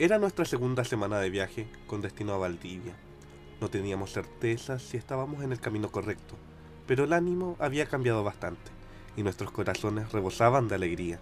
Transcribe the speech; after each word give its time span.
Era 0.00 0.18
nuestra 0.18 0.46
segunda 0.46 0.82
semana 0.82 1.18
de 1.18 1.28
viaje 1.28 1.68
con 1.86 2.00
destino 2.00 2.32
a 2.32 2.38
Valdivia. 2.38 2.94
No 3.60 3.68
teníamos 3.68 4.10
certeza 4.10 4.78
si 4.78 4.96
estábamos 4.96 5.44
en 5.44 5.52
el 5.52 5.60
camino 5.60 5.92
correcto, 5.92 6.36
pero 6.86 7.04
el 7.04 7.12
ánimo 7.12 7.54
había 7.58 7.84
cambiado 7.84 8.24
bastante 8.24 8.70
y 9.14 9.22
nuestros 9.22 9.50
corazones 9.50 10.10
rebosaban 10.10 10.68
de 10.68 10.76
alegría. 10.76 11.20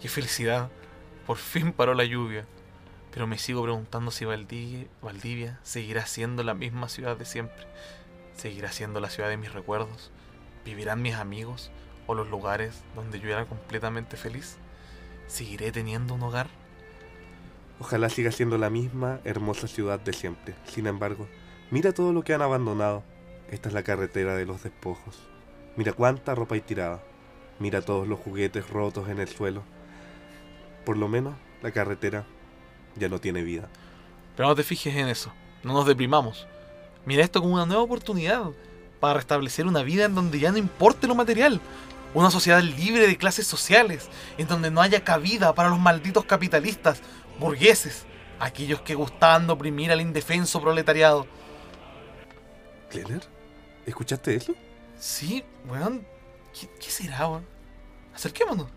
¡Qué 0.00 0.08
felicidad! 0.08 0.70
Por 1.26 1.38
fin 1.38 1.72
paró 1.72 1.94
la 1.94 2.04
lluvia. 2.04 2.46
Pero 3.10 3.26
me 3.26 3.36
sigo 3.36 3.64
preguntando 3.64 4.12
si 4.12 4.24
Valdivia, 4.26 4.86
Valdivia 5.02 5.58
seguirá 5.64 6.06
siendo 6.06 6.44
la 6.44 6.54
misma 6.54 6.88
ciudad 6.88 7.16
de 7.16 7.24
siempre. 7.24 7.66
¿Seguirá 8.36 8.70
siendo 8.70 9.00
la 9.00 9.10
ciudad 9.10 9.28
de 9.28 9.38
mis 9.38 9.52
recuerdos? 9.52 10.12
¿Vivirán 10.64 11.02
mis 11.02 11.16
amigos 11.16 11.72
o 12.06 12.14
los 12.14 12.30
lugares 12.30 12.84
donde 12.94 13.18
yo 13.18 13.28
era 13.28 13.46
completamente 13.46 14.16
feliz? 14.16 14.56
¿Seguiré 15.26 15.72
teniendo 15.72 16.14
un 16.14 16.22
hogar? 16.22 16.61
Ojalá 17.80 18.08
siga 18.08 18.30
siendo 18.30 18.58
la 18.58 18.70
misma 18.70 19.20
hermosa 19.24 19.66
ciudad 19.66 19.98
de 20.00 20.12
siempre. 20.12 20.54
Sin 20.64 20.86
embargo, 20.86 21.26
mira 21.70 21.92
todo 21.92 22.12
lo 22.12 22.22
que 22.22 22.34
han 22.34 22.42
abandonado. 22.42 23.02
Esta 23.50 23.68
es 23.68 23.74
la 23.74 23.82
carretera 23.82 24.36
de 24.36 24.46
los 24.46 24.62
despojos. 24.62 25.18
Mira 25.76 25.92
cuánta 25.92 26.34
ropa 26.34 26.54
hay 26.54 26.60
tirada. 26.60 27.02
Mira 27.58 27.82
todos 27.82 28.06
los 28.06 28.18
juguetes 28.18 28.68
rotos 28.70 29.08
en 29.08 29.18
el 29.20 29.28
suelo. 29.28 29.62
Por 30.84 30.96
lo 30.96 31.08
menos 31.08 31.34
la 31.62 31.70
carretera 31.70 32.24
ya 32.96 33.08
no 33.08 33.20
tiene 33.20 33.42
vida. 33.42 33.68
Pero 34.36 34.48
no 34.48 34.54
te 34.54 34.62
fijes 34.62 34.94
en 34.96 35.08
eso, 35.08 35.32
no 35.62 35.72
nos 35.72 35.86
deprimamos. 35.86 36.46
Mira 37.04 37.22
esto 37.22 37.40
como 37.40 37.54
una 37.54 37.66
nueva 37.66 37.82
oportunidad 37.82 38.50
para 39.00 39.14
restablecer 39.14 39.66
una 39.66 39.82
vida 39.82 40.04
en 40.04 40.14
donde 40.14 40.38
ya 40.38 40.52
no 40.52 40.58
importe 40.58 41.06
lo 41.06 41.14
material. 41.14 41.60
Una 42.14 42.30
sociedad 42.30 42.62
libre 42.62 43.06
de 43.06 43.16
clases 43.16 43.46
sociales, 43.46 44.08
en 44.36 44.46
donde 44.46 44.70
no 44.70 44.82
haya 44.82 45.02
cabida 45.02 45.54
para 45.54 45.70
los 45.70 45.78
malditos 45.78 46.24
capitalistas, 46.24 47.00
burgueses, 47.42 48.06
aquellos 48.38 48.80
que 48.80 48.94
gustaban 48.94 49.46
de 49.46 49.52
oprimir 49.52 49.90
al 49.92 50.00
indefenso 50.00 50.60
proletariado. 50.60 51.26
¿Klenner? 52.88 53.22
¿Escuchaste 53.86 54.34
eso? 54.34 54.54
Sí, 54.98 55.44
weón. 55.68 56.06
¿Qué, 56.58 56.68
qué 56.80 56.90
será, 56.90 57.28
weón? 57.28 57.46
Acerquémonos. 58.14 58.68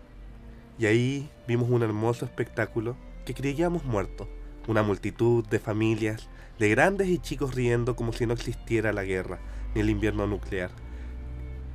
Y 0.78 0.86
ahí 0.86 1.30
vimos 1.46 1.70
un 1.70 1.82
hermoso 1.82 2.24
espectáculo 2.24 2.96
que 3.24 3.34
creíamos 3.34 3.84
muerto. 3.84 4.28
Una 4.66 4.82
multitud 4.82 5.46
de 5.46 5.58
familias, 5.58 6.28
de 6.58 6.68
grandes 6.68 7.08
y 7.08 7.18
chicos 7.18 7.54
riendo 7.54 7.96
como 7.96 8.12
si 8.12 8.26
no 8.26 8.34
existiera 8.34 8.92
la 8.92 9.04
guerra 9.04 9.38
ni 9.74 9.80
el 9.80 9.90
invierno 9.90 10.26
nuclear. 10.26 10.70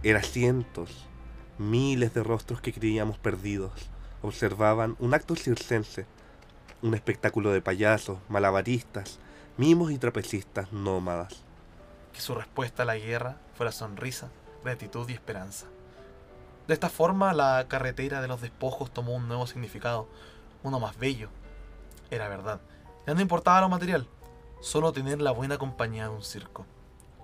Era 0.03 0.23
cientos, 0.23 1.07
miles 1.57 2.13
de 2.13 2.23
rostros 2.23 2.61
que 2.61 2.73
creíamos 2.73 3.17
perdidos. 3.17 3.71
Observaban 4.21 4.95
un 4.99 5.13
acto 5.13 5.35
circense, 5.35 6.05
un 6.81 6.93
espectáculo 6.93 7.51
de 7.51 7.61
payasos, 7.61 8.19
malabaristas, 8.29 9.19
mimos 9.57 9.91
y 9.91 9.97
trapecistas 9.97 10.71
nómadas. 10.71 11.43
Que 12.13 12.21
su 12.21 12.35
respuesta 12.35 12.83
a 12.83 12.85
la 12.85 12.97
guerra 12.97 13.37
fuera 13.55 13.71
sonrisa, 13.71 14.29
gratitud 14.63 15.07
y 15.09 15.13
esperanza. 15.13 15.67
De 16.67 16.73
esta 16.73 16.89
forma, 16.89 17.33
la 17.33 17.65
carretera 17.67 18.21
de 18.21 18.27
los 18.27 18.41
despojos 18.41 18.91
tomó 18.91 19.15
un 19.15 19.27
nuevo 19.27 19.47
significado, 19.47 20.07
uno 20.63 20.79
más 20.79 20.97
bello. 20.97 21.29
Era 22.09 22.27
verdad. 22.27 22.61
Ya 23.07 23.13
no 23.13 23.21
importaba 23.21 23.61
lo 23.61 23.69
material, 23.69 24.07
solo 24.61 24.93
tener 24.93 25.21
la 25.21 25.31
buena 25.31 25.57
compañía 25.57 26.03
de 26.03 26.09
un 26.09 26.23
circo. 26.23 26.65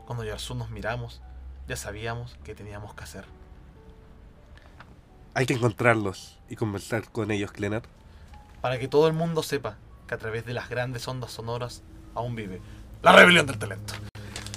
Cuando 0.06 0.24
Yarsu 0.24 0.56
nos 0.56 0.70
miramos, 0.70 1.22
ya 1.68 1.76
sabíamos 1.76 2.38
qué 2.44 2.56
teníamos 2.56 2.94
que 2.94 3.04
hacer. 3.04 3.26
Hay 5.34 5.46
que 5.46 5.54
encontrarlos 5.54 6.40
y 6.50 6.56
conversar 6.56 7.12
con 7.12 7.30
ellos, 7.30 7.52
Klenner. 7.52 7.84
Para 8.62 8.80
que 8.80 8.88
todo 8.88 9.08
el 9.08 9.14
mundo 9.14 9.44
sepa 9.44 9.78
que 10.08 10.16
a 10.16 10.18
través 10.18 10.46
de 10.46 10.54
las 10.54 10.70
grandes 10.70 11.08
ondas 11.08 11.32
sonoras 11.32 11.84
aún 12.16 12.36
vive 12.36 12.62
la 13.04 13.14
rebelión 13.16 13.46
del 13.46 13.58
talento. 13.58 13.94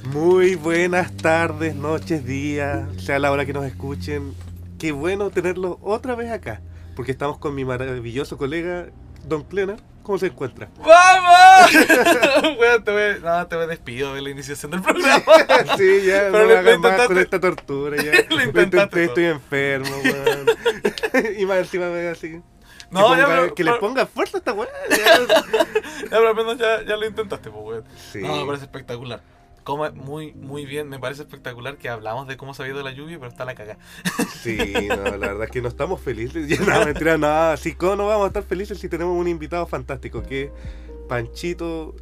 Muy 0.04 0.54
buenas 0.54 1.14
tardes, 1.16 1.74
noches, 1.74 2.24
días, 2.24 2.84
sea 2.98 3.18
la 3.18 3.30
hora 3.30 3.44
que 3.44 3.52
nos 3.52 3.64
escuchen. 3.66 4.34
Qué 4.78 4.92
bueno 4.92 5.30
tenerlo 5.30 5.78
otra 5.82 6.14
vez 6.14 6.30
acá, 6.32 6.62
porque 6.96 7.12
estamos 7.12 7.36
con 7.38 7.54
mi 7.54 7.64
maravilloso 7.66 8.38
colega, 8.38 8.86
Don 9.26 9.44
Klenner. 9.44 9.76
¿Cómo 10.02 10.16
se 10.18 10.28
encuentra? 10.28 10.70
¡Vamos! 10.78 11.70
Weón, 12.58 12.82
te 12.82 12.90
voy, 12.90 13.20
no, 13.22 13.46
te 13.46 13.54
voy 13.56 13.66
despido 13.66 14.14
de 14.14 14.22
la 14.22 14.30
iniciación 14.30 14.70
del 14.72 14.80
programa. 14.80 15.22
sí, 15.76 16.00
ya, 16.06 16.28
Pero 16.32 16.48
no 16.48 16.54
lo- 16.54 16.62
me 16.62 16.78
más 16.78 17.06
con 17.06 17.18
esta 17.18 17.38
tortura, 17.38 18.02
ya. 18.02 18.12
Lo 18.30 18.36
Lo 18.36 18.42
intenté, 18.44 18.86
todo. 18.86 19.00
estoy 19.00 19.24
enfermo, 19.26 19.94
weón. 20.02 21.36
y 21.38 21.44
más 21.44 21.58
encima 21.58 21.90
me 21.90 22.08
así. 22.08 22.40
No, 22.90 23.10
que, 23.12 23.16
ya, 23.18 23.24
ponga- 23.26 23.26
pero- 23.28 23.54
que 23.54 23.64
le 23.64 23.72
ponga 23.74 24.06
fuerza 24.06 24.36
a 24.36 24.40
esta 24.40 24.52
weá. 24.52 24.68
Ya, 26.02 26.16
pero 26.16 26.28
al 26.28 26.34
menos 26.34 26.58
ya, 26.58 26.82
ya 26.84 26.96
lo 26.96 27.06
intentaste, 27.06 27.50
pues, 27.50 27.64
weón. 27.64 27.84
Sí. 28.12 28.18
No, 28.20 28.36
me 28.36 28.46
parece 28.46 28.64
espectacular. 28.64 29.20
Muy, 29.94 30.32
muy 30.32 30.66
bien, 30.66 30.88
me 30.88 30.98
parece 30.98 31.22
espectacular 31.22 31.76
que 31.76 31.88
hablamos 31.88 32.26
de 32.26 32.36
cómo 32.36 32.54
se 32.54 32.64
ha 32.64 32.66
ido 32.66 32.82
la 32.82 32.90
lluvia, 32.90 33.18
pero 33.20 33.30
está 33.30 33.44
la 33.44 33.54
cagada. 33.54 33.78
Sí, 34.42 34.58
no, 34.88 34.96
la 34.96 35.16
verdad 35.28 35.44
es 35.44 35.50
que 35.52 35.62
no 35.62 35.68
estamos 35.68 36.00
felices. 36.00 36.48
Ya, 36.48 36.58
no, 36.64 36.84
mentira, 36.86 37.16
nada. 37.18 37.56
Sí, 37.56 37.74
¿cómo 37.76 37.94
no 37.94 38.06
vamos 38.08 38.24
a 38.24 38.26
estar 38.28 38.42
felices 38.42 38.78
si 38.80 38.88
tenemos 38.88 39.16
un 39.16 39.28
invitado 39.28 39.66
fantástico 39.66 40.24
que 40.24 40.44
es 40.44 40.50
Panchito 41.08 41.94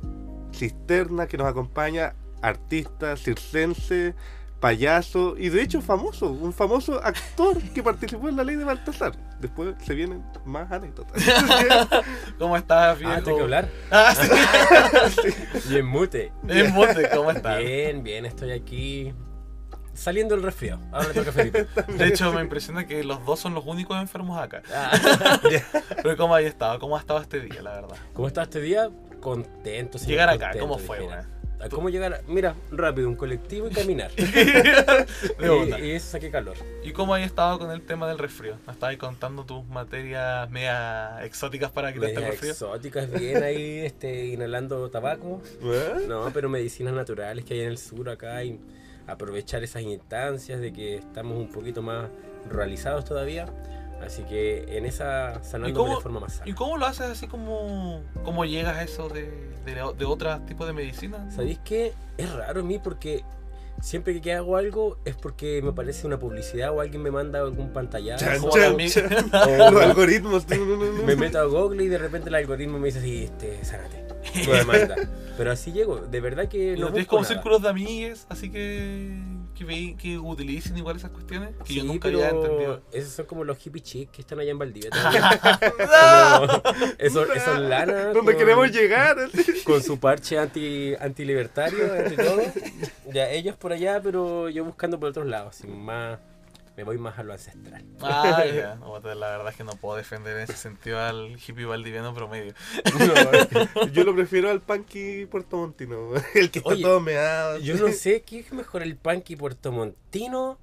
Cisterna, 0.54 1.26
que 1.26 1.36
nos 1.36 1.46
acompaña, 1.46 2.14
artista 2.40 3.16
circense, 3.18 4.14
payaso 4.60 5.34
y 5.36 5.50
de 5.50 5.60
hecho 5.60 5.82
famoso, 5.82 6.30
un 6.30 6.54
famoso 6.54 7.02
actor 7.04 7.60
que 7.74 7.82
participó 7.82 8.28
en 8.30 8.36
la 8.36 8.44
ley 8.44 8.56
de 8.56 8.64
Baltasar. 8.64 9.12
Después 9.40 9.74
se 9.84 9.94
vienen 9.94 10.24
más 10.44 10.70
anécdotas. 10.72 11.22
¿Cómo 12.38 12.56
estás, 12.56 12.98
viejo? 12.98 13.12
Ah, 13.14 13.20
tengo 13.22 13.36
que 13.38 13.42
hablar. 13.44 13.68
Ah, 13.90 14.14
sí. 14.14 15.68
Bien 15.68 15.86
mute. 15.86 16.32
En 16.48 16.72
Monte, 16.72 17.08
¿cómo 17.14 17.30
estás? 17.30 17.58
Bien, 17.58 18.02
bien, 18.02 18.26
estoy 18.26 18.50
aquí 18.52 19.14
saliendo 19.94 20.34
del 20.34 20.44
resfriado. 20.44 20.80
Ahora 20.92 21.08
le 21.08 21.14
toca 21.14 21.30
a 21.30 21.32
Felipe. 21.32 21.66
De 21.88 22.06
hecho, 22.06 22.32
me 22.32 22.40
impresiona 22.40 22.86
que 22.86 23.02
los 23.04 23.24
dos 23.24 23.40
son 23.40 23.54
los 23.54 23.64
únicos 23.66 24.00
enfermos 24.00 24.40
acá. 24.40 24.62
Ah, 24.72 25.40
Pero 26.02 26.16
¿cómo 26.16 26.34
has 26.34 26.42
estado? 26.44 26.78
¿Cómo 26.78 26.96
ha 26.96 27.00
estado 27.00 27.20
este 27.20 27.40
día, 27.40 27.62
la 27.62 27.72
verdad? 27.72 27.96
¿Cómo 28.12 28.28
está 28.28 28.42
este 28.42 28.60
día? 28.60 28.90
Contento. 29.20 29.98
Llegar 29.98 30.28
acá, 30.28 30.50
contento, 30.50 30.68
¿cómo 30.68 30.78
fue, 30.78 31.00
dijera. 31.00 31.26
Ah, 31.60 31.68
¿Cómo 31.70 31.88
llegar? 31.88 32.22
Mira, 32.28 32.54
rápido, 32.70 33.08
un 33.08 33.16
colectivo 33.16 33.66
y 33.68 33.70
caminar. 33.70 34.10
Y, 35.40 35.84
y 35.84 35.90
eso 35.92 36.10
saqué 36.12 36.30
calor. 36.30 36.56
¿Y 36.84 36.92
cómo 36.92 37.14
has 37.14 37.22
estado 37.22 37.58
con 37.58 37.70
el 37.70 37.82
tema 37.82 38.08
del 38.08 38.18
resfrío? 38.18 38.56
¿Me 38.66 38.72
estabas 38.72 38.96
contando 38.96 39.44
tus 39.44 39.66
materias 39.66 40.48
media 40.50 41.24
exóticas 41.24 41.70
para 41.70 41.92
quitarte 41.92 42.14
el 42.14 42.20
Medias 42.20 42.30
resfrío? 42.32 42.52
exóticas, 42.52 43.10
bien 43.10 43.42
ahí, 43.42 43.78
este, 43.80 44.26
inhalando 44.26 44.88
tabaco. 44.90 45.42
¿Eh? 45.62 46.04
No, 46.06 46.30
pero 46.32 46.48
medicinas 46.48 46.94
naturales 46.94 47.44
que 47.44 47.54
hay 47.54 47.60
en 47.60 47.68
el 47.68 47.78
sur 47.78 48.08
acá 48.10 48.42
y 48.44 48.60
aprovechar 49.06 49.62
esas 49.64 49.82
instancias 49.82 50.60
de 50.60 50.72
que 50.72 50.96
estamos 50.96 51.36
un 51.36 51.50
poquito 51.50 51.82
más 51.82 52.08
ruralizados 52.48 53.04
todavía. 53.04 53.46
Así 54.04 54.22
que 54.22 54.76
en 54.78 54.86
esa 54.86 55.40
¿Y 55.40 55.44
sanándome 55.44 55.74
cómo- 55.74 55.96
de 55.96 56.02
forma 56.02 56.20
más 56.20 56.34
sana. 56.34 56.48
¿Y 56.50 56.54
cómo 56.54 56.76
lo 56.78 56.86
haces 56.86 57.06
así 57.10 57.26
como... 57.26 58.02
¿Cómo 58.24 58.44
llegas 58.44 58.76
a 58.76 58.82
eso 58.82 59.08
de, 59.08 59.22
de, 59.66 59.74
de 59.96 60.04
otros 60.04 60.46
tipos 60.46 60.66
de 60.66 60.72
medicina? 60.72 61.30
¿Sabéis 61.30 61.58
qué? 61.64 61.92
Es 62.16 62.32
raro 62.32 62.60
en 62.60 62.66
mí 62.68 62.78
porque 62.78 63.24
siempre 63.80 64.20
que 64.20 64.32
hago 64.32 64.56
algo 64.56 64.98
es 65.04 65.14
porque 65.14 65.60
me 65.62 65.70
aparece 65.70 66.06
una 66.06 66.18
publicidad 66.18 66.72
o 66.72 66.80
alguien 66.80 67.02
me 67.02 67.10
manda 67.10 67.40
algún 67.40 67.72
pantallazo. 67.72 68.24
Chan, 68.24 68.40
chan, 68.88 68.88
chan. 68.88 69.30
o 69.68 69.70
Los 69.72 69.82
algoritmos. 69.82 70.46
me 71.04 71.14
meto 71.16 71.38
a 71.38 71.44
Google 71.44 71.84
y 71.84 71.88
de 71.88 71.98
repente 71.98 72.28
el 72.28 72.34
algoritmo 72.36 72.78
me 72.78 72.86
dice 72.86 72.98
así, 73.00 73.24
este, 73.24 73.64
sánate. 73.64 74.06
Pero 75.36 75.52
así 75.52 75.70
llego, 75.72 75.98
de 75.98 76.20
verdad 76.20 76.48
que 76.48 76.72
¿Y 76.74 76.80
no 76.80 76.86
no 76.86 76.92
tienes 76.92 77.06
como 77.08 77.22
nada. 77.22 77.34
círculos 77.34 77.62
de 77.62 77.68
amigues, 77.68 78.26
así 78.28 78.50
que... 78.50 79.16
Que, 79.58 79.64
ve- 79.64 79.96
que 80.00 80.16
utilicen 80.16 80.78
igual 80.78 80.96
esas 80.96 81.10
cuestiones? 81.10 81.50
Que 81.64 81.74
yo 81.74 81.82
Sí, 81.82 81.86
nunca 81.88 82.06
pero 82.08 82.18
había 82.24 82.30
entendido. 82.30 82.80
Esos 82.92 83.12
son 83.12 83.26
como 83.26 83.42
los 83.42 83.58
hippie 83.66 83.82
chicks 83.82 84.12
que 84.12 84.20
están 84.22 84.38
allá 84.38 84.52
en 84.52 84.58
Valdivia. 84.58 84.90
Esos, 86.98 87.28
esos 87.34 87.58
lanas. 87.60 88.14
Donde 88.14 88.32
con- 88.32 88.38
queremos 88.38 88.70
llegar. 88.70 89.16
Con 89.64 89.82
su 89.82 89.98
parche 89.98 90.38
anti, 90.38 90.94
antilibertario, 91.00 91.92
anti 91.92 92.16
todo. 92.16 92.40
Ya 93.12 93.28
ellos 93.30 93.56
por 93.56 93.72
allá, 93.72 94.00
pero 94.02 94.48
yo 94.48 94.64
buscando 94.64 94.98
por 95.00 95.08
otros 95.10 95.26
lados. 95.26 95.56
así, 95.58 95.66
más, 95.66 96.18
me 96.78 96.84
voy 96.84 96.96
más 96.96 97.18
a 97.18 97.24
lo 97.24 97.32
ancestral. 97.32 97.84
Ah, 98.00 98.44
ya. 98.46 98.76
No, 98.80 99.00
la 99.00 99.30
verdad 99.30 99.48
es 99.48 99.56
que 99.56 99.64
no 99.64 99.72
puedo 99.72 99.96
defender 99.96 100.36
en 100.36 100.44
ese 100.44 100.52
sentido 100.52 101.00
al 101.00 101.36
hippie 101.36 101.64
valdiviano 101.64 102.14
promedio. 102.14 102.54
Yo 103.92 104.04
lo 104.04 104.14
prefiero 104.14 104.48
al 104.48 104.60
punky 104.60 105.26
puertomontino. 105.26 106.12
El 106.36 106.52
que 106.52 106.60
está 106.60 106.70
Oye, 106.70 106.82
todo 106.82 107.00
meado. 107.00 107.58
Yo 107.58 107.74
no 107.74 107.88
sé 107.88 108.22
qué 108.22 108.38
es 108.38 108.52
mejor, 108.52 108.84
el 108.84 108.96
punky 108.96 109.34
puertomontino 109.34 110.56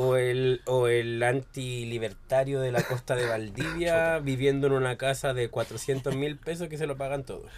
o 0.00 0.16
el, 0.16 0.62
o 0.66 0.86
el 0.86 1.20
antilibertario 1.24 2.60
de 2.60 2.70
la 2.70 2.82
costa 2.84 3.16
de 3.16 3.26
Valdivia 3.26 4.18
viviendo 4.22 4.68
en 4.68 4.74
una 4.74 4.96
casa 4.96 5.34
de 5.34 5.48
400 5.50 6.14
mil 6.14 6.36
pesos 6.38 6.68
que 6.68 6.78
se 6.78 6.86
lo 6.86 6.96
pagan 6.96 7.24
todos. 7.24 7.50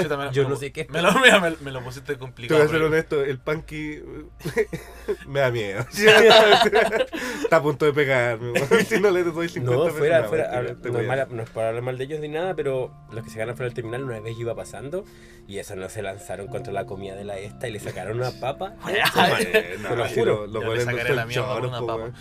Yo, 0.00 0.08
también- 0.08 0.32
Yo 0.32 0.42
me 0.42 0.48
no 0.48 0.54
lo- 0.54 0.56
sé 0.60 0.70
qué. 0.72 0.86
Me 0.90 1.02
lo, 1.02 1.12
mira, 1.18 1.40
me, 1.40 1.50
me 1.60 1.72
lo 1.72 1.82
pusiste 1.82 2.12
Te 2.12 2.12
voy 2.14 2.20
complicado. 2.20 2.60
a 2.60 2.64
ser 2.66 2.72
pero- 2.74 2.86
honesto, 2.86 3.24
el 3.24 3.38
punky 3.40 4.00
me 5.26 5.40
da 5.40 5.50
miedo. 5.50 5.84
Está 7.42 7.56
a 7.56 7.62
punto 7.62 7.84
de 7.84 7.92
pegarme. 7.92 8.52
Si 8.84 9.00
no 9.00 9.10
le 9.10 9.24
doy 9.24 9.48
50 9.48 9.76
No, 9.76 9.84
pesos, 9.84 9.98
fuera, 9.98 10.20
no, 10.22 10.28
fuera, 10.28 10.62
no, 10.62 10.68
es 10.68 10.76
a- 10.86 11.02
mala- 11.08 11.26
no 11.30 11.42
es 11.42 11.50
para 11.50 11.68
hablar 11.68 11.82
mal 11.82 11.98
de 11.98 12.04
ellos 12.04 12.20
ni 12.20 12.28
nada, 12.28 12.54
pero 12.54 12.92
los 13.12 13.24
que 13.24 13.30
se 13.30 13.38
ganan 13.38 13.56
fuera 13.56 13.66
del 13.68 13.74
terminal 13.74 14.04
una 14.04 14.20
vez 14.20 14.38
iba 14.38 14.54
pasando 14.54 15.04
y 15.48 15.58
eso 15.58 15.74
no 15.74 15.88
se 15.88 16.02
lanzaron 16.02 16.46
contra 16.46 16.72
la 16.72 16.86
comida 16.86 17.16
de 17.16 17.24
la 17.24 17.38
esta 17.38 17.66
y 17.68 17.72
le 17.72 17.80
sacaron 17.80 18.18
una 18.18 18.30
papa. 18.40 18.74
Te 18.86 19.78
No, 19.78 19.96
lo 19.96 20.06
juro. 20.08 20.46
Los 20.46 20.62
No 21.80 21.84
una 21.84 21.94
po, 21.94 22.12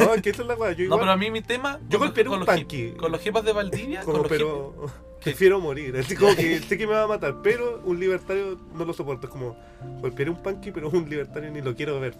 papa. 0.00 0.14
es 0.16 0.22
que 0.22 0.30
esa 0.30 0.42
es 0.42 0.48
la 0.48 0.54
weá. 0.54 0.74
No, 0.88 0.98
pero 0.98 1.10
a 1.10 1.16
mí 1.16 1.30
mi 1.30 1.42
tema. 1.42 1.78
Yo 1.88 1.98
con 1.98 2.08
un 2.08 2.14
hip- 2.58 2.96
Con 2.96 3.12
los 3.12 3.20
jepas 3.20 3.44
de 3.44 3.52
Valdivia. 3.52 4.00
como, 4.00 4.12
con 4.12 4.22
los 4.22 4.30
pero 4.30 4.74
prefiero 5.22 5.58
morir. 5.60 5.96
Así 5.96 6.14
como 6.14 6.34
que 6.36 6.58
sé 6.68 6.78
que 6.78 6.86
me 6.86 6.92
va 6.94 7.02
a 7.04 7.06
matar, 7.08 7.36
pero 7.42 7.80
un 7.84 7.98
libertario 7.98 8.58
no 8.74 8.84
lo 8.84 8.92
soporto. 8.92 9.26
Es 9.26 9.32
como 9.32 9.56
golpearé 10.00 10.30
un 10.30 10.42
punky, 10.42 10.70
pero 10.72 10.88
un 10.90 11.08
libertario 11.08 11.50
ni 11.50 11.60
lo 11.62 11.74
quiero 11.74 11.98
ver. 12.00 12.14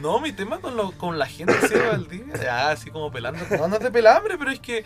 No, 0.00 0.20
mi 0.20 0.32
tema 0.32 0.58
con, 0.60 0.76
lo- 0.76 0.92
con 0.92 1.18
la 1.18 1.26
gente 1.26 1.54
así 1.62 1.74
de 1.74 1.86
Valdivia. 1.86 2.68
Así 2.70 2.90
como 2.90 3.10
pelando. 3.10 3.40
No, 3.58 3.68
no 3.68 3.76
es 3.76 3.82
de 3.82 3.90
pelambre, 3.90 4.36
pero 4.38 4.50
es 4.50 4.60
que. 4.60 4.84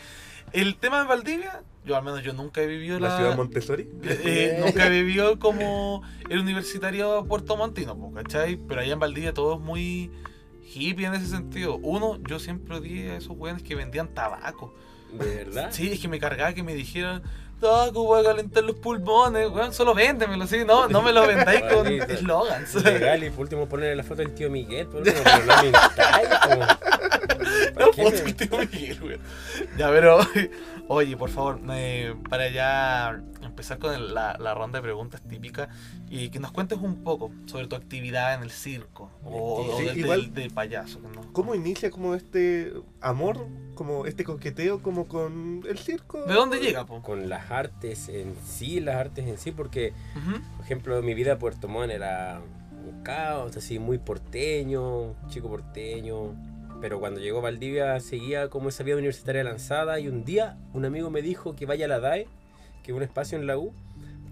El 0.53 0.77
tema 0.77 1.01
de 1.03 1.07
Valdivia. 1.07 1.63
Yo 1.85 1.97
al 1.97 2.03
menos 2.03 2.23
yo 2.25 2.33
nunca 2.33 2.61
he 2.61 2.67
vivido 2.67 2.99
la. 2.99 3.11
la 3.11 3.17
ciudad 3.19 3.37
Montessori. 3.37 3.89
Eh, 4.03 4.61
nunca 4.65 4.87
he 4.87 4.91
vivido 4.91 5.39
como 5.39 6.03
el 6.29 6.41
universitario 6.41 7.25
Puerto 7.27 7.57
Montino, 7.57 7.97
po, 7.97 8.13
¿cachai? 8.13 8.57
Pero 8.57 8.81
allá 8.81 8.93
en 8.95 8.99
Valdivia 8.99 9.33
todo 9.33 9.55
es 9.55 9.61
muy 9.61 10.11
hippie 10.73 11.07
en 11.07 11.15
ese 11.15 11.27
sentido. 11.27 11.77
Uno, 11.83 12.19
yo 12.29 12.39
siempre 12.39 12.77
odié 12.77 13.13
a 13.13 13.17
esos 13.17 13.37
weones 13.37 13.63
que 13.63 13.75
vendían 13.75 14.09
tabaco. 14.15 14.75
¿De 15.13 15.45
verdad? 15.45 15.69
Sí, 15.73 15.91
es 15.93 15.99
que 16.01 16.09
me 16.09 16.21
cargaba 16.21 16.53
que 16.53 16.63
me 16.63 16.75
dijeran, 16.75 17.23
tabaco, 17.61 18.05
voy 18.05 18.21
a 18.21 18.25
calentar 18.25 18.63
los 18.63 18.77
pulmones, 18.77 19.51
weón, 19.51 19.73
solo 19.75 19.93
véndemelo, 19.95 20.47
sí, 20.47 20.59
no, 20.65 20.89
no 20.89 21.03
me 21.03 21.13
lo 21.13 21.27
vendáis 21.27 21.63
con 21.63 21.87
eslogans. 21.89 22.75
Legal, 22.77 23.25
y 23.25 23.31
por 23.31 23.41
último 23.41 23.69
ponerle 23.69 23.97
la 23.97 24.05
foto 24.05 24.23
del 24.23 24.33
tío 24.35 24.49
Miguel, 24.51 24.87
por 24.87 25.03
último, 25.03 25.17
pero 25.25 25.45
no 25.47 25.55
como- 25.57 26.67
¿Para 27.75 27.87
No, 27.87 27.91
qué 27.93 28.03
foto 28.03 28.17
del 28.23 28.35
tío 28.37 28.59
Miguel, 28.59 29.03
weón. 29.03 29.21
Ya, 29.77 29.89
pero, 29.91 30.21
oye, 30.89 31.17
por 31.17 31.31
favor, 31.31 31.61
eh, 31.73 32.15
para 32.29 32.49
ya 32.51 33.21
empezar 33.51 33.79
con 33.79 33.95
el- 33.95 34.15
la, 34.15 34.37
la 34.39 34.55
ronda 34.55 34.79
de 34.79 34.83
preguntas 34.83 35.21
típicas 35.23 35.69
y 36.09 36.31
que 36.31 36.39
nos 36.41 36.51
cuentes 36.53 36.79
un 36.79 37.05
poco 37.05 37.31
sobre 37.47 37.67
tu 37.67 37.77
actividad 37.77 38.35
en 38.35 38.43
el 38.43 38.51
circo 38.51 39.11
o, 39.25 39.63
o 39.75 39.79
Sí, 39.79 39.85
del, 39.85 39.99
igual- 39.99 40.21
del- 40.23 40.35
del 40.35 40.51
payaso. 40.53 40.99
no- 41.01 41.33
¿Cómo 41.33 41.55
inicia 41.55 41.91
como 41.91 42.15
este 42.15 42.73
amor, 43.01 43.47
como 43.75 44.07
este 44.07 44.25
coqueteo 44.25 44.83
como 44.83 45.07
con 45.07 45.63
el 45.69 45.79
circo? 45.79 46.25
¿De 46.25 46.35
dónde 46.35 46.59
llega, 46.61 46.87
po? 46.87 47.03
Con 47.03 47.29
las 47.29 47.51
artes 47.51 48.09
en 48.09 48.35
sí, 48.45 48.81
las 48.81 48.97
artes 48.97 49.27
en 49.27 49.39
sí, 49.39 49.53
porque 49.53 49.93
Ujú. 50.17 50.41
Por 50.57 50.65
ejemplo, 50.65 51.03
mi 51.03 51.15
vida 51.15 51.33
en 51.33 51.39
Puerto 51.39 51.69
Montt 51.69 51.91
era 51.93 52.41
un 52.87 53.03
caos, 53.03 53.57
así 53.57 53.79
muy 53.79 53.99
porteño, 53.99 55.15
chico 55.29 55.49
porteño. 55.49 56.35
Pero 56.81 56.99
cuando 56.99 57.21
llegó 57.21 57.39
a 57.39 57.43
Valdivia 57.43 58.01
seguía 58.01 58.49
como 58.49 58.69
esa 58.71 58.83
vida 58.85 58.97
universitaria 58.97 59.45
lanzada 59.45 60.01
y 60.01 60.09
un 60.09 60.25
día 60.25 60.57
un 60.73 60.85
amigo 60.87 61.11
me 61.11 61.21
dijo 61.21 61.55
que 61.55 61.67
vaya 61.67 61.85
a 61.85 61.89
la 61.89 62.01
DAE, 62.01 62.27
que 62.91 62.95
un 62.95 63.05
espacio 63.05 63.39
en 63.39 63.47
la 63.47 63.57
U, 63.57 63.73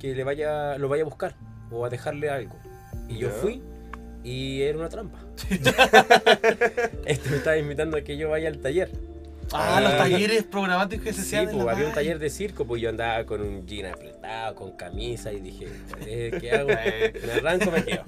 que 0.01 0.17
le 0.17 0.25
vaya, 0.25 0.77
lo 0.79 0.89
vaya 0.89 1.03
a 1.03 1.05
buscar 1.05 1.37
o 1.71 1.85
a 1.85 1.91
dejarle 1.91 2.29
algo. 2.29 2.57
Y 3.09 3.19
yo 3.19 3.31
fui 3.31 3.63
y 4.25 4.63
era 4.63 4.79
una 4.79 4.89
trampa. 4.89 5.21
este 7.07 7.31
me 7.31 7.37
estaba 7.37 7.57
invitando 7.57 7.97
a 7.97 8.01
que 8.01 8.17
yo 8.17 8.29
vaya 8.29 8.49
al 8.49 8.59
taller. 8.59 8.91
Ah, 9.53 9.81
los 9.81 9.97
talleres 9.97 10.43
programáticos 10.43 11.07
que 11.07 11.13
se 11.13 11.23
Sí, 11.23 11.37
hacían 11.37 11.51
en 11.51 11.63
pues 11.63 11.75
había 11.75 11.87
un 11.87 11.95
taller 11.95 12.19
de 12.19 12.29
circo, 12.31 12.67
pues 12.67 12.83
yo 12.83 12.91
andaba 12.91 13.25
con 13.25 13.41
un 13.43 13.65
jean 13.65 13.93
apretado, 13.93 14.57
con 14.57 14.73
camisa 14.73 15.33
y 15.33 15.41
dije, 15.41 15.69
eh, 16.01 16.37
¿qué 16.41 16.51
hago? 16.51 16.69
Me 17.27 17.33
arranco, 17.33 17.71
me 17.71 17.85
quedo. 17.85 18.03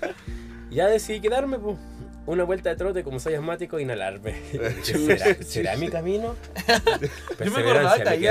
ya 0.70 0.86
decidí 0.86 1.20
quedarme, 1.20 1.58
pues. 1.58 1.76
Una 2.24 2.44
vuelta 2.44 2.70
de 2.70 2.76
trote, 2.76 3.02
como 3.02 3.18
soy 3.18 3.34
asmático, 3.34 3.80
inhalarme. 3.80 4.34
¿Será, 4.82 5.34
será 5.42 5.76
mi 5.76 5.88
camino? 5.88 6.36
Yo 7.44 7.50
me 7.50 7.60
acordaba 7.60 7.98
que, 7.98 8.08
ahí 8.08 8.26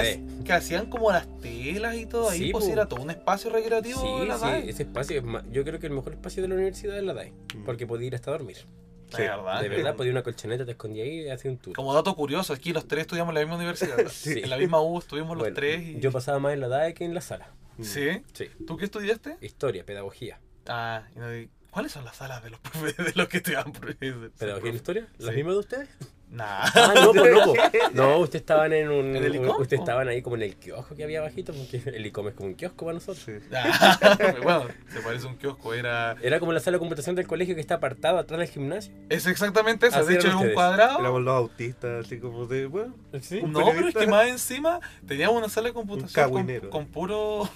hacían 0.50 0.86
como 0.86 1.12
las 1.12 1.28
telas 1.42 1.96
y 1.96 2.06
todo 2.06 2.30
ahí, 2.30 2.40
Sí, 2.40 2.52
pues 2.52 2.66
po. 2.66 2.72
era 2.72 2.88
todo 2.88 3.02
un 3.02 3.10
espacio 3.10 3.50
recreativo 3.50 4.02
de 4.02 4.22
Sí, 4.24 4.28
la 4.28 4.38
sí, 4.38 4.46
DAE. 4.46 4.70
ese 4.70 4.84
espacio, 4.84 5.18
es 5.20 5.26
yo 5.52 5.64
creo 5.66 5.80
que 5.80 5.88
el 5.88 5.94
mejor 5.94 6.14
espacio 6.14 6.42
de 6.42 6.48
la 6.50 6.56
universidad 6.56 6.98
es 6.98 7.04
la 7.04 7.14
DAE, 7.14 7.34
Mm. 7.56 7.66
porque 7.66 7.86
podía 7.86 8.08
ir 8.08 8.16
hasta 8.16 8.32
dormir. 8.32 8.58
De 9.18 9.24
verdad. 9.24 9.62
De 9.62 9.68
verdad, 9.68 9.96
podía 9.98 10.12
ir 10.12 10.16
a 10.16 10.20
una 10.20 10.24
colchoneta, 10.24 10.64
te 10.64 10.72
escondía 10.72 11.04
ahí 11.04 11.24
y 11.26 11.30
hacía 11.30 11.52
un 11.52 11.58
tour. 11.58 11.76
Como 11.76 11.94
dato 11.94 12.16
curioso, 12.16 12.54
aquí 12.54 12.72
los 12.72 12.88
tres 12.88 13.02
estudiamos 13.02 13.32
en 13.32 13.36
la 13.36 13.42
misma 13.42 13.56
universidad. 13.58 13.98
Sí. 14.10 14.40
En 14.42 14.50
la 14.50 14.58
misma 14.58 14.82
U 14.82 15.00
estuvimos 15.00 15.38
los 15.38 15.54
tres. 15.54 15.82
Y... 15.86 16.00
Yo 16.00 16.14
pasaba 16.14 16.40
más 16.40 16.54
en 16.54 16.62
la 16.62 16.70
DAE 16.70 16.94
que 16.94 17.04
en 17.04 17.14
la 17.14 17.20
sala. 17.20 17.50
¿Sí? 17.82 18.24
Sí. 18.34 18.46
¿Tú 18.66 18.78
qué 18.78 18.86
estudiaste? 18.86 19.36
Historia, 19.42 19.86
pedagogía. 19.86 20.40
Ah, 20.68 21.04
y 21.14 21.20
no 21.20 21.30
di- 21.30 21.50
¿cuáles 21.71 21.91
son 21.91 22.06
las 22.06 22.15
salas 22.18 22.44
de 22.44 22.51
los 22.51 22.59
profes 22.62 22.95
de 22.97 23.13
los 23.15 23.27
que 23.27 23.38
estudiaban 23.38 23.71
profes? 23.73 24.13
¿Pedagogía 24.38 24.69
en 24.69 24.75
historia? 24.75 25.07
¿Las 25.18 25.29
Sí. 25.31 25.35
mismas 25.38 25.53
de 25.56 25.59
ustedes? 25.59 25.89
Nah. 26.31 26.62
Ah, 26.63 26.94
no, 26.95 27.12
pues 27.12 27.33
no, 27.33 27.44
pues. 27.53 27.62
No, 27.94 28.18
ustedes 28.19 28.44
estaban 28.44 28.71
en 28.71 28.89
un. 28.89 29.18
¿En 29.18 29.21
el 29.25 29.35
ICOM, 29.35 29.62
Ustedes 29.62 29.81
estaban 29.81 30.07
ahí 30.07 30.21
como 30.21 30.38
en 30.38 30.44
el 30.44 30.56
kiosco 30.56 30.95
que 30.95 31.03
había 31.03 31.19
abajito, 31.19 31.51
porque 31.53 31.81
el 31.89 32.06
ICOM 32.06 32.29
es 32.29 32.35
como 32.35 32.47
un 32.47 32.56
kiosco 32.56 32.85
para 32.85 32.94
nosotros. 32.94 33.21
Sí. 33.25 33.33
Ah, 33.53 34.18
bueno, 34.41 34.68
se 34.94 35.01
parece 35.01 35.27
a 35.27 35.29
un 35.29 35.35
kiosco, 35.35 35.73
era... 35.73 36.15
Era 36.21 36.39
como 36.39 36.53
la 36.53 36.62
sala 36.62 36.75
de 36.75 36.79
computación 36.79 37.18
del 37.18 37.27
colegio 37.27 37.53
que 37.53 37.59
está 37.59 37.75
apartado 37.75 38.18
atrás 38.18 38.39
del 38.39 38.47
gimnasio. 38.47 38.94
Es 39.09 39.27
exactamente 39.27 39.88
eso, 39.88 39.97
Así 39.97 40.13
de 40.13 40.19
hecho 40.19 40.29
es 40.29 40.35
un 40.35 40.53
cuadrado. 40.53 41.00
Éramos 41.01 41.21
los 41.21 41.35
autistas, 41.35 42.06
así 42.06 42.18
como 42.18 42.45
de, 42.45 42.65
bueno, 42.68 42.95
Sí. 43.19 43.41
Un 43.44 43.51
No, 43.51 43.65
pero 43.65 43.89
es 43.89 43.94
que 43.95 44.07
más 44.07 44.27
encima 44.27 44.79
teníamos 45.06 45.35
una 45.38 45.50
sala 45.50 45.68
de 45.68 45.73
computación 45.73 46.29
con, 46.31 46.33
cagüinero. 46.33 46.69
con 46.69 46.85
puro 46.88 47.50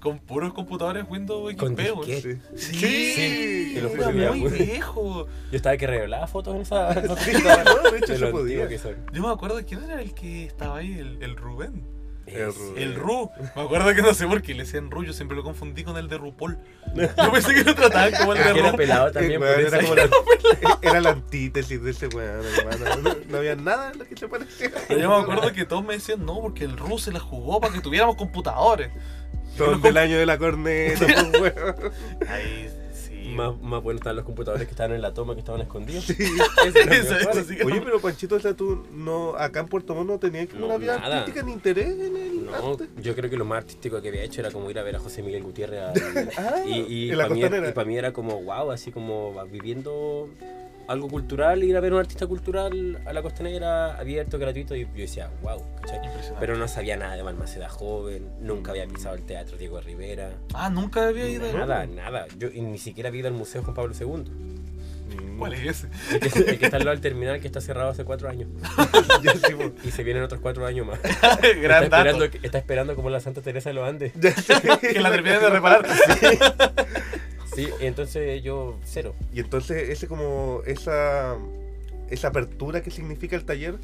con 0.00 0.18
puros 0.18 0.52
computadores 0.54 1.04
Windows 1.08 1.54
Con 1.56 1.76
XP, 1.76 1.90
güey. 1.94 2.10
disquete. 2.10 2.40
sí. 2.56 2.74
Sí, 2.74 3.12
Sí, 3.14 3.74
y 3.76 3.80
lo 3.80 3.90
era 3.90 4.32
muy 4.32 4.50
viejo. 4.50 5.26
Yo 5.50 5.56
estaba 5.56 5.76
que 5.76 5.86
revelaba 5.86 6.26
fotos 6.26 6.54
en 6.56 6.62
esa. 6.62 6.92
Sí, 7.18 7.32
no, 7.42 7.90
de 7.90 7.98
hecho 7.98 8.18
lo 8.18 8.30
podía. 8.30 8.68
que. 8.68 8.78
Yo 9.12 9.22
me 9.22 9.30
acuerdo 9.30 9.56
de 9.56 9.64
quién 9.64 9.82
era 9.84 10.00
el 10.00 10.14
que 10.14 10.44
estaba 10.46 10.78
ahí, 10.78 10.98
el, 10.98 11.22
el 11.22 11.36
Rubén. 11.36 11.84
El. 12.26 12.50
Ru- 12.52 12.76
El 12.76 12.94
Ru. 12.94 13.30
Me 13.56 13.62
acuerdo 13.62 13.92
que 13.94 14.00
no 14.00 14.14
sé 14.14 14.26
por 14.28 14.42
qué 14.42 14.54
le 14.54 14.62
decían 14.62 14.90
Ru, 14.92 15.02
yo 15.04 15.12
siempre 15.12 15.36
lo 15.36 15.42
confundí 15.42 15.82
con 15.82 15.96
el 15.96 16.08
de 16.08 16.18
RuPaul. 16.18 16.56
Yo 16.94 17.32
pensé 17.32 17.52
que 17.52 17.64
lo 17.64 17.74
trataban 17.74 18.12
como 18.12 18.32
el 18.34 18.38
de 18.38 18.52
Que 18.52 18.58
era 18.60 18.70
Ru. 18.70 18.76
pelado 18.76 19.10
también. 19.12 19.42
Eh, 19.42 19.44
weón, 19.44 19.54
por 19.54 19.60
era, 19.64 19.78
eso. 19.78 19.86
como 19.86 19.94
la, 19.96 20.78
era 20.82 21.00
la 21.00 21.10
antítesis 21.10 21.82
de 21.82 21.90
ese 21.90 22.06
weón, 22.06 22.44
hermano. 22.58 22.96
No, 23.02 23.16
no 23.28 23.38
había 23.38 23.56
nada 23.56 23.90
en 23.90 23.98
lo 23.98 24.04
que 24.06 24.16
se 24.16 24.28
parecía. 24.28 24.70
Pero 24.86 25.00
yo 25.00 25.10
me 25.10 25.16
acuerdo 25.22 25.52
que 25.52 25.64
todos 25.64 25.84
me 25.84 25.94
decían 25.94 26.24
no, 26.24 26.40
porque 26.40 26.64
el 26.64 26.76
Ru 26.76 26.96
se 26.98 27.10
la 27.12 27.18
jugó 27.20 27.60
para 27.60 27.74
que 27.74 27.80
tuviéramos 27.80 28.14
computadores. 28.16 28.90
Son 29.56 29.80
del 29.82 29.96
año 29.96 30.18
de 30.18 30.26
la 30.26 30.38
corneta, 30.38 31.06
pues, 31.38 31.54
weón. 31.54 31.74
Ahí 32.28 32.68
sí. 32.94 33.28
Más, 33.34 33.58
más 33.62 33.82
buenos 33.82 34.00
estaban 34.00 34.16
los 34.16 34.24
computadores 34.24 34.66
que 34.66 34.72
estaban 34.72 34.92
en 34.94 35.00
la 35.02 35.14
toma, 35.14 35.34
que 35.34 35.40
estaban 35.40 35.60
escondidos. 35.60 36.04
Sí. 36.04 36.14
Ese 36.66 36.82
era 36.82 36.94
Eso, 36.96 37.14
mejor. 37.14 37.32
eso 37.38 37.44
sí 37.48 37.56
que 37.56 37.64
Oye, 37.64 37.76
no. 37.78 37.84
pero 37.84 38.00
Panchito, 38.00 38.34
o 38.36 38.40
sea, 38.40 38.54
tú 38.54 38.84
no, 38.92 39.34
acá 39.36 39.60
en 39.60 39.68
Puerto 39.68 39.94
Montt 39.94 40.08
no 40.10 40.18
tenías 40.18 40.48
como 40.48 40.60
No, 40.60 40.66
una 40.66 40.76
vida 40.78 40.98
nada. 40.98 41.18
artística 41.20 41.44
ni 41.46 41.52
interés 41.52 41.88
en 41.98 42.16
el 42.16 42.44
No, 42.46 42.72
arte. 42.72 42.88
yo 43.00 43.14
creo 43.14 43.30
que 43.30 43.36
lo 43.36 43.44
más 43.44 43.58
artístico 43.58 44.00
que 44.02 44.08
había 44.08 44.22
hecho 44.22 44.40
era 44.40 44.50
como 44.50 44.70
ir 44.70 44.78
a 44.78 44.82
ver 44.82 44.96
a 44.96 44.98
José 44.98 45.22
Miguel 45.22 45.42
Gutiérrez. 45.44 45.80
al- 45.82 46.30
Ah, 46.36 46.62
y 46.66 46.80
y 47.06 47.10
en 47.10 47.18
la 47.18 47.24
para 47.24 47.34
mí, 47.34 47.40
costanera. 47.42 47.84
mí 47.84 47.96
era 47.98 48.12
como, 48.12 48.42
wow, 48.42 48.70
así 48.72 48.90
como 48.90 49.34
viviendo 49.50 50.28
algo 50.88 51.08
cultural, 51.08 51.62
ir 51.62 51.76
a 51.76 51.80
ver 51.80 51.92
a 51.92 51.96
un 51.96 52.00
artista 52.00 52.26
cultural 52.26 53.00
a 53.06 53.12
la 53.12 53.22
costanera 53.22 53.96
abierto, 53.96 54.38
gratuito. 54.38 54.74
Y 54.74 54.82
yo 54.82 54.88
decía, 54.94 55.30
wow, 55.42 55.62
¿cachai? 55.80 56.00
Pero 56.40 56.56
no 56.56 56.68
sabía 56.68 56.96
nada 56.96 57.16
de 57.16 57.22
Balmaceda 57.22 57.68
joven, 57.68 58.30
nunca 58.40 58.70
había 58.70 58.86
pisado 58.86 59.14
el 59.14 59.22
teatro 59.22 59.56
Diego 59.56 59.80
Rivera. 59.80 60.32
Ah, 60.54 60.70
nunca 60.70 61.08
había 61.08 61.28
ido. 61.28 61.52
Nada, 61.52 61.86
nada. 61.86 62.26
Yo 62.38 62.48
y 62.48 62.60
ni 62.60 62.78
siquiera 62.78 63.08
había 63.08 63.20
ido 63.20 63.28
al 63.28 63.34
Museo 63.34 63.62
Juan 63.62 63.74
Pablo 63.74 63.94
II. 63.98 64.24
¿Cuál 65.38 65.54
es 65.54 65.66
ese? 65.66 65.88
El 66.12 66.20
que, 66.20 66.38
el 66.38 66.58
que 66.58 66.64
está 66.66 66.76
al 66.76 66.84
lado 66.84 66.92
del 66.92 67.00
terminal 67.00 67.40
que 67.40 67.46
está 67.46 67.60
cerrado 67.60 67.90
hace 67.90 68.04
cuatro 68.04 68.28
años. 68.28 68.48
Y 69.84 69.90
se 69.90 70.02
vienen 70.02 70.22
otros 70.22 70.40
cuatro 70.40 70.66
años 70.66 70.86
más. 70.86 71.00
Gran 71.60 71.84
está, 71.84 72.04
dato. 72.04 72.24
esperando, 72.24 72.38
está 72.42 72.58
esperando 72.58 72.94
como 72.94 73.10
la 73.10 73.20
Santa 73.20 73.40
Teresa 73.40 73.70
de 73.70 73.74
los 73.74 73.88
Andes. 73.88 74.12
que 74.80 75.00
la 75.00 75.10
terminen 75.10 75.40
de 75.40 75.50
reparar. 75.50 75.86
Sí, 76.18 76.38
entonces 77.80 78.42
yo 78.42 78.78
cero. 78.84 79.14
Y 79.32 79.40
entonces, 79.40 79.88
ese 79.88 80.06
como, 80.06 80.62
esa, 80.66 81.36
esa 82.10 82.28
apertura 82.28 82.82
que 82.82 82.90
significa 82.90 83.36
el 83.36 83.44
taller, 83.44 83.76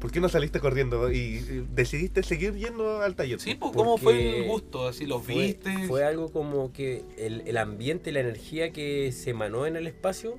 ¿por 0.00 0.10
qué 0.12 0.20
no 0.20 0.28
saliste 0.28 0.60
corriendo 0.60 1.10
y 1.10 1.66
decidiste 1.74 2.22
seguir 2.22 2.54
yendo 2.54 3.00
al 3.02 3.14
taller? 3.14 3.40
Sí, 3.40 3.54
pues, 3.54 3.72
¿cómo 3.72 3.96
fue 3.98 4.40
el 4.40 4.46
gusto? 4.48 4.86
Así 4.88 5.06
lo 5.06 5.20
Fue, 5.20 5.34
viste. 5.34 5.72
fue 5.88 6.04
algo 6.04 6.30
como 6.30 6.72
que 6.72 7.02
el, 7.16 7.42
el 7.46 7.56
ambiente 7.56 8.12
la 8.12 8.20
energía 8.20 8.72
que 8.72 9.10
se 9.12 9.30
emanó 9.30 9.66
en 9.66 9.76
el 9.76 9.86
espacio 9.86 10.36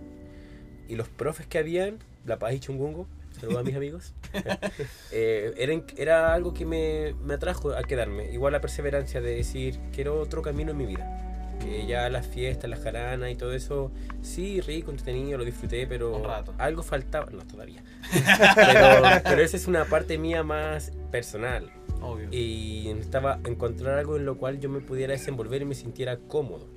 y 0.87 0.95
los 0.95 1.09
profes 1.09 1.47
que 1.47 1.57
habían, 1.57 1.97
La 2.25 2.37
Paz 2.39 2.53
y 2.53 2.59
Chungungo, 2.59 3.07
saludos 3.39 3.59
a 3.59 3.63
mis 3.63 3.75
amigos, 3.75 4.13
eh, 5.11 5.53
eran- 5.57 5.83
era 5.97 6.33
algo 6.33 6.53
que 6.53 6.65
me, 6.65 7.13
me 7.23 7.33
atrajo 7.33 7.71
a 7.71 7.83
quedarme. 7.83 8.31
Igual 8.31 8.53
la 8.53 8.61
perseverancia 8.61 9.21
de 9.21 9.35
decir, 9.35 9.79
quiero 9.93 10.19
otro 10.19 10.41
camino 10.41 10.71
en 10.71 10.77
mi 10.77 10.85
vida. 10.85 11.23
Eh, 11.67 11.85
ya 11.87 12.09
las 12.09 12.25
fiestas, 12.25 12.69
las 12.69 12.79
jaranas 12.79 13.29
y 13.29 13.35
todo 13.35 13.53
eso, 13.53 13.91
sí, 14.21 14.61
rico, 14.61 14.91
entretenido, 14.91 15.37
lo 15.37 15.43
disfruté, 15.45 15.85
pero 15.85 16.21
algo 16.57 16.81
faltaba, 16.81 17.27
no 17.31 17.39
todavía. 17.45 17.83
pero, 18.55 19.01
pero 19.23 19.41
esa 19.41 19.57
es 19.57 19.67
una 19.67 19.85
parte 19.85 20.17
mía 20.17 20.43
más 20.43 20.91
personal 21.11 21.69
Obvio. 22.01 22.29
y 22.31 22.85
necesitaba 22.93 23.39
encontrar 23.45 23.97
algo 23.99 24.15
en 24.15 24.25
lo 24.25 24.37
cual 24.37 24.59
yo 24.61 24.69
me 24.69 24.79
pudiera 24.79 25.11
desenvolver 25.13 25.61
y 25.61 25.65
me 25.65 25.75
sintiera 25.75 26.17
cómodo. 26.17 26.67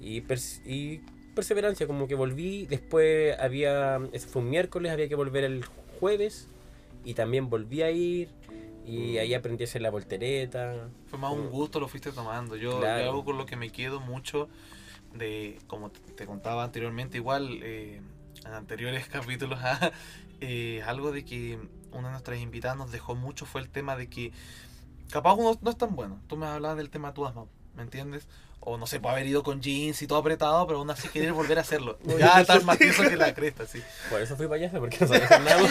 Y, 0.00 0.22
pers- 0.22 0.60
y 0.66 1.00
perseverancia, 1.34 1.86
como 1.86 2.08
que 2.08 2.14
volví, 2.14 2.66
después 2.66 3.38
había, 3.38 4.00
eso 4.12 4.28
fue 4.28 4.40
un 4.42 4.50
miércoles, 4.50 4.90
había 4.92 5.08
que 5.08 5.14
volver 5.16 5.44
el 5.44 5.64
jueves 6.00 6.48
y 7.04 7.12
también 7.14 7.50
volví 7.50 7.82
a 7.82 7.90
ir 7.90 8.28
y 8.86 9.18
ahí 9.18 9.34
aprendí 9.34 9.64
a 9.64 9.66
hacer 9.66 9.82
la 9.82 9.90
voltereta. 9.90 10.88
Fue 11.06 11.18
más 11.18 11.32
un 11.32 11.48
gusto, 11.50 11.80
lo 11.80 11.88
fuiste 11.88 12.12
tomando. 12.12 12.56
Yo, 12.56 12.80
Claro. 12.80 13.02
yo 13.02 13.10
algo 13.10 13.24
con 13.24 13.38
lo 13.38 13.46
que 13.46 13.56
me 13.56 13.70
quedo 13.70 14.00
mucho 14.00 14.48
de, 15.14 15.58
como 15.66 15.90
te- 15.90 16.00
te 16.12 16.26
contaba 16.26 16.64
anteriormente, 16.64 17.16
igual 17.18 17.60
eh, 17.62 18.00
en 18.44 18.52
anteriores 18.52 19.06
capítulos, 19.08 19.58
ah, 19.62 19.90
eh, 20.40 20.82
algo 20.86 21.12
de 21.12 21.24
que 21.24 21.58
una 21.92 22.08
de 22.08 22.12
nuestras 22.12 22.38
invitadas 22.40 22.76
nos 22.76 22.90
dejó 22.92 23.14
mucho 23.14 23.46
fue 23.46 23.60
el 23.60 23.70
tema 23.70 23.96
de 23.96 24.08
que 24.08 24.32
capaz 25.10 25.34
uno 25.34 25.56
no 25.62 25.70
es 25.70 25.78
tan 25.78 25.94
bueno. 25.94 26.20
Tú 26.26 26.36
me 26.36 26.46
hablabas 26.46 26.76
del 26.76 26.90
tema 26.90 27.08
de 27.08 27.14
tu 27.14 27.26
asma, 27.26 27.46
¿me 27.76 27.82
entiendes? 27.82 28.26
O 28.66 28.78
no 28.78 28.86
sé, 28.86 28.98
puede 28.98 29.16
haber 29.16 29.26
ido 29.26 29.42
con 29.42 29.60
jeans 29.60 30.00
y 30.00 30.06
todo 30.06 30.18
apretado, 30.18 30.66
pero 30.66 30.78
aún 30.78 30.90
así 30.90 31.08
querer 31.08 31.32
volver 31.34 31.58
a 31.58 31.60
hacerlo. 31.60 31.98
Ya 32.18 32.40
estás 32.40 32.64
más 32.64 32.78
tieso 32.78 33.02
que 33.02 33.16
la 33.16 33.34
cresta, 33.34 33.66
sí. 33.66 33.82
Por 34.08 34.22
eso 34.22 34.36
fui 34.36 34.46
payaso, 34.46 34.78
porque 34.80 34.96
no 35.00 35.06
sabía 35.08 35.38
nada. 35.38 35.68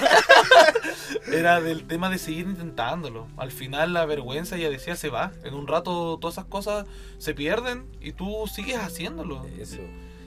Era 1.31 1.59
del 1.61 1.85
tema 1.87 2.09
de 2.09 2.17
seguir 2.17 2.45
intentándolo. 2.47 3.27
Al 3.37 3.51
final 3.51 3.93
la 3.93 4.05
vergüenza, 4.05 4.57
ya 4.57 4.69
decía, 4.69 4.95
se 4.95 5.09
va. 5.09 5.31
En 5.43 5.53
un 5.53 5.67
rato 5.67 6.17
todas 6.19 6.35
esas 6.35 6.45
cosas 6.45 6.85
se 7.17 7.33
pierden 7.33 7.85
y 7.99 8.11
tú 8.13 8.45
sigues 8.47 8.77
haciéndolo. 8.77 9.45
Eso. 9.57 9.81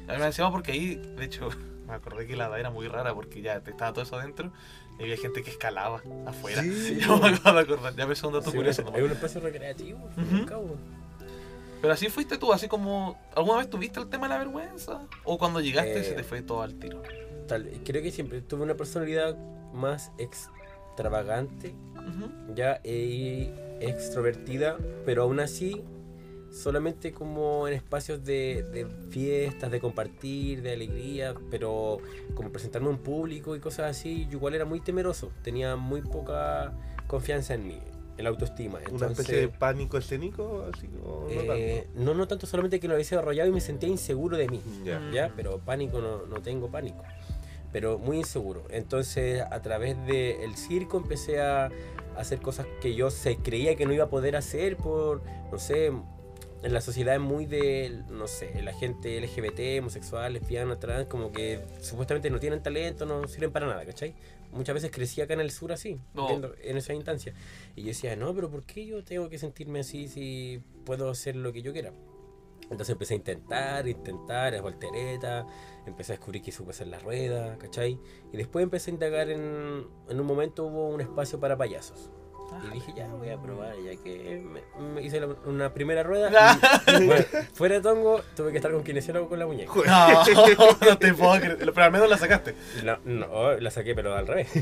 A 0.08 0.12
mí 0.12 0.18
me 0.18 0.26
decía 0.26 0.50
porque 0.50 0.73
ahí, 0.73 0.94
de 0.96 1.25
hecho, 1.25 1.49
me 1.87 1.94
acordé 1.94 2.26
que 2.26 2.37
la 2.37 2.46
edad 2.46 2.58
era 2.58 2.70
muy 2.70 2.88
rara 2.88 3.14
porque 3.14 3.42
ya 3.42 3.61
te 3.61 3.70
estaba 3.70 3.92
todo 3.92 4.02
eso 4.02 4.16
adentro 4.16 4.52
y 4.99 5.02
había 5.04 5.16
gente 5.16 5.42
que 5.42 5.50
escalaba 5.50 6.02
afuera. 6.26 6.62
Sí. 6.62 6.99
Yo 7.00 7.18
me 7.18 7.28
acabo 7.28 7.56
de 7.56 7.62
acordar, 7.62 7.94
ya 7.94 8.06
me 8.06 8.14
un 8.14 8.32
dato 8.32 8.50
Sí, 8.50 8.56
curioso. 8.56 8.85
hay 8.94 9.02
un 9.02 9.12
espacio 9.12 9.40
recreativo. 9.40 10.08
Acá, 10.42 10.56
bo. 10.56 10.76
Pero 11.80 11.92
así 11.92 12.09
fuiste 12.09 12.38
tú, 12.38 12.52
así 12.52 12.68
como, 12.68 13.18
¿alguna 13.35 13.59
vez 13.59 13.71
tuviste 13.71 14.00
el 14.00 14.09
tema 14.09 14.26
de 14.28 14.35
la 14.35 14.38
vergüenza? 14.38 15.06
¿O 15.25 15.38
cuando 15.38 15.61
llegaste 15.61 16.00
Eh, 16.00 16.04
se 16.04 16.12
te 16.14 16.23
fue 16.25 16.42
todo 16.42 16.62
al 16.62 16.75
tiro? 16.75 17.02
Tal- 17.47 17.71
creo 17.85 18.02
que 18.02 18.11
siempre 18.11 18.40
tuve 18.40 18.62
una 18.62 18.75
personalidad 18.75 19.37
más 19.73 20.11
extravagante 20.18 21.75
ya 22.54 22.80
y 22.85 23.50
extrovertida, 23.80 24.76
pero 25.04 25.25
aún 25.25 25.40
así 25.40 25.83
solamente 26.52 27.12
como 27.12 27.68
en 27.68 27.75
espacios 27.75 28.25
de, 28.25 28.62
de 28.73 28.87
fiestas, 29.11 29.71
de 29.71 29.78
compartir, 29.80 30.62
de 30.62 30.73
alegría, 30.73 31.35
pero 31.50 31.99
como 32.35 32.50
presentarme 32.50 32.88
en 32.90 32.99
público 32.99 33.54
y 33.56 33.61
cosas 33.61 33.90
así, 33.90 34.25
yo 34.30 34.38
igual 34.38 34.54
era 34.54 34.64
muy 34.64 34.80
temeroso, 34.80 35.30
tenía 35.42 35.76
muy 35.76 36.00
poca 36.00 36.73
confianza 37.06 37.54
en 37.54 37.66
mí, 37.66 37.78
en 38.16 38.25
la 38.25 38.30
autoestima. 38.30 38.78
Una 38.78 38.88
Entonces, 38.88 39.18
especie 39.20 39.40
de 39.40 39.49
pánico 39.49 39.99
escénico, 39.99 40.66
así 40.73 40.88
no 40.88 41.26
eh, 41.28 41.87
no, 41.94 42.14
no 42.14 42.26
tanto 42.26 42.46
solamente 42.46 42.80
que 42.80 42.88
lo 42.88 42.94
había 42.94 43.04
desarrollado 43.04 43.49
y 43.49 43.52
me 43.52 43.61
sentía 43.61 43.88
inseguro 43.88 44.37
de 44.37 44.49
mí. 44.49 44.61
tanto. 44.85 45.11
Ya. 45.12 45.32
Pero 45.35 45.58
pánico 45.58 46.00
no, 46.00 46.26
no 46.26 46.40
tengo 46.40 46.70
pánico. 46.70 47.02
Pero 47.73 47.99
muy 47.99 48.18
inseguro. 48.18 48.64
Entonces, 48.70 49.42
a 49.42 49.61
través 49.61 49.96
del 50.06 50.56
circo 50.56 50.96
empecé 50.96 51.40
a 51.40 51.70
hacer 52.16 52.40
cosas 52.40 52.66
que 52.80 52.94
yo 52.94 53.11
se 53.11 53.37
creía 53.37 53.76
que 53.76 53.85
no 53.87 53.92
iba 53.92 54.04
a 54.04 54.08
poder 54.08 54.37
hacer 54.37 54.76
por, 54.76 55.23
no 55.52 55.58
sé, 55.58 55.92
en 56.62 56.73
la 56.73 56.80
sociedad 56.80 57.14
es 57.14 57.20
muy 57.20 57.46
de, 57.46 58.02
no 58.11 58.26
sé, 58.26 58.61
la 58.62 58.73
gente 58.73 59.20
LGBT, 59.20 59.80
homosexual, 59.80 60.32
lesbiana, 60.32 60.78
trans, 60.78 61.06
como 61.06 61.30
que 61.30 61.61
supuestamente 61.80 62.30
no 62.30 62.40
tienen 62.40 62.62
talento, 62.62 63.06
no 63.06 63.28
sirven 63.28 63.52
para 63.52 63.66
nada, 63.66 63.85
¿cachai? 63.85 64.14
Muchas 64.56 64.75
veces 64.75 64.90
crecí 64.90 65.20
acá 65.20 65.34
en 65.34 65.40
el 65.40 65.50
sur 65.50 65.72
así, 65.72 65.98
No. 66.14 66.28
viendo- 66.28 66.54
en 66.62 66.76
esa 66.76 66.94
instancia. 66.94 67.34
Y 67.75 67.82
yo 67.82 67.88
decía, 67.88 68.16
no, 68.16 68.34
pero 68.34 68.50
¿por 68.50 68.64
qué 68.64 68.86
yo 68.86 69.04
tengo 69.04 69.28
que 69.28 69.38
sentirme 69.38 69.80
así 69.80 70.08
si 70.08 70.60
puedo 70.84 71.10
hacer 71.10 71.36
lo 71.36 71.52
que 71.52 71.62
yo 71.62 71.72
quiera? 71.72 71.92
Entonces 72.62 72.90
empecé 72.90 73.14
a 73.14 73.16
intentar, 73.18 73.86
intentar, 73.86 74.54
a 74.54 74.60
voltereta, 74.60 75.46
empecé 75.86 76.12
a 76.12 76.16
descubrir 76.16 76.42
que 76.42 76.50
supe 76.50 76.70
hacer 76.70 76.88
la 76.88 76.98
rueda, 76.98 77.56
¿cachai? 77.58 77.96
Y 78.32 78.36
después 78.36 78.64
empecé 78.64 78.90
a 78.90 78.94
indagar 78.94 79.30
en, 79.30 79.86
en 80.08 80.20
un 80.20 80.26
momento 80.26 80.64
hubo 80.66 80.88
un 80.88 81.00
espacio 81.00 81.38
para 81.38 81.56
payasos. 81.56 82.10
Y 82.71 82.75
dije, 82.75 82.93
ya 82.97 83.07
voy 83.09 83.29
a 83.31 83.37
probar, 83.41 83.75
ya 83.85 84.00
que 84.03 84.43
me, 84.45 84.61
me 84.95 85.03
hice 85.03 85.21
la- 85.21 85.26
una 85.47 85.73
primera 85.75 86.03
rueda. 86.03 86.31
y, 87.00 87.05
bueno, 87.07 87.25
fuera 87.55 87.75
de 87.76 87.81
tongo, 87.81 88.21
tuve 88.35 88.50
que 88.50 88.59
estar 88.59 88.73
con 88.73 88.83
kinesiólogo 88.83 89.29
con 89.29 89.38
la 89.38 89.47
muñeca. 89.47 89.73
No, 89.75 90.25
no 90.91 90.99
te 90.99 91.12
puedo 91.15 91.38
creer. 91.38 91.59
Pero 91.59 91.83
al 91.85 91.93
menos 91.93 92.09
la 92.09 92.19
sacaste. 92.19 92.55
La, 92.83 92.99
no, 93.05 93.53
la 93.55 93.71
saqué, 93.71 93.95
pero 93.95 94.15
al 94.15 94.26
revés. 94.26 94.49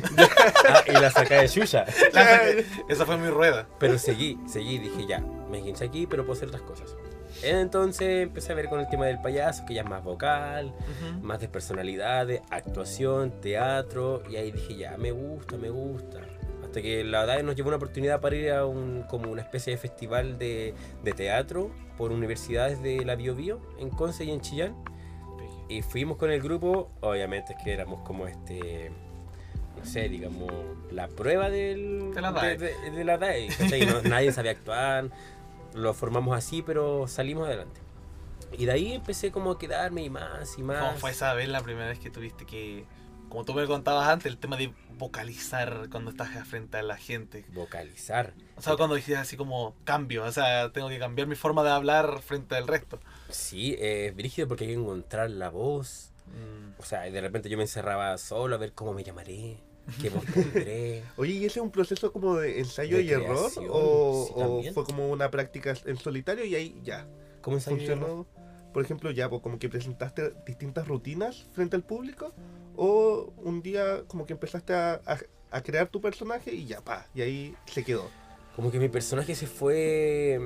Ah, 0.67 0.83
y 0.89 0.93
la 0.93 1.11
saqué 1.11 1.35
de 1.35 1.49
saqué. 1.49 2.65
Esa 2.89 3.05
fue 3.07 3.17
mi 3.19 3.29
rueda. 3.29 3.67
Pero 3.79 3.99
seguí, 3.99 4.39
seguí, 4.49 4.79
dije 4.79 5.07
ya, 5.07 5.21
me 5.21 5.63
quince 5.63 5.85
aquí, 5.85 6.07
pero 6.07 6.25
puedo 6.25 6.37
hacer 6.37 6.49
otras 6.49 6.63
cosas. 6.63 6.95
Entonces 7.43 8.23
empecé 8.23 8.53
a 8.53 8.55
ver 8.55 8.69
con 8.69 8.81
el 8.81 8.89
tema 8.89 9.07
del 9.07 9.21
payaso, 9.21 9.65
que 9.67 9.75
ya 9.75 9.83
es 9.83 9.89
más 9.89 10.03
vocal, 10.03 10.67
Ujú. 10.69 11.21
más 11.21 11.41
de 11.41 11.49
personalidades, 11.49 12.41
actuación, 12.51 13.41
teatro, 13.41 14.23
y 14.31 14.37
ahí 14.37 14.53
dije 14.53 14.77
ya, 14.77 14.97
me 14.97 15.11
gusta, 15.13 15.57
me 15.57 15.69
gusta. 15.69 16.21
Hasta 16.75 16.83
que 16.83 17.05
la 17.05 17.21
verdad 17.25 17.41
nos 17.45 17.55
llevó 17.55 17.69
una 17.69 17.77
oportunidad 17.77 18.21
para 18.21 18.35
ir 18.35 18.51
a 18.51 18.67
un, 18.67 19.05
como 19.09 19.31
una 19.31 19.43
especie 19.43 19.71
de 19.75 19.77
festival 19.79 20.39
de, 20.39 20.75
de 21.05 21.13
teatro 21.13 21.71
por 21.97 22.11
universidades 22.11 22.83
de 22.83 23.05
la 23.05 23.15
Bio 23.15 23.37
Bio, 23.37 23.61
en 23.79 23.91
Conce 23.91 24.25
y 24.25 24.33
en 24.33 24.41
Chillán. 24.41 24.75
Y 25.69 25.83
fuimos 25.83 26.17
con 26.17 26.33
el 26.33 26.41
grupo, 26.43 26.91
obviamente 27.01 27.53
es 27.57 27.63
que 27.63 27.73
éramos 27.73 28.01
como 28.01 28.27
este, 28.27 28.91
no 29.79 29.85
sé, 29.87 30.09
digamos, 30.09 30.51
la 30.91 31.07
prueba 31.07 31.49
del, 31.49 32.13
De 32.13 32.21
la 32.21 32.33
DAE. 32.33 32.59
de, 32.59 32.75
de- 32.75 32.91
de 32.91 33.05
la 33.05 33.19
DAE, 33.19 33.47
¿cachai? 33.57 33.87
No- 33.87 34.03
nadie 34.09 34.33
sabía 34.33 34.51
actuar, 34.51 35.11
lo 35.75 35.95
formamos 35.95 36.37
así, 36.37 36.61
pero 36.63 37.07
salimos 37.07 37.47
adelante. 37.47 37.81
Y 38.59 38.65
de 38.67 38.73
ahí 38.73 38.93
empecé 38.95 39.31
como 39.31 39.53
a 39.53 39.59
quedarme 39.61 40.03
y 40.03 40.11
más 40.11 40.59
y 40.59 40.63
más. 40.65 40.81
¿Cómo 40.85 40.97
fue 40.99 41.13
esa 41.13 41.35
vez 41.35 41.49
la 41.49 41.61
primera 41.61 41.87
vez 41.87 42.01
que 42.01 42.11
tuviste 42.11 42.45
que, 42.47 42.85
como 43.29 43.45
tú 43.45 43.55
me 43.55 43.65
contabas 43.67 44.09
antes, 44.09 44.27
el 44.27 44.39
tema 44.39 44.57
de 44.57 44.73
vocalizar 44.99 45.89
cuando 45.91 46.11
estás 46.11 46.47
frente 46.47 46.77
a 46.79 46.83
la 46.83 46.97
gente? 46.97 47.45
Vocalizar. 47.53 48.35
O 48.57 48.63
sea, 48.63 48.77
cuando 48.77 48.95
decías 48.95 49.21
así 49.21 49.37
como 49.37 49.75
cambio, 49.85 50.25
o 50.25 50.33
sea, 50.33 50.73
tengo 50.73 50.89
que 50.89 50.99
cambiar 50.99 51.29
mi 51.29 51.35
forma 51.35 51.63
de 51.63 51.71
hablar 51.71 52.21
frente 52.23 52.55
al 52.57 52.67
resto. 52.67 53.01
Sí, 53.29 53.77
es 53.79 54.15
brígido 54.15 54.49
porque 54.49 54.65
hay 54.65 54.71
que 54.71 54.81
encontrar 54.81 55.31
la 55.31 55.51
voz. 55.51 56.13
Mm. 56.27 56.81
O 56.81 56.85
sea, 56.85 57.03
de 57.03 57.21
repente 57.21 57.49
yo 57.49 57.57
me 57.57 57.65
encerraba 57.65 58.17
solo 58.19 58.55
a 58.55 58.59
ver 58.59 58.73
cómo 58.73 58.93
me 58.93 59.05
llamaré, 59.05 59.59
qué 60.01 60.11
voz 60.11 60.25
pondré. 60.25 61.05
Oye, 61.17 61.33
¿y 61.35 61.45
ese 61.45 61.59
es 61.61 61.65
un 61.65 61.71
proceso 61.71 62.13
como 62.13 62.37
de 62.37 62.61
ensayo 62.61 62.97
De 62.97 63.03
y 63.03 63.11
error? 63.11 63.37
¿O, 63.37 63.51
sí, 63.51 63.61
o 63.69 64.73
fue 64.73 64.85
como 64.85 65.09
una 65.11 65.31
práctica 65.31 65.75
en 65.85 65.97
solitario 65.97 66.45
y 66.45 66.55
ahí 66.55 66.81
ya 66.83 67.07
¿Cómo 67.43 67.57
ensayo 67.57 67.77
y 67.77 67.85
error? 67.85 67.99
funcionó? 67.99 68.27
Por 68.73 68.85
ejemplo, 68.85 69.11
ya 69.13 69.29
pues, 69.31 69.41
como 69.41 69.59
que 69.59 69.69
presentaste 69.69 70.33
distintas 70.47 70.89
rutinas 70.89 71.45
frente 71.53 71.77
al 71.77 71.85
público 71.85 72.35
o 72.77 73.33
un 73.39 73.63
día 73.63 74.03
como 74.07 74.27
que 74.27 74.33
empezaste 74.33 74.73
a, 74.75 75.01
a- 75.07 75.19
a 75.51 75.63
crear 75.63 75.89
tu 75.89 76.01
personaje 76.01 76.53
y 76.53 76.67
ya, 76.67 76.81
pa, 76.81 77.07
y 77.15 77.23
ahí 77.23 77.55
se 77.67 77.85
quedó. 77.85 78.11
Como 78.57 78.71
que 78.71 78.79
mi 78.79 78.89
personaje 78.89 79.35
se 79.35 79.47
fue. 79.47 80.41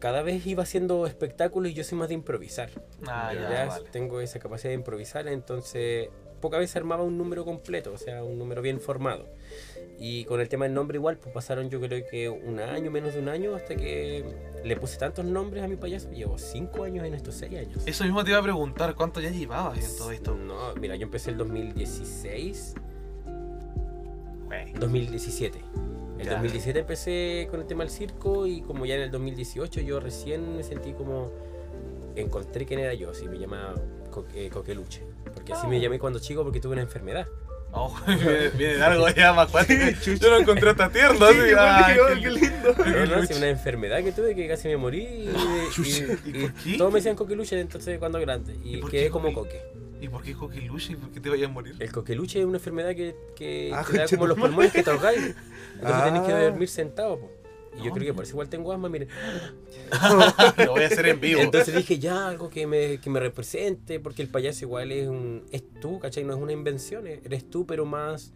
Cada 0.00 0.22
vez 0.22 0.44
iba 0.46 0.62
haciendo 0.62 1.06
espectáculos 1.06 1.70
y 1.70 1.74
yo 1.74 1.82
soy 1.84 1.96
más 1.98 2.08
de 2.08 2.14
improvisar. 2.14 2.70
Ah, 3.06 3.32
ya, 3.32 3.50
Ya 3.50 3.64
vale. 3.66 3.88
Tengo 3.90 4.20
esa 4.20 4.38
capacidad 4.38 4.70
de 4.70 4.74
improvisar, 4.74 5.26
entonces 5.28 6.08
pocas 6.44 6.60
veces 6.60 6.76
armaba 6.76 7.02
un 7.04 7.16
número 7.16 7.42
completo, 7.46 7.90
o 7.94 7.96
sea, 7.96 8.22
un 8.22 8.38
número 8.38 8.60
bien 8.60 8.78
formado. 8.80 9.26
Y 9.98 10.24
con 10.26 10.40
el 10.42 10.48
tema 10.50 10.66
del 10.66 10.74
nombre 10.74 10.98
igual, 10.98 11.16
pues 11.16 11.32
pasaron 11.32 11.70
yo 11.70 11.80
creo 11.80 12.04
que 12.10 12.28
un 12.28 12.60
año, 12.60 12.90
menos 12.90 13.14
de 13.14 13.20
un 13.20 13.30
año, 13.30 13.54
hasta 13.54 13.74
que 13.76 14.22
le 14.62 14.76
puse 14.76 14.98
tantos 14.98 15.24
nombres 15.24 15.64
a 15.64 15.68
mi 15.68 15.76
payaso. 15.76 16.10
Llevo 16.10 16.36
cinco 16.36 16.84
años 16.84 17.06
en 17.06 17.14
estos 17.14 17.36
seis 17.36 17.56
años. 17.56 17.82
Eso 17.86 18.04
mismo 18.04 18.22
te 18.24 18.30
iba 18.30 18.40
a 18.40 18.42
preguntar, 18.42 18.94
¿cuánto 18.94 19.22
ya 19.22 19.30
llevabas 19.30 19.78
en 19.78 19.96
todo 19.96 20.10
esto? 20.10 20.34
No, 20.34 20.74
mira, 20.74 20.96
yo 20.96 21.04
empecé 21.04 21.30
el 21.30 21.38
2016, 21.38 22.74
Güey. 24.44 24.72
2017. 24.74 25.58
El 26.18 26.24
Ya. 26.26 26.32
2017 26.32 26.78
empecé 26.80 27.48
con 27.50 27.60
el 27.60 27.66
tema 27.66 27.84
del 27.84 27.90
circo 27.90 28.46
y 28.46 28.60
como 28.60 28.84
ya 28.84 28.96
en 28.96 29.00
el 29.02 29.10
2018 29.10 29.80
yo 29.80 29.98
recién 29.98 30.56
me 30.56 30.62
sentí 30.62 30.92
como 30.92 31.30
encontré 32.16 32.64
quién 32.66 32.78
era 32.80 32.94
yo, 32.94 33.10
así 33.10 33.26
me 33.26 33.38
llamaba 33.38 33.74
Co- 34.14 34.26
eh, 34.34 34.48
Coqueluche. 34.52 35.02
Porque 35.34 35.52
así 35.52 35.62
Ah. 35.66 35.68
me 35.68 35.80
llamé 35.80 35.98
cuando 35.98 36.18
chico 36.20 36.44
porque 36.44 36.60
tuve 36.60 36.74
una 36.74 36.82
enfermedad. 36.82 37.26
Oh, 37.72 37.92
viene, 38.06 38.48
viene 38.50 38.74
de 38.76 38.82
algo 38.84 39.08
ya 39.08 39.32
más 39.32 39.50
cuático. 39.50 39.82
Yo 40.20 40.30
lo 40.30 40.38
encontré 40.38 40.74
tan 40.74 40.92
tierno. 40.92 41.26
Sí, 41.28 41.38
así, 41.40 41.48
qué 41.48 41.56
ay, 41.58 41.96
qué 42.14 42.20
qué 42.22 42.30
lindo. 42.30 42.74
No, 42.86 43.16
no, 43.16 43.26
sí, 43.26 43.34
una 43.34 43.48
enfermedad 43.48 44.04
que 44.04 44.12
tuve 44.12 44.36
que 44.36 44.46
casi 44.46 44.68
me 44.68 44.76
morí 44.76 45.02
y, 45.02 45.28
y- 45.78 45.82
¿Y 46.24 46.28
y 46.28 46.42
por 46.42 46.52
qué? 46.62 46.76
todos 46.78 46.92
me 46.92 46.98
decían 47.00 47.16
Coqueluche 47.16 47.58
entonces 47.58 47.98
cuando 47.98 48.20
grande 48.20 48.54
y, 48.62 48.76
¿Y 48.76 48.80
por 48.80 48.90
quedé 48.92 49.10
como 49.10 49.32
Coque? 49.32 49.60
¿Y 50.00 50.08
por 50.08 50.22
qué 50.22 50.34
coquiluche? 50.34 50.92
¿Y 50.92 50.96
por 50.96 51.10
qué 51.10 51.18
te 51.20 51.30
vayas 51.30 51.48
a 51.48 51.52
morir? 51.52 51.74
El 51.78 51.90
coqueluche 51.90 52.38
es 52.38 52.44
una 52.44 52.58
enfermedad 52.58 52.90
que, 52.94 53.16
que 53.34 53.70
Ah, 53.74 53.84
te 53.90 53.96
da 53.98 54.06
como 54.06 54.26
los 54.26 54.38
pulmones 54.38 54.70
que 54.70 54.82
te 54.82 54.90
ahogáis. 54.90 55.34
Entonces 55.76 56.04
tenés 56.04 56.22
que 56.22 56.32
Ah. 56.32 56.42
dormir 56.42 56.68
sentado. 56.68 57.18
po. 57.20 57.32
Y 57.78 57.84
yo 57.84 57.92
creo 57.92 58.06
que 58.06 58.14
por 58.14 58.24
eso 58.24 58.32
igual 58.32 58.48
tengo 58.48 58.72
asma, 58.72 58.88
miren. 58.88 59.08
Lo 60.64 60.72
voy 60.72 60.82
a 60.82 60.86
hacer 60.86 61.06
en 61.06 61.20
vivo. 61.20 61.40
Entonces 61.40 61.74
dije, 61.74 61.98
ya, 61.98 62.28
algo 62.28 62.48
que 62.50 62.66
me, 62.66 62.98
que 62.98 63.10
me 63.10 63.20
represente, 63.20 64.00
porque 64.00 64.22
el 64.22 64.28
payaso 64.28 64.64
igual 64.64 64.92
es 64.92 65.08
un 65.08 65.44
es 65.50 65.62
tú, 65.80 65.98
¿cachai? 65.98 66.24
No 66.24 66.34
es 66.34 66.40
una 66.40 66.52
invención, 66.52 67.06
eh, 67.06 67.20
eres 67.24 67.50
tú, 67.50 67.66
pero 67.66 67.84
más 67.84 68.32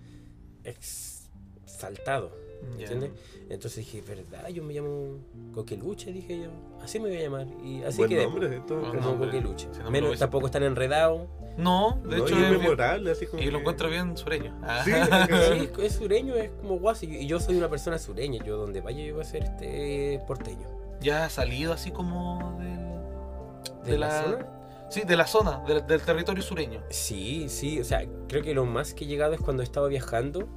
exaltado, 0.65 2.37
¿entiendes? 2.79 3.11
Entonces 3.49 3.77
dije, 3.85 4.03
¿verdad? 4.03 4.49
Yo 4.49 4.63
me 4.63 4.75
llamo 4.75 5.19
Coqueluche, 5.53 6.13
dije 6.13 6.39
yo. 6.43 6.51
Así 6.83 6.99
me 7.01 7.09
voy 7.09 7.19
a 7.19 7.23
llamar. 7.23 7.47
Y 7.65 7.83
así 7.83 7.99
Buen 7.99 8.11
quedé. 8.11 8.25
nombre, 8.25 8.57
esto. 8.57 8.77
Buen 8.79 8.91
Como 8.93 9.01
nombre. 9.03 9.29
Coqueluche. 9.29 9.69
Si 9.73 9.79
no 9.79 9.91
me 9.91 10.01
lo 10.01 10.07
Menos, 10.07 10.19
tampoco 10.19 10.47
están 10.47 10.63
enredados. 10.63 11.29
No, 11.57 12.01
de 12.05 12.17
No, 12.19 12.25
hecho 12.25 12.39
y 12.39 12.43
es 12.45 12.53
es 12.53 12.59
memorable, 12.59 13.11
así 13.11 13.27
como. 13.27 13.43
Y 13.43 13.47
lo 13.47 13.53
que- 13.53 13.59
encuentro 13.61 13.89
bien 13.89 14.17
sureño. 14.17 14.57
Ah. 14.63 14.83
Sí, 14.85 14.93
Sí, 15.77 15.83
es 15.83 15.93
sureño, 15.95 16.35
es 16.37 16.51
como 16.61 16.79
guasi. 16.79 17.07
Y 17.07 17.27
yo 17.27 17.41
soy 17.41 17.57
una 17.57 17.69
persona 17.69 17.99
sureña. 17.99 18.45
Yo 18.45 18.57
donde 18.57 18.81
vaya 18.81 19.05
yo 19.05 19.15
voy 19.15 19.23
a 19.23 19.27
ser 19.27 19.43
este 19.45 20.21
porteño. 20.27 20.67
ya 21.01 21.25
ha 21.25 21.31
salido 21.31 21.73
así 21.73 21.91
como 21.91 22.57
del, 22.61 22.79
¿De, 23.85 23.93
De 23.93 23.99
la, 23.99 24.07
la- 24.09 24.23
zona? 24.23 24.47
sí, 24.91 25.03
de 25.05 25.17
la 25.17 25.27
zona, 25.27 25.65
del, 25.67 25.85
del 25.87 26.01
territorio 26.03 26.43
sureño. 26.43 26.81
Sí, 26.91 27.49
sí. 27.49 27.81
O 27.81 27.85
sea, 27.85 28.07
creo 28.29 28.43
que 28.43 28.55
lo 28.55 28.65
más 28.65 28.95
que 28.95 29.05
he 29.05 29.07
llegado 29.09 29.33
es 29.35 29.41
cuando 29.41 29.63
estaba 29.65 29.89
viajando. 29.89 30.49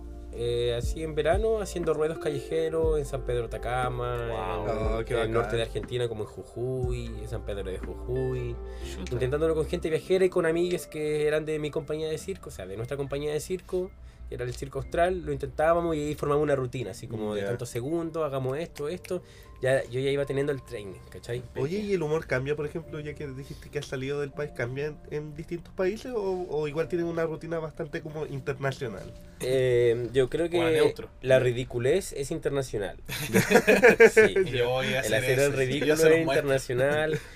Eh, 0.43 0.73
así 0.75 1.03
en 1.03 1.13
verano, 1.13 1.59
haciendo 1.61 1.93
ruedos 1.93 2.17
callejeros 2.17 2.97
en 2.97 3.05
San 3.05 3.21
Pedro 3.21 3.45
Atacama, 3.45 4.27
Wow. 4.27 4.69
en, 4.69 5.15
Oh, 5.15 5.21
el 5.21 5.31
norte 5.31 5.55
de 5.55 5.61
Argentina 5.61 6.07
como 6.07 6.23
en 6.23 6.29
Jujuy, 6.29 7.05
en 7.05 7.27
San 7.29 7.45
Pedro 7.45 7.69
de 7.69 7.77
Jujuy. 7.77 8.55
Chuta. 8.95 9.13
intentándolo 9.13 9.53
con 9.53 9.65
gente 9.67 9.89
viajera 9.89 10.25
y 10.25 10.29
con 10.29 10.45
amigas 10.47 10.87
que 10.87 11.27
eran 11.27 11.45
de 11.45 11.59
mi 11.59 11.69
compañía 11.69 12.09
de 12.09 12.17
circo, 12.17 12.49
o 12.49 12.51
sea, 12.51 12.65
de 12.65 12.75
nuestra 12.75 12.97
compañía 12.97 13.31
de 13.31 13.39
circo, 13.39 13.91
que 14.27 14.35
era 14.35 14.45
el 14.45 14.53
Circo 14.55 14.79
Austral, 14.79 15.25
lo 15.25 15.31
intentábamos 15.33 15.95
y 15.95 15.99
ahí 15.99 16.15
formamos 16.15 16.41
una 16.43 16.55
rutina, 16.55 16.91
así 16.91 17.05
como 17.07 17.35
de 17.35 17.43
tantos 17.43 17.69
segundos, 17.69 18.23
hagamos 18.25 18.57
esto, 18.57 18.87
esto. 18.89 19.21
Ya, 19.61 19.83
yo 19.85 19.99
ya 19.99 20.09
iba 20.09 20.25
teniendo 20.25 20.51
el 20.51 20.61
training, 20.63 20.99
¿cachai? 21.09 21.43
Oye, 21.55 21.77
¿y 21.79 21.93
el 21.93 22.01
humor 22.01 22.25
cambia, 22.25 22.55
por 22.55 22.65
ejemplo, 22.65 22.99
ya 22.99 23.13
que 23.13 23.27
dijiste 23.27 23.69
que 23.69 23.79
has 23.79 23.85
salido 23.85 24.19
del 24.19 24.31
país, 24.31 24.51
cambia 24.55 24.87
en, 24.87 24.97
en 25.11 25.35
distintos 25.35 25.71
países 25.73 26.11
o, 26.15 26.47
o 26.49 26.67
igual 26.67 26.87
tienen 26.87 27.05
una 27.07 27.25
rutina 27.25 27.59
bastante 27.59 28.01
como 28.01 28.25
internacional? 28.25 29.03
Eh, 29.39 30.09
yo 30.13 30.29
creo 30.29 30.49
que 30.49 30.93
la 31.21 31.39
ridiculez 31.39 32.13
es 32.13 32.31
internacional. 32.31 32.97
sí. 34.11 34.35
Yo 34.51 34.69
voy 34.69 34.87
a 34.87 35.01
El 35.01 35.13
hacer 35.13 35.23
hacer 35.23 35.39
eso, 35.39 35.45
el 35.47 35.53
ridículo 35.53 35.93
es 35.93 36.19
internacional. 36.21 37.19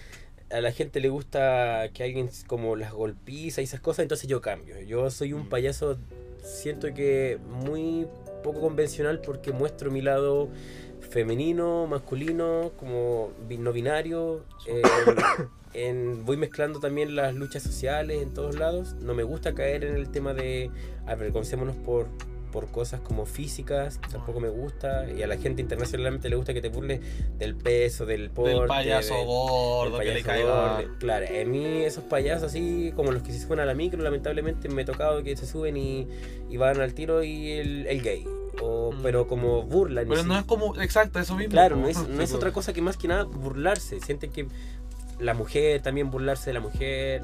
A 0.52 0.62
la 0.62 0.72
gente 0.72 1.00
le 1.00 1.10
gusta 1.10 1.90
que 1.92 2.04
alguien 2.04 2.30
como 2.46 2.76
las 2.76 2.94
golpiza 2.94 3.62
y 3.62 3.64
esas 3.64 3.80
cosas, 3.82 4.04
entonces 4.04 4.28
yo 4.30 4.42
cambio. 4.42 4.80
Yo 4.82 5.10
soy 5.10 5.34
un 5.34 5.44
Mm. 5.48 5.50
payaso, 5.50 5.98
siento 6.44 6.94
que 6.94 7.40
muy 7.50 8.06
poco 8.44 8.62
convencional 8.62 9.22
porque 9.22 9.52
muestro 9.52 9.90
mi 9.90 10.02
lado 10.04 10.50
femenino, 11.10 11.88
masculino, 11.88 12.72
como 12.78 13.32
no 13.60 13.74
binario. 13.74 14.44
eh, 14.68 14.82
en- 15.74 16.26
voy 16.26 16.38
mezclando 16.38 16.80
también 16.80 17.16
las 17.16 17.34
luchas 17.36 17.64
sociales 17.64 18.22
en 18.22 18.34
todos 18.34 18.56
lados. 18.58 18.96
No 19.02 19.14
me 19.14 19.24
gusta 19.24 19.54
caer 19.54 19.84
en 19.84 19.96
el 19.96 20.10
tema 20.10 20.34
de 20.34 20.70
avergoncémonos 21.06 21.76
por, 21.76 22.08
por 22.52 22.68
cosas 22.72 23.02
como 23.02 23.26
físicas, 23.26 24.00
tampoco 24.10 24.40
me 24.40 24.48
gusta. 24.48 25.06
Y 25.12 25.22
a 25.22 25.28
la 25.28 25.36
gente 25.38 25.62
internacionalmente 25.62 26.30
le 26.30 26.38
gusta 26.38 26.54
que 26.54 26.62
te 26.62 26.70
burles 26.70 27.02
del 27.38 27.56
peso, 27.56 28.06
del 28.06 28.30
porte. 28.30 28.52
Del 28.56 28.68
payaso 28.68 29.16
gordo 29.26 30.00
que 30.00 30.14
le 30.14 30.24
caiga. 30.24 30.78
gordo. 30.78 30.90
Claro, 31.00 31.26
a 31.28 31.46
mí 31.46 31.84
esos 31.84 32.06
payasos 32.06 32.48
así 32.52 32.94
como 32.96 33.12
los 33.12 33.22
que 33.24 33.34
se 33.34 33.40
suben 33.42 33.60
a 33.60 33.66
la 33.66 33.74
micro, 33.74 34.02
lamentablemente 34.02 34.70
me 34.70 34.84
he 34.84 34.86
tocado 34.86 35.22
que 35.24 35.36
se 35.36 35.46
suben 35.46 35.76
y, 35.76 36.08
y 36.50 36.56
van 36.58 36.80
al 36.80 36.94
tiro 36.94 37.22
y 37.24 37.52
el, 37.52 37.88
el 37.88 38.02
gay. 38.02 38.26
O, 38.62 38.92
Mm. 38.92 39.02
Pero 39.04 39.28
como 39.28 39.64
burlan. 39.64 40.06
y 40.06 40.10
Pero 40.10 40.22
sí. 40.24 40.28
no 40.28 40.38
es 40.38 40.44
como, 40.46 40.80
exacto, 40.82 41.20
eso 41.20 41.36
mismo. 41.36 41.52
Claro, 41.52 41.76
no 41.76 41.88
es, 41.88 42.08
no 42.08 42.22
es 42.22 42.30
Sí, 42.30 42.36
otra 42.36 42.52
cosa 42.52 42.74
que 42.74 42.82
más 42.82 42.98
que 42.98 43.08
nada 43.08 43.24
burlarse. 43.24 44.00
Sienten 44.00 44.32
que 44.32 44.48
la 45.20 45.34
mujer 45.34 45.82
también 45.82 46.10
burlarse 46.12 46.50
de 46.50 46.54
la 46.56 46.60
mujer. 46.60 47.24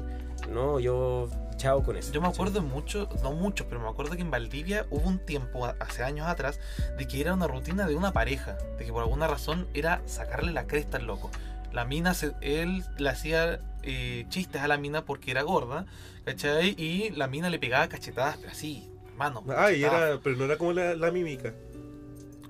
No, 0.52 0.80
yo 0.80 1.28
chao 1.56 1.82
con 1.84 1.96
eso. 1.96 2.12
Yo 2.12 2.20
me 2.20 2.26
acuerdo 2.28 2.60
mucho, 2.62 3.08
no 3.22 3.32
mucho, 3.32 3.66
pero 3.68 3.80
me 3.80 3.88
acuerdo 3.88 4.16
que 4.16 4.22
en 4.22 4.30
Valdivia 4.30 4.84
hubo 4.90 5.06
un 5.08 5.18
tiempo, 5.18 5.64
a- 5.66 5.76
hace 5.78 6.02
años 6.02 6.26
atrás, 6.26 6.58
de 6.98 7.06
que 7.06 7.20
era 7.20 7.32
una 7.34 7.46
rutina 7.46 7.86
de 7.86 7.94
una 7.94 8.12
pareja, 8.12 8.56
de 8.78 8.84
que 8.84 8.92
por 8.92 9.02
alguna 9.02 9.28
razón 9.28 9.68
era 9.74 10.02
sacarle 10.06 10.52
la 10.52 10.66
cresta 10.66 10.96
al 10.98 11.06
loco. 11.06 11.30
La 11.72 11.84
mina, 11.84 12.14
se- 12.14 12.32
él 12.40 12.82
le 12.98 13.08
hacía 13.08 13.60
eh, 13.84 14.26
chistes 14.28 14.62
a 14.62 14.68
la 14.68 14.76
mina 14.76 15.04
porque 15.04 15.30
era 15.32 15.42
gorda, 15.42 15.86
¿cachai? 16.24 16.74
Y 16.78 17.10
la 17.10 17.26
mina 17.26 17.50
le 17.50 17.58
pegaba 17.58 17.88
cachetadas, 17.88 18.36
pero 18.36 18.52
así, 18.52 18.88
hermano. 19.26 19.44
Ah, 19.56 19.72
y 19.72 19.82
era, 19.84 20.18
pero 20.22 20.36
no 20.36 20.44
era 20.44 20.56
como 20.58 20.72
la, 20.72 20.94
la 20.94 21.10
mímica. 21.10 21.54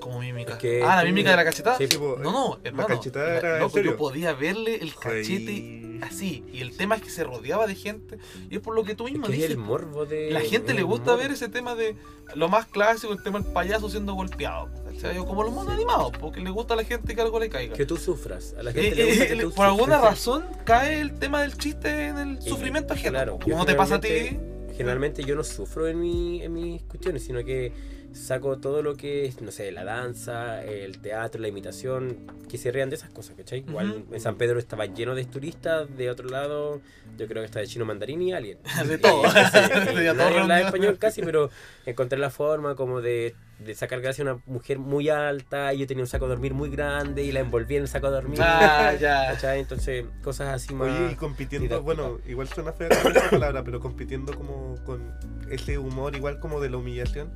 Como 0.00 0.18
mímica. 0.18 0.54
Es 0.54 0.58
que 0.58 0.82
ah, 0.82 0.96
la 0.96 1.04
mímica 1.04 1.30
de 1.30 1.36
la 1.36 1.44
cachetada. 1.44 1.78
Sí, 1.78 1.86
Tipo, 1.86 2.16
No, 2.20 2.32
no, 2.32 2.58
hermano. 2.64 2.88
cachetada 2.88 3.38
era 3.38 3.68
serio. 3.70 3.92
yo 3.92 3.96
podía 3.96 4.32
verle 4.32 4.74
el 4.82 4.96
cachete 4.96 5.80
Joder. 6.00 6.04
así. 6.04 6.44
Y 6.52 6.60
el 6.60 6.76
tema 6.76 6.96
es 6.96 7.02
que 7.02 7.10
se 7.10 7.22
rodeaba 7.22 7.68
de 7.68 7.76
gente. 7.76 8.18
Y 8.50 8.56
es 8.56 8.60
por 8.62 8.74
lo 8.74 8.82
que 8.82 8.96
tú 8.96 9.06
Es 9.06 9.12
mismo 9.12 9.28
que 9.28 9.34
es 9.34 9.38
dices. 9.38 9.52
el 9.52 9.58
morbo 9.58 10.04
de. 10.04 10.32
La 10.32 10.40
gente 10.40 10.74
le 10.74 10.82
gusta 10.82 11.12
morbo. 11.12 11.18
ver 11.22 11.30
ese 11.30 11.48
tema 11.48 11.76
de 11.76 11.94
lo 12.34 12.48
más 12.48 12.66
clásico, 12.66 13.12
el 13.12 13.22
tema 13.22 13.38
del 13.38 13.52
payaso 13.52 13.88
siendo 13.88 14.14
golpeado. 14.14 14.68
¿cachai? 14.86 15.18
O 15.18 15.24
como 15.24 15.44
los 15.44 15.52
monos 15.52 15.72
animados, 15.72 16.10
porque 16.18 16.40
le 16.40 16.50
gusta 16.50 16.74
a 16.74 16.78
la 16.78 16.84
gente 16.84 17.14
que 17.14 17.20
algo 17.20 17.38
le 17.38 17.48
caiga. 17.48 17.76
Que 17.76 17.86
tú 17.86 17.96
sufras. 17.96 18.56
A 18.58 18.64
la 18.64 18.72
Eh, 18.72 18.74
gente 18.74 18.96
le 18.96 19.02
eh, 19.02 19.06
gusta 19.06 19.26
que 19.28 19.32
eh, 19.34 19.42
tú 19.42 19.52
por 19.52 19.66
alguna 19.66 19.94
sufras. 19.98 20.02
razón 20.14 20.44
cae 20.64 21.00
el 21.00 21.16
tema 21.20 21.42
del 21.42 21.56
chiste 21.56 22.06
en 22.08 22.18
el 22.18 22.42
sufrimiento 22.42 22.94
ajeno. 22.94 23.10
claro, 23.12 23.32
como 23.34 23.46
yo 23.46 23.56
no 23.56 23.64
te 23.66 23.76
pasa 23.76 23.94
a 23.94 24.00
ti. 24.00 24.36
Generalmente- 24.72 25.24
yo 25.24 25.34
no 25.34 25.44
sufro 25.44 25.86
en, 25.88 26.00
mi, 26.00 26.42
en 26.42 26.52
mis 26.52 26.82
cuestiones, 26.82 27.22
sino 27.24 27.44
que 27.44 27.72
saco 28.12 28.58
todo 28.58 28.82
lo 28.82 28.96
que 28.96 29.24
es, 29.26 29.40
no 29.40 29.50
sé, 29.50 29.72
la 29.72 29.84
danza, 29.84 30.62
el 30.64 30.98
teatro, 30.98 31.40
la 31.40 31.48
imitación, 31.48 32.18
que 32.48 32.58
se 32.58 32.70
rían 32.70 32.90
de 32.90 32.96
esas 32.96 33.10
cosas, 33.10 33.36
¿cachai? 33.36 33.60
Igual 33.60 34.02
Ujú. 34.02 34.14
en 34.14 34.20
San 34.20 34.36
Pedro 34.36 34.58
estaba 34.58 34.86
lleno 34.86 35.14
de 35.14 35.24
turistas, 35.24 35.94
de 35.96 36.10
otro 36.10 36.28
lado 36.28 36.80
yo 37.18 37.28
creo 37.28 37.42
que 37.42 37.46
está 37.46 37.60
de 37.60 37.66
chino 37.66 37.84
mandarín 37.84 38.22
y 38.22 38.32
alguien. 38.32 38.58
De 38.86 38.98
todo. 38.98 39.22
Nadie 39.32 40.08
hablaba 40.08 40.60
español 40.60 40.98
casi, 40.98 41.22
pero 41.24 41.50
encontré 41.86 42.18
la 42.18 42.30
forma 42.30 42.74
como 42.74 43.00
de, 43.00 43.34
de 43.58 43.74
sacar 43.74 44.00
gracia 44.00 44.24
a 44.24 44.32
una 44.32 44.42
mujer 44.46 44.78
muy 44.78 45.08
alta 45.08 45.72
y 45.74 45.78
yo 45.78 45.86
tenía 45.86 46.02
un 46.02 46.08
saco 46.08 46.26
de 46.26 46.30
dormir 46.30 46.54
muy 46.54 46.70
grande 46.70 47.22
y 47.22 47.32
la 47.32 47.40
envolví 47.40 47.76
en 47.76 47.82
el 47.82 47.88
saco 47.88 48.08
de 48.08 48.14
dormir. 48.14 48.38
Ah, 48.42 48.94
ya. 48.98 49.32
¿cachai? 49.32 49.60
Entonces, 49.60 50.04
cosas 50.22 50.48
así 50.48 50.74
más... 50.74 50.88
Oye, 50.88 51.12
y 51.12 51.16
compitiendo, 51.16 51.64
didáctica. 51.64 51.84
bueno, 51.84 52.18
igual 52.26 52.48
suena 52.48 52.72
fea 52.72 52.88
esa 53.10 53.30
palabra, 53.30 53.62
pero 53.62 53.80
compitiendo 53.80 54.34
como 54.34 54.82
con 54.84 55.14
ese 55.50 55.78
humor, 55.78 56.16
igual 56.16 56.40
como 56.40 56.60
de 56.60 56.70
la 56.70 56.78
humillación. 56.78 57.30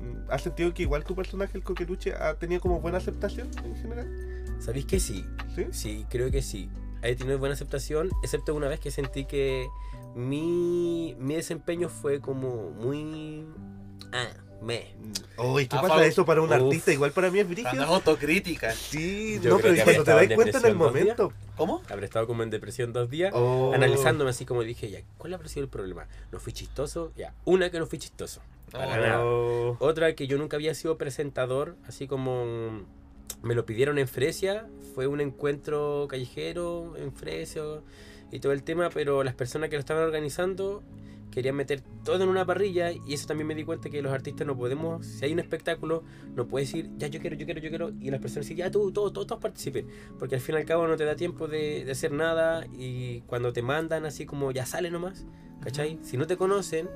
Mm, 0.00 0.30
¿Has 0.30 0.42
sentido 0.42 0.72
que 0.74 0.82
igual 0.82 1.04
tu 1.04 1.14
personaje, 1.14 1.56
el 1.56 1.64
coqueluche, 1.64 2.14
ha 2.14 2.34
tenido 2.34 2.60
como 2.60 2.80
buena 2.80 2.98
aceptación 2.98 3.50
en 3.64 3.76
general? 3.76 4.08
¿Sabéis 4.60 4.86
que 4.86 5.00
sí? 5.00 5.24
¿Sí? 5.54 5.66
Sí, 5.72 6.06
creo 6.10 6.30
que 6.30 6.42
sí. 6.42 6.68
Ha 6.98 7.14
tenido 7.16 7.38
buena 7.38 7.54
aceptación, 7.54 8.10
excepto 8.22 8.54
una 8.54 8.68
vez 8.68 8.78
que 8.80 8.90
sentí 8.90 9.24
que 9.24 9.66
mi, 10.14 11.16
mi 11.18 11.34
desempeño 11.36 11.88
fue 11.88 12.20
como 12.20 12.70
muy... 12.70 13.44
Ah, 14.12 14.28
me. 14.60 14.94
Oye, 15.38 15.66
¿qué 15.68 15.76
Ah, 15.76 15.82
pasa 15.82 16.04
eso 16.04 16.26
para 16.26 16.42
un 16.42 16.48
Uf. 16.48 16.54
artista? 16.54 16.92
Igual 16.92 17.12
para 17.12 17.30
mí 17.30 17.38
es 17.38 17.48
brígido. 17.48 17.82
autocrítica. 17.84 18.72
Sí, 18.72 19.38
Yo 19.42 19.50
no, 19.50 19.58
pero 19.58 19.74
cuando 19.82 20.04
te 20.04 20.10
das 20.10 20.34
cuenta 20.34 20.58
en 20.58 20.66
el 20.66 20.78
dos 20.78 20.92
días. 20.92 21.06
momento. 21.18 21.32
¿Cómo? 21.56 21.80
Habré 21.88 22.04
estado 22.06 22.26
como 22.26 22.42
en 22.42 22.50
depresión 22.50 22.92
dos 22.92 23.08
días, 23.08 23.32
Oh. 23.34 23.72
analizándome 23.74 24.30
así 24.30 24.44
como 24.44 24.62
dije, 24.62 24.90
ya, 24.90 25.00
¿cuál 25.16 25.32
habrá 25.34 25.48
sido 25.48 25.64
el 25.64 25.70
problema? 25.70 26.06
¿No 26.32 26.38
fui 26.40 26.52
chistoso? 26.52 27.12
Ya, 27.16 27.32
una 27.46 27.70
que 27.70 27.78
no 27.78 27.86
fui 27.86 27.98
chistoso. 27.98 28.42
Para 28.72 28.94
Oh. 29.22 29.76
nada. 29.76 29.76
Otra 29.80 30.14
que 30.14 30.26
yo 30.26 30.38
nunca 30.38 30.56
había 30.56 30.74
sido 30.74 30.96
presentador, 30.98 31.76
así 31.86 32.06
como 32.06 32.82
me 33.42 33.54
lo 33.54 33.64
pidieron 33.66 33.98
en 33.98 34.06
Fresia, 34.08 34.66
fue 34.94 35.06
un 35.06 35.20
encuentro 35.20 36.06
callejero 36.08 36.96
en 36.96 37.12
Fresia 37.12 37.62
y 38.30 38.40
todo 38.40 38.52
el 38.52 38.62
tema, 38.62 38.90
pero 38.90 39.24
las 39.24 39.34
personas 39.34 39.70
que 39.70 39.76
lo 39.76 39.80
estaban 39.80 40.02
organizando 40.04 40.82
querían 41.30 41.54
meter 41.54 41.80
todo 42.04 42.24
en 42.24 42.28
una 42.28 42.44
parrilla 42.44 42.90
y 42.90 43.14
eso 43.14 43.28
también 43.28 43.46
me 43.46 43.54
di 43.54 43.64
cuenta 43.64 43.88
que 43.88 44.02
los 44.02 44.12
artistas 44.12 44.44
no 44.46 44.56
podemos, 44.56 45.06
si 45.06 45.24
hay 45.24 45.32
un 45.32 45.38
espectáculo, 45.38 46.02
no 46.34 46.48
puedes 46.48 46.68
decir, 46.72 46.90
ya 46.98 47.06
yo 47.06 47.20
quiero, 47.20 47.36
yo 47.36 47.46
quiero, 47.46 47.60
yo 47.60 47.68
quiero, 47.70 47.90
y 48.00 48.10
las 48.10 48.20
personas 48.20 48.46
decir, 48.46 48.56
ya 48.56 48.70
tú, 48.70 48.90
todos, 48.92 49.12
todos, 49.12 49.28
todos 49.28 49.40
participen, 49.40 49.86
porque 50.18 50.34
al 50.34 50.40
fin 50.40 50.56
y 50.56 50.58
al 50.58 50.64
cabo 50.64 50.88
no 50.88 50.96
te 50.96 51.04
da 51.04 51.14
tiempo 51.14 51.46
de, 51.46 51.84
de 51.84 51.92
hacer 51.92 52.10
nada 52.12 52.66
y 52.76 53.20
cuando 53.22 53.52
te 53.52 53.62
mandan 53.62 54.06
así 54.06 54.26
como 54.26 54.50
ya 54.50 54.66
sale 54.66 54.90
nomás, 54.90 55.24
¿cachai? 55.62 56.00
Si 56.02 56.16
no 56.16 56.26
te 56.26 56.36
conocen 56.36 56.88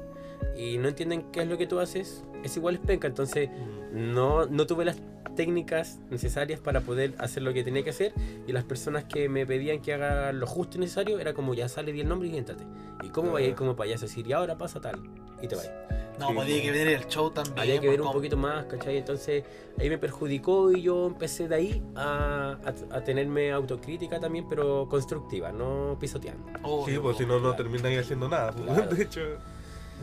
y 0.57 0.79
no 0.79 0.89
entienden 0.89 1.31
qué 1.33 1.43
es 1.43 1.49
lo 1.49 1.59
que 1.59 1.67
tú 1.67 1.79
haces, 1.81 2.25
es 2.43 2.57
igual 2.57 2.75
es 2.75 2.81
penca, 2.81 3.07
entonces 3.07 3.49
no, 3.93 4.47
no 4.47 4.67
tuve 4.67 4.85
las 4.85 4.99
técnicas 5.37 5.99
necesarias 6.11 6.61
para 6.61 6.81
poder 6.83 7.15
hacer 7.19 7.43
lo 7.43 7.53
que 7.53 7.65
tenía 7.65 7.83
que 7.83 7.91
hacer 7.91 8.13
y 8.47 8.53
las 8.53 8.63
personas 8.65 9.05
que 9.05 9.29
me 9.29 9.45
pedían 9.47 9.81
que 9.81 9.93
haga 9.93 10.33
lo 10.33 10.47
justo 10.47 10.77
y 10.77 10.81
necesario 10.81 11.19
era 11.19 11.35
como 11.35 11.55
ya 11.55 11.69
sale 11.69 11.93
di 11.93 12.03
el 12.03 12.09
nombre 12.09 12.29
y 12.29 12.33
siéntate. 12.33 12.65
¿Y 13.03 13.09
cómo 13.09 13.33
vaya 13.33 13.47
a 13.47 13.51
ir 13.51 13.55
como 13.57 13.75
payaso? 13.75 14.07
Decir, 14.07 14.27
y 14.29 14.33
ahora 14.33 14.57
pasa 14.57 14.81
tal, 14.81 15.01
y 15.43 15.49
te 15.49 15.57
vaya. 15.57 15.73
No, 16.21 16.29
Sí, 16.29 16.35
pues 16.35 16.47
había 16.47 16.57
po. 16.59 16.63
que 16.63 16.71
ver 16.71 16.87
el 16.89 17.07
show 17.09 17.31
también. 17.33 17.59
Había 17.59 17.75
que 17.81 17.87
pues, 17.89 17.91
ver 17.99 18.07
un 18.07 18.13
poquito 18.13 18.37
más, 18.37 18.67
¿cachai? 18.67 18.97
Entonces 18.99 19.43
ahí 19.81 19.89
me 19.91 19.99
perjudicó 19.99 20.71
y 20.71 20.83
yo 20.83 21.09
empecé 21.09 21.49
de 21.49 21.55
ahí 21.57 21.83
a, 21.97 22.57
a, 22.65 22.97
a 22.97 23.03
tenerme 23.03 23.51
autocrítica 23.51 24.21
también, 24.21 24.47
pero 24.49 24.87
constructiva, 24.89 25.51
no 25.51 25.97
pisoteando. 25.99 26.45
Oh, 26.63 26.87
Sí, 26.87 26.97
pues 27.03 27.17
si 27.17 27.27
no, 27.27 27.41
no 27.41 27.57
termináis 27.57 27.99
haciendo 27.99 28.29
nada. 28.29 28.53
pues. 28.53 28.65
Claro. 28.65 28.91
De 28.95 29.03
hecho, 29.03 29.21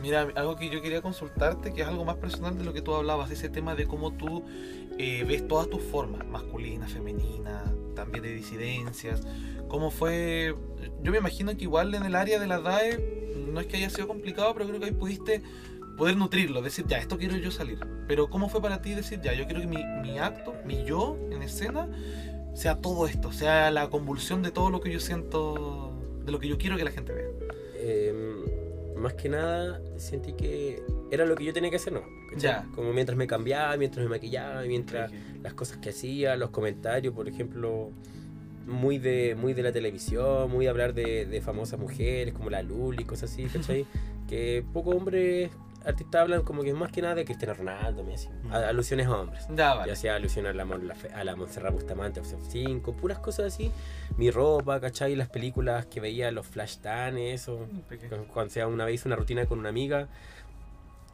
Mira, 0.00 0.28
algo 0.34 0.56
que 0.56 0.68
yo 0.68 0.82
quería 0.82 1.02
consultarte, 1.02 1.72
que 1.72 1.82
es 1.82 1.86
algo 1.86 2.04
más 2.04 2.16
personal 2.16 2.58
de 2.58 2.64
lo 2.64 2.72
que 2.72 2.82
tú 2.82 2.94
hablabas, 2.94 3.30
ese 3.30 3.48
tema 3.48 3.74
de 3.74 3.86
cómo 3.86 4.12
tú 4.12 4.42
eh, 4.98 5.24
ves 5.26 5.46
todas 5.46 5.68
tus 5.68 5.82
formas, 5.82 6.26
masculina, 6.26 6.88
femenina, 6.88 7.62
también 7.94 8.24
de 8.24 8.32
disidencias. 8.32 9.22
¿Cómo 9.68 9.90
fue? 9.90 10.54
Yo 11.02 11.12
me 11.12 11.18
imagino 11.18 11.56
que 11.56 11.62
igual 11.62 11.94
en 11.94 12.04
el 12.04 12.16
área 12.16 12.40
de 12.40 12.46
la 12.46 12.60
DAE, 12.60 13.34
no 13.52 13.60
es 13.60 13.66
que 13.66 13.76
haya 13.76 13.90
sido 13.90 14.08
complicado, 14.08 14.54
pero 14.54 14.66
creo 14.66 14.80
que 14.80 14.86
ahí 14.86 14.92
pudiste 14.92 15.42
poder 15.96 16.16
nutrirlo, 16.16 16.62
decir, 16.62 16.86
ya, 16.88 16.98
esto 16.98 17.18
quiero 17.18 17.36
yo 17.36 17.50
salir. 17.50 17.78
Pero 18.08 18.28
¿cómo 18.28 18.48
fue 18.48 18.60
para 18.60 18.82
ti 18.82 18.94
decir, 18.94 19.20
ya, 19.22 19.34
yo 19.34 19.46
quiero 19.46 19.60
que 19.60 19.66
mi, 19.66 19.84
mi 20.02 20.18
acto, 20.18 20.54
mi 20.64 20.84
yo 20.84 21.16
en 21.30 21.42
escena, 21.42 21.88
sea 22.54 22.76
todo 22.76 23.06
esto, 23.06 23.32
sea 23.32 23.70
la 23.70 23.88
convulsión 23.88 24.42
de 24.42 24.50
todo 24.50 24.70
lo 24.70 24.80
que 24.80 24.90
yo 24.92 25.00
siento, 25.00 25.92
de 26.24 26.32
lo 26.32 26.38
que 26.38 26.48
yo 26.48 26.58
quiero 26.58 26.76
que 26.76 26.84
la 26.84 26.90
gente 26.90 27.12
vea? 27.12 27.28
Más 29.02 29.14
que 29.14 29.28
nada 29.28 29.80
sentí 29.96 30.32
que 30.34 30.80
era 31.10 31.26
lo 31.26 31.34
que 31.34 31.44
yo 31.44 31.52
tenía 31.52 31.70
que 31.70 31.76
hacer, 31.76 31.92
¿no? 31.92 32.02
Ya. 32.36 32.68
Como 32.74 32.92
mientras 32.92 33.18
me 33.18 33.26
cambiaba, 33.26 33.76
mientras 33.76 34.04
me 34.04 34.08
maquillaba, 34.08 34.62
mientras 34.62 35.10
las 35.42 35.54
cosas 35.54 35.78
que 35.78 35.90
hacía, 35.90 36.36
los 36.36 36.50
comentarios, 36.50 37.12
por 37.12 37.28
ejemplo, 37.28 37.90
muy 38.66 38.98
de, 38.98 39.34
muy 39.34 39.54
de 39.54 39.64
la 39.64 39.72
televisión, 39.72 40.48
muy 40.50 40.66
de 40.66 40.70
hablar 40.70 40.94
de, 40.94 41.26
de 41.26 41.40
famosas 41.40 41.80
mujeres 41.80 42.32
como 42.32 42.48
la 42.48 42.62
Luli, 42.62 43.04
cosas 43.04 43.32
así, 43.32 43.44
¿cachai? 43.44 43.86
que 44.28 44.64
pocos 44.72 44.94
hombres 44.94 45.50
artistas 45.86 46.20
hablan 46.22 46.42
como 46.42 46.62
que 46.62 46.72
más 46.74 46.90
que 46.92 47.02
nada 47.02 47.14
de 47.14 47.24
Cristiano 47.24 47.54
Ronaldo, 47.54 48.02
me 48.04 48.12
decían, 48.12 48.34
a- 48.50 48.68
alusiones 48.68 49.06
a 49.06 49.16
hombres. 49.16 49.46
Ya, 49.48 49.72
Yo 49.74 49.78
vale. 49.80 49.92
hacía 49.92 50.14
alusión 50.16 50.46
a 50.46 50.52
la, 50.52 50.64
a 51.14 51.24
la 51.24 51.36
Montserrat 51.36 51.72
Bustamante, 51.72 52.20
Opción 52.20 52.40
5, 52.48 52.92
puras 52.94 53.18
cosas 53.18 53.46
así. 53.54 53.70
Mi 54.16 54.30
ropa, 54.30 54.80
¿cachai? 54.80 55.14
Las 55.16 55.28
películas 55.28 55.86
que 55.86 56.00
veía, 56.00 56.30
los 56.30 56.46
flash 56.46 56.78
dance, 56.78 57.32
eso. 57.32 57.66
Cu- 57.88 58.26
Cuando 58.32 58.52
sea 58.52 58.66
una 58.66 58.84
vez 58.84 58.96
hice 58.96 59.08
una 59.08 59.16
rutina 59.16 59.46
con 59.46 59.58
una 59.58 59.68
amiga, 59.70 60.08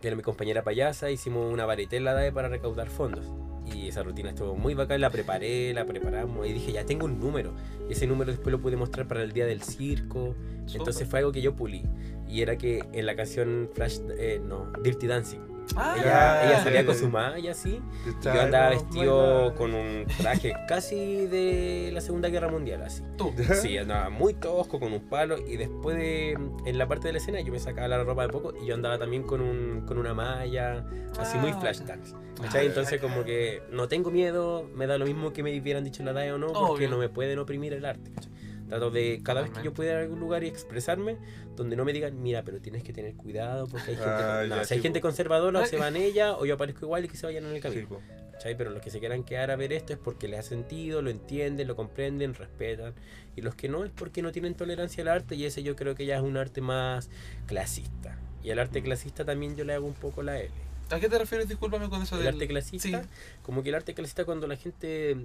era 0.03 0.17
mi 0.17 0.23
compañera 0.23 0.63
payasa, 0.63 1.11
hicimos 1.11 1.53
una 1.53 1.67
baritela 1.67 2.15
DAE 2.15 2.33
para 2.33 2.49
recaudar 2.49 2.89
fondos. 2.89 3.27
Y 3.75 3.89
esa 3.89 4.03
rutina 4.03 4.31
estuvo 4.31 4.55
muy 4.57 4.75
bacán, 4.75 5.01
la 5.01 5.11
preparé, 5.11 5.75
la 5.75 5.85
preparamos 5.85 6.47
y 6.47 6.53
dije, 6.53 6.73
ya 6.73 6.87
tengo 6.87 7.05
un 7.05 7.21
número. 7.21 7.53
Y 7.89 7.93
ese 7.93 8.07
número 8.07 8.31
después 8.31 8.51
lo 8.51 8.61
pude 8.61 8.77
mostrar 8.77 9.07
para 9.07 9.23
el 9.23 9.33
día 9.33 9.47
del 9.47 9.63
circo. 9.63 10.35
Entonces 10.73 11.09
fue 11.09 11.19
algo 11.19 11.33
que 11.33 11.43
yo 11.43 11.55
pulí. 11.55 11.85
Y 12.27 12.43
era 12.43 12.57
que 12.57 12.83
en 12.93 13.07
la 13.07 13.17
canción 13.17 13.69
Flash, 13.75 13.99
eh, 14.19 14.41
no, 14.43 14.73
Dirty 14.83 15.07
Dancing, 15.07 15.41
Ah, 15.77 15.95
ella, 15.99 16.47
ella 16.49 16.63
salía 16.65 16.87
con 16.87 16.95
su 16.95 17.09
malla 17.09 17.51
así. 17.53 17.81
Y 18.07 18.09
Está 18.11 18.35
yo 18.35 18.41
andaba 18.43 18.71
vestido 18.71 19.55
con 19.55 19.75
un 19.75 20.07
traje 20.19 20.53
casi 20.67 21.27
de 21.27 21.91
la 21.93 22.01
Segunda 22.01 22.29
Guerra 22.29 22.49
Mundial, 22.49 22.83
así. 22.83 23.03
tú. 23.17 23.33
Sí, 23.61 23.77
andaba 23.79 24.09
muy 24.11 24.35
tosco, 24.35 24.81
con 24.81 24.93
un 24.93 25.01
palo. 25.09 25.37
Y 25.39 25.57
después 25.57 25.97
de. 25.97 26.39
En 26.65 26.79
la 26.79 26.87
parte 26.89 27.09
de 27.09 27.13
la 27.13 27.19
escena, 27.19 27.41
yo 27.41 27.53
me 27.53 27.59
sacaba 27.59 27.89
la 27.89 28.03
ropa 28.03 28.23
de 28.23 28.29
poco. 28.33 28.55
Y 28.63 28.67
yo 28.67 28.75
andaba 28.75 28.99
también 28.99 29.23
con, 29.25 29.41
un, 29.41 29.83
con 29.87 29.99
una 29.99 30.15
malla, 30.15 30.85
así 31.19 31.39
muy 31.39 31.51
Ah, 31.51 31.61
flash 31.61 31.81
ya. 31.81 31.85
dance. 31.87 32.15
Ah, 32.17 32.43
¿Cachai? 32.43 32.67
Entonces, 32.67 33.01
como 33.01 33.25
que 33.25 33.63
no 33.71 33.89
tengo 33.89 34.11
miedo. 34.11 34.69
Me 34.75 34.87
da 34.87 34.97
lo 34.99 35.05
mismo 35.07 35.33
que 35.33 35.43
me 35.43 35.59
hubieran 35.61 35.85
dicho 35.85 36.03
la 36.03 36.13
DAE 36.13 36.33
o 36.33 36.39
no. 36.39 36.49
Porque 36.49 36.87
Obvio. 36.87 36.91
no 36.91 36.99
me 36.99 37.09
pueden 37.09 37.39
oprimir 37.39 37.73
el 37.75 37.85
arte. 37.85 38.11
¿cachai? 38.13 38.33
Trato 38.69 38.91
de, 38.91 39.21
cada 39.23 39.43
vez 39.43 39.51
que 39.51 39.63
yo 39.63 39.73
pueda 39.73 39.93
ir 39.93 39.97
a 39.97 40.01
algún 40.03 40.21
lugar 40.21 40.45
y 40.45 40.49
expresarme, 40.49 41.17
donde 41.57 41.75
no 41.77 41.85
me 41.85 41.93
digan, 41.93 42.23
mira, 42.23 42.43
pero 42.43 42.61
tienes 42.61 42.83
que 42.85 42.93
tener 42.93 43.15
cuidado 43.15 43.67
porque 43.67 43.91
hay 43.93 43.97
gente, 43.97 44.11
Ah, 44.11 44.45
no, 44.49 44.57
ya, 44.57 44.65
si 44.65 44.75
hay 44.75 44.81
sí, 44.81 44.83
gente 44.83 45.01
po. 45.01 45.09
conservadora, 45.09 45.61
o 45.61 45.67
se 45.67 45.77
van 45.79 45.97
ella, 45.97 46.37
o 46.37 46.45
yo 46.47 46.55
aparezco 46.55 46.85
igual 46.85 47.05
y 47.05 47.09
que 47.09 47.17
se 47.17 47.27
vayan 47.27 47.45
en 47.47 47.55
el 47.55 47.61
camino. 47.63 48.01
Pero 48.43 48.71
los 48.71 48.81
que 48.83 48.91
se 48.91 49.01
quieran 49.01 49.25
quedar 49.25 49.51
a 49.51 49.57
ver 49.57 49.73
esto 49.73 49.93
es 49.93 49.99
porque 49.99 50.29
les 50.29 50.39
ha 50.39 50.43
sentido, 50.43 51.03
lo 51.03 51.11
entienden, 51.11 51.67
lo 51.67 51.75
comprenden, 51.75 52.35
respetan. 52.35 52.95
Y 53.35 53.41
los 53.41 53.55
que 53.57 53.69
no 53.69 53.85
es 53.85 53.91
porque 53.91 54.23
no 54.23 54.31
tienen 54.31 54.55
tolerancia 54.55 55.03
al 55.03 55.09
arte 55.09 55.35
y 55.35 55.45
ese 55.45 55.63
yo 55.65 55.75
creo 55.75 55.95
que 55.97 56.07
ya 56.07 56.17
es 56.17 56.23
un 56.23 56.37
arte 56.37 56.61
más 56.61 57.11
clasista. 57.47 58.17
Y 58.45 58.51
el 58.51 58.59
arte 58.61 58.81
clasista 58.83 59.25
también 59.25 59.57
yo 59.57 59.65
le 59.65 59.75
hago 59.75 59.87
un 59.87 59.95
poco 59.95 60.23
la 60.23 60.39
L. 60.39 60.51
¿A 60.91 61.01
qué 61.01 61.09
te 61.09 61.19
refieres? 61.19 61.49
Discúlpame 61.49 61.89
con 61.91 62.01
eso 62.03 62.17
El 62.17 62.23
del... 62.25 62.35
arte 62.35 62.47
clasista, 62.47 63.03
Sí. 63.03 63.09
como 63.43 63.63
que 63.63 63.71
el 63.71 63.75
arte 63.75 63.93
clasista 63.95 64.25
cuando 64.25 64.47
la 64.47 64.57
gente, 64.57 65.17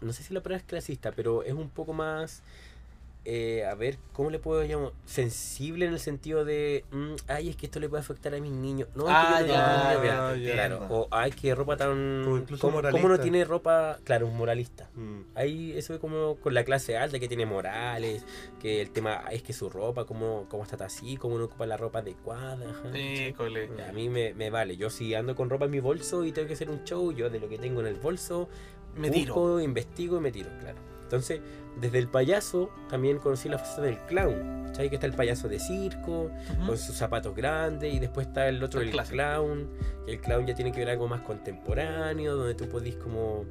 no 0.00 0.12
sé 0.14 0.22
si 0.22 0.32
la 0.32 0.40
palabra 0.42 0.62
es 0.62 0.68
clasista, 0.68 1.12
pero 1.12 1.42
es 1.42 1.52
un 1.52 1.68
poco 1.68 1.92
más, 1.92 2.42
eh, 3.24 3.64
a 3.64 3.74
ver, 3.74 3.98
¿cómo 4.12 4.30
le 4.30 4.38
puedo 4.38 4.64
llamar? 4.64 4.92
Sensible 5.04 5.86
en 5.86 5.92
el 5.92 6.00
sentido 6.00 6.44
de, 6.44 6.84
mm, 6.90 7.14
ay, 7.28 7.48
es 7.50 7.56
que 7.56 7.66
esto 7.66 7.78
le 7.80 7.88
puede 7.88 8.00
afectar 8.00 8.34
a 8.34 8.40
mis 8.40 8.50
niños. 8.52 8.88
No, 8.94 9.02
es 9.04 9.08
que 9.08 9.12
Ah, 9.14 9.40
no 9.40 9.46
ya, 9.46 9.54
ya, 9.54 10.00
claro. 10.00 10.34
entiendo. 10.76 10.86
O, 10.90 11.08
ay, 11.10 11.30
que 11.30 11.54
ropa 11.54 11.76
tan... 11.76 12.22
Como 12.24 12.36
incluso 12.38 12.60
¿cómo, 12.70 12.82
cómo 12.90 13.08
no 13.08 13.20
tiene 13.20 13.44
ropa? 13.44 13.98
Claro, 14.04 14.26
un 14.26 14.36
moralista. 14.36 14.88
Mm. 14.94 15.20
Ahí 15.34 15.72
eso 15.76 15.94
es 15.94 16.00
como 16.00 16.36
con 16.36 16.52
la 16.54 16.64
clase 16.64 16.96
alta 16.96 17.18
que 17.20 17.28
tiene 17.28 17.46
morales, 17.46 18.24
que 18.60 18.80
el 18.80 18.90
tema 18.90 19.24
es 19.30 19.42
que 19.42 19.52
su 19.52 19.70
ropa, 19.70 20.04
cómo, 20.04 20.46
cómo 20.48 20.64
está 20.64 20.84
así, 20.84 21.16
cómo 21.16 21.38
no 21.38 21.44
ocupa 21.44 21.64
la 21.66 21.76
ropa 21.76 22.00
adecuada. 22.00 22.66
A 23.88 23.92
mí 23.92 24.08
me, 24.08 24.34
me 24.34 24.50
vale. 24.50 24.76
Yo 24.76 24.90
si 24.90 25.14
ando 25.14 25.36
con 25.36 25.48
ropa 25.48 25.66
en 25.66 25.70
mi 25.70 25.80
bolso 25.80 26.24
y 26.24 26.32
tengo 26.32 26.48
que 26.48 26.54
hacer 26.54 26.70
un 26.70 26.82
show, 26.84 27.12
yo 27.12 27.30
de 27.30 27.38
lo 27.40 27.48
que 27.48 27.58
tengo 27.58 27.80
en 27.80 27.86
el 27.86 27.96
bolso, 27.96 28.48
Me 28.96 29.10
busco, 29.10 29.60
investigo 29.60 30.18
y 30.18 30.20
me 30.20 30.32
tiro, 30.32 30.50
claro. 30.60 30.78
Entonces, 31.12 31.40
desde 31.78 31.98
el 31.98 32.08
payaso 32.08 32.70
también 32.88 33.18
conocí 33.18 33.50
la 33.50 33.58
faceta 33.58 33.82
del 33.82 33.98
clown. 34.06 34.70
¿Sabes 34.72 34.88
que 34.88 34.94
está 34.96 35.06
el 35.06 35.12
payaso 35.12 35.46
de 35.46 35.60
circo, 35.60 36.30
con 36.66 36.78
sus 36.78 36.96
zapatos 36.96 37.36
grandes, 37.36 37.92
y 37.92 37.98
después 37.98 38.28
está 38.28 38.48
el 38.48 38.62
otro, 38.62 38.80
El 38.80 38.90
clown. 38.92 39.68
que 40.06 40.12
el 40.12 40.20
clown 40.22 40.46
ya 40.46 40.54
tiene 40.54 40.72
que 40.72 40.78
ver 40.78 40.88
algo 40.88 41.08
más 41.08 41.20
contemporáneo, 41.20 42.34
donde 42.36 42.54
tú 42.54 42.66
podís 42.66 42.96
como... 42.96 43.44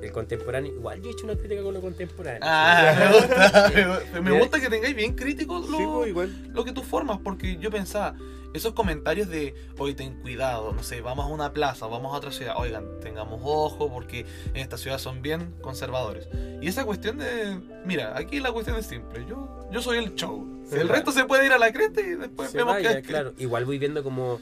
El 0.00 0.10
contemporáneo, 0.10 0.72
igual 0.72 1.00
yo 1.00 1.10
he 1.10 1.12
hecho 1.12 1.24
una 1.24 1.36
crítica 1.36 1.62
con 1.62 1.74
lo 1.74 1.80
contemporáneo. 1.80 2.40
Ah, 2.42 2.94
me 2.98 4.32
gusta. 4.34 4.60
me 4.60 4.60
que 4.60 4.68
tengáis 4.68 4.96
bien 4.96 5.14
crítico 5.14 5.60
lo, 5.60 6.02
Sí, 6.04 6.08
igual. 6.10 6.48
lo 6.52 6.64
que 6.64 6.72
tú 6.72 6.82
formas, 6.82 7.18
porque 7.22 7.56
yo 7.56 7.70
pensaba, 7.70 8.16
esos 8.54 8.72
comentarios 8.74 9.28
de, 9.28 9.54
oye, 9.78 9.94
ten 9.94 10.20
cuidado, 10.22 10.72
no 10.72 10.82
sé, 10.82 11.00
vamos 11.00 11.24
a 11.26 11.28
una 11.28 11.52
plaza, 11.52 11.86
vamos 11.86 12.12
a 12.12 12.16
otra 12.16 12.30
ciudad, 12.32 12.54
oigan, 12.58 12.84
tengamos 13.00 13.40
ojo, 13.42 13.90
porque 13.90 14.26
en 14.54 14.56
esta 14.56 14.76
ciudad 14.78 14.98
son 14.98 15.22
bien 15.22 15.54
conservadores. 15.60 16.28
Y 16.60 16.68
esa 16.68 16.84
cuestión 16.84 17.18
de, 17.18 17.58
mira, 17.84 18.16
aquí 18.16 18.40
la 18.40 18.52
cuestión 18.52 18.76
es 18.76 18.86
simple, 18.86 19.24
yo, 19.28 19.68
yo 19.70 19.80
soy 19.82 19.98
el 19.98 20.14
show. 20.14 20.48
El 20.64 20.68
Claro. 20.80 20.88
resto 20.94 21.12
se 21.12 21.24
puede 21.24 21.44
ir 21.46 21.52
a 21.52 21.58
la 21.58 21.72
cresta 21.72 22.00
y 22.00 22.10
después 22.14 22.50
Se 22.50 22.58
vemos 22.58 22.74
vaya, 22.74 22.96
que... 23.02 23.02
claro. 23.08 23.32
Igual 23.38 23.64
voy 23.64 23.78
viendo 23.78 24.02
como, 24.02 24.40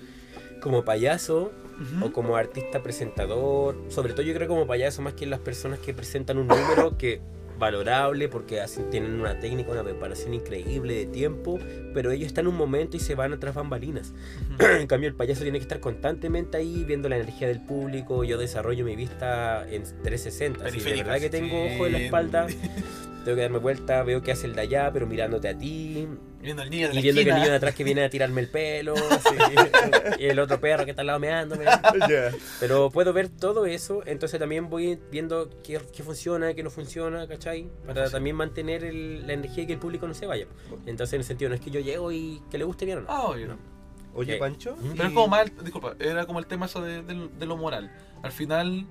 como 0.63 0.85
payaso 0.85 1.51
o 2.03 2.13
como 2.13 2.37
artista 2.37 2.83
presentador, 2.83 3.75
sobre 3.89 4.13
todo 4.13 4.23
yo 4.23 4.35
creo 4.35 4.47
como 4.47 4.67
payaso 4.67 5.01
más 5.03 5.15
que 5.15 5.25
las 5.27 5.41
personas 5.41 5.79
que 5.79 5.95
presentan 5.95 6.37
un 6.37 6.47
número 6.47 6.99
que 6.99 7.23
valorable 7.61 8.29
porque 8.29 8.61
así 8.61 8.83
tienen 8.91 9.21
una 9.21 9.39
técnica, 9.39 9.71
una 9.71 9.85
preparación 9.85 10.35
increíble 10.35 10.95
de 10.95 11.07
tiempo, 11.07 11.61
pero 11.95 12.11
ellos 12.11 12.27
están 12.27 12.47
en 12.47 12.49
un 12.49 12.57
momento 12.57 12.97
y 12.97 13.01
se 13.01 13.15
van 13.15 13.33
atrás 13.33 13.55
bambalinas. 13.55 14.13
Ujú. 14.55 14.67
En 14.67 14.87
cambio 14.89 15.09
el 15.09 15.15
payaso 15.15 15.43
tiene 15.43 15.59
que 15.59 15.63
estar 15.63 15.79
constantemente 15.79 16.57
ahí 16.57 16.83
viendo 16.85 17.09
la 17.09 17.17
energía 17.17 17.47
del 17.47 17.61
público, 17.61 18.25
yo 18.25 18.39
desarrollo 18.39 18.85
mi 18.85 18.97
vista 18.97 19.65
en 19.71 19.85
360, 19.85 20.71
si 20.71 20.81
de 20.81 20.97
verdad 20.97 21.21
que 21.21 21.31
tengo 21.31 21.67
ojo 21.67 21.87
en 21.87 21.93
la 21.93 21.99
espalda, 21.99 22.47
tengo 23.25 23.37
que 23.37 23.43
darme 23.43 23.59
vuelta, 23.59 24.03
veo 24.03 24.23
que 24.23 24.33
hace 24.33 24.49
el 24.49 24.57
de 24.57 24.63
allá, 24.63 24.91
pero 24.93 25.07
mirándote 25.07 25.49
a 25.49 25.57
ti, 25.57 26.09
Viendo 26.41 26.63
al 26.63 26.71
niño 26.71 26.89
de 26.89 26.95
la 26.95 27.01
y 27.01 27.03
viendo 27.03 27.23
que 27.23 27.29
el 27.29 27.35
niño 27.37 27.49
de 27.51 27.57
atrás 27.57 27.75
que 27.75 27.85
viene 27.85 28.03
a 28.05 28.09
tirarme 28.11 28.41
el 28.41 28.49
pelo, 28.49 28.95
así, 29.11 29.35
y 30.19 30.25
el 30.27 30.39
otro 30.39 30.59
perro 30.61 30.85
que 30.85 30.91
está 30.93 31.03
al 31.03 31.09
lado 31.09 31.19
meándome. 31.21 31.65
Ya. 31.67 32.31
Pero 32.61 32.91
puedo 32.91 33.13
ver 33.13 33.29
todo 33.29 33.67
eso, 33.67 34.03
entonces 34.07 34.41
también 34.41 34.71
voy 34.71 34.99
viendo 35.11 35.51
qué, 35.63 35.81
qué 35.95 36.03
funciona, 36.03 36.55
qué 36.55 36.63
no 36.63 36.71
funciona, 36.71 37.27
¿cachai? 37.29 37.69
Para 37.87 38.07
Sí. 38.07 38.13
también 38.13 38.37
mantener 38.37 38.85
el- 38.85 39.27
la 39.27 39.35
energía 39.35 39.65
y 39.65 39.67
que 39.67 39.75
el 39.75 39.79
público 39.79 40.09
no 40.09 40.15
se 40.15 40.25
vaya. 40.27 40.47
Entonces, 40.87 41.13
en 41.15 41.21
el 41.21 41.27
sentido, 41.27 41.49
no 41.51 41.55
es 41.57 41.61
que 41.61 41.71
yo 41.71 41.81
llego 41.81 42.11
y 42.11 42.41
que 42.51 42.57
le 42.57 42.65
guste 42.65 42.87
bien 42.87 42.99
o 42.99 43.01
no. 43.03 43.07
Ah, 43.11 43.23
obvio. 43.27 43.49
No. 43.49 43.57
Oye. 44.15 44.39
Pancho. 44.39 44.77
Pero 44.97 45.05
es 45.05 45.11
y- 45.11 45.15
como 45.15 45.29
más, 45.29 45.47
el- 45.47 45.63
disculpa, 45.65 45.95
era 46.01 46.25
como 46.27 46.39
el 46.39 46.47
tema 46.47 46.67
eso 46.67 46.81
de, 46.81 47.03
de- 47.03 47.29
de 47.39 47.47
lo 47.47 47.57
moral. 47.57 47.93
Al 48.23 48.33
final, 48.33 48.87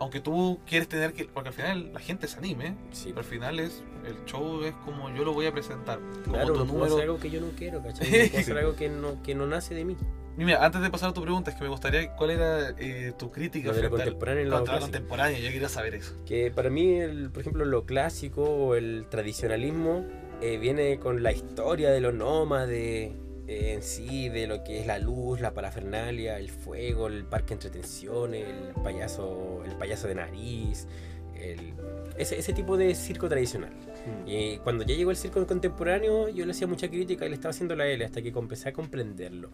aunque 0.00 0.18
tú 0.20 0.58
quieres 0.66 0.88
tener 0.88 1.12
que, 1.12 1.26
porque 1.26 1.50
al 1.50 1.54
final 1.54 1.92
la 1.92 2.00
gente 2.00 2.26
se 2.26 2.38
anime, 2.38 2.74
Sí, 2.90 3.10
pero 3.10 3.20
al 3.20 3.24
final 3.24 3.60
es, 3.60 3.84
el 4.04 4.24
show 4.24 4.64
es 4.64 4.74
como 4.84 5.08
yo 5.14 5.24
lo 5.24 5.32
voy 5.32 5.46
a 5.46 5.52
presentar. 5.52 6.00
Como 6.24 6.32
claro, 6.34 6.52
tu 6.54 6.58
no 6.60 6.64
puedo 6.66 6.84
hacer 6.84 6.90
número. 6.96 7.12
algo 7.12 7.20
que 7.22 7.30
yo 7.30 7.40
no 7.40 7.48
quiero, 7.56 7.82
¿cachai? 7.82 8.10
No 8.10 8.28
puedo 8.28 8.38
hacer 8.40 8.58
algo 8.58 8.74
que 8.76 8.88
no, 8.88 9.22
que 9.22 9.34
no 9.36 9.46
nace 9.46 9.74
de 9.74 9.84
mí. 9.84 9.96
Y 10.38 10.44
Mira, 10.44 10.64
antes 10.64 10.80
de 10.80 10.88
pasar 10.90 11.10
a 11.10 11.12
tu 11.12 11.20
pregunta, 11.22 11.50
es 11.50 11.56
que 11.56 11.62
me 11.64 11.68
gustaría, 11.68 12.14
¿cuál 12.16 12.30
era 12.30 12.70
eh, 12.78 13.12
tu 13.18 13.30
crítica 13.30 13.70
frente 13.72 13.86
al- 13.86 13.90
contemporáneo 13.92 14.44
lo 14.46 14.56
contra 14.56 14.78
contemporáneo? 14.80 15.38
Yo 15.38 15.50
quería 15.50 15.68
saber 15.68 15.94
eso. 15.96 16.14
Que 16.24 16.50
para 16.50 16.70
mí, 16.70 16.94
el, 16.98 17.30
por 17.30 17.40
ejemplo, 17.42 17.64
lo 17.64 17.84
clásico 17.84 18.42
o 18.44 18.74
el 18.76 19.06
tradicionalismo 19.10 20.06
eh, 20.40 20.56
viene 20.58 20.98
con 20.98 21.22
la 21.22 21.32
historia 21.32 21.90
de 21.90 22.00
los 22.00 22.14
nómades 22.14 23.12
eh, 23.50 23.72
en 23.74 23.82
sí, 23.82 24.28
de 24.28 24.46
lo 24.46 24.62
que 24.62 24.78
es 24.80 24.86
la 24.86 24.98
luz, 24.98 25.40
la 25.40 25.52
parafernalia, 25.52 26.38
el 26.38 26.50
fuego, 26.50 27.08
el 27.08 27.24
parque 27.24 27.48
de 27.48 27.54
entretenciones, 27.54 28.46
el 28.46 28.82
payaso, 28.82 29.62
el 29.64 29.72
payaso 29.76 30.06
de 30.06 30.14
nariz, 30.14 30.86
el- 31.34 31.74
ese, 32.16 32.38
ese 32.38 32.52
tipo 32.52 32.76
de 32.76 32.94
circo 32.94 33.28
tradicional. 33.28 33.72
Mm. 33.72 34.28
Y 34.28 34.58
cuando 34.58 34.84
ya 34.84 34.94
llegó 34.94 35.10
el 35.10 35.16
circo 35.16 35.44
contemporáneo, 35.46 36.28
yo 36.28 36.44
le 36.46 36.52
hacía 36.52 36.66
mucha 36.66 36.88
crítica 36.88 37.26
y 37.26 37.28
le 37.30 37.34
estaba 37.34 37.50
haciendo 37.50 37.74
la 37.74 37.86
L 37.86 38.04
hasta 38.04 38.22
que 38.22 38.28
empecé 38.28 38.68
a 38.68 38.72
comprenderlo. 38.72 39.50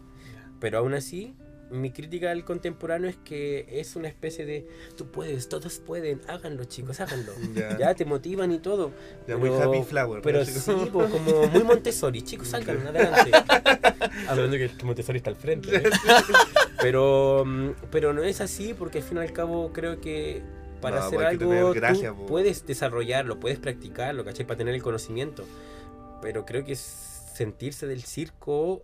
Pero 0.59 0.77
aún 0.79 0.93
así, 0.93 1.33
mi 1.69 1.91
crítica 1.91 2.31
al 2.31 2.43
contemporáneo 2.45 3.09
es 3.09 3.17
que 3.17 3.65
es 3.69 3.95
una 3.95 4.07
especie 4.07 4.45
de 4.45 4.67
tú 4.95 5.07
puedes, 5.07 5.49
todos 5.49 5.79
pueden, 5.79 6.21
háganlo 6.27 6.65
chicos, 6.65 6.99
háganlo. 6.99 7.33
Ya. 7.53 7.77
Ya 7.77 7.95
te 7.95 8.05
motivan 8.05 8.51
y 8.51 8.59
todo. 8.59 8.91
Ya 9.27 9.37
muy 9.37 9.49
happy 9.49 9.83
flower, 9.83 10.21
Pero 10.21 10.45
sí, 10.45 10.71
pues, 10.93 11.09
como 11.09 11.47
muy 11.47 11.63
Montessori, 11.63 12.21
chicos, 12.21 12.49
salgan 12.49 12.85
adelante. 12.85 13.31
Hablando 14.27 14.57
que 14.57 14.69
Montessori 14.83 15.17
está 15.17 15.29
al 15.29 15.35
frente. 15.35 15.75
¿eh? 15.75 15.83
Pero, 16.81 17.43
mm, 17.45 17.69
pero 17.89 18.13
no 18.13 18.23
es 18.23 18.41
así 18.41 18.73
porque 18.73 18.99
al 18.99 19.03
fin 19.03 19.17
y 19.17 19.21
al 19.21 19.33
cabo 19.33 19.71
creo 19.73 19.99
que 19.99 20.41
para 20.81 20.99
No, 20.99 21.05
hacer 21.05 21.19
pues 21.19 21.37
que 21.37 21.43
algo 21.43 21.73
gracia, 21.73 22.09
tú 22.09 22.17
po. 22.17 22.25
puedes 22.27 22.65
desarrollarlo, 22.65 23.39
puedes 23.39 23.57
practicarlo, 23.57 24.23
¿cachai? 24.23 24.45
Para 24.45 24.59
tener 24.59 24.75
el 24.75 24.83
conocimiento. 24.83 25.43
Pero 26.21 26.45
creo 26.45 26.63
que 26.63 26.75
sentirse 26.75 27.87
del 27.87 28.03
circo 28.03 28.83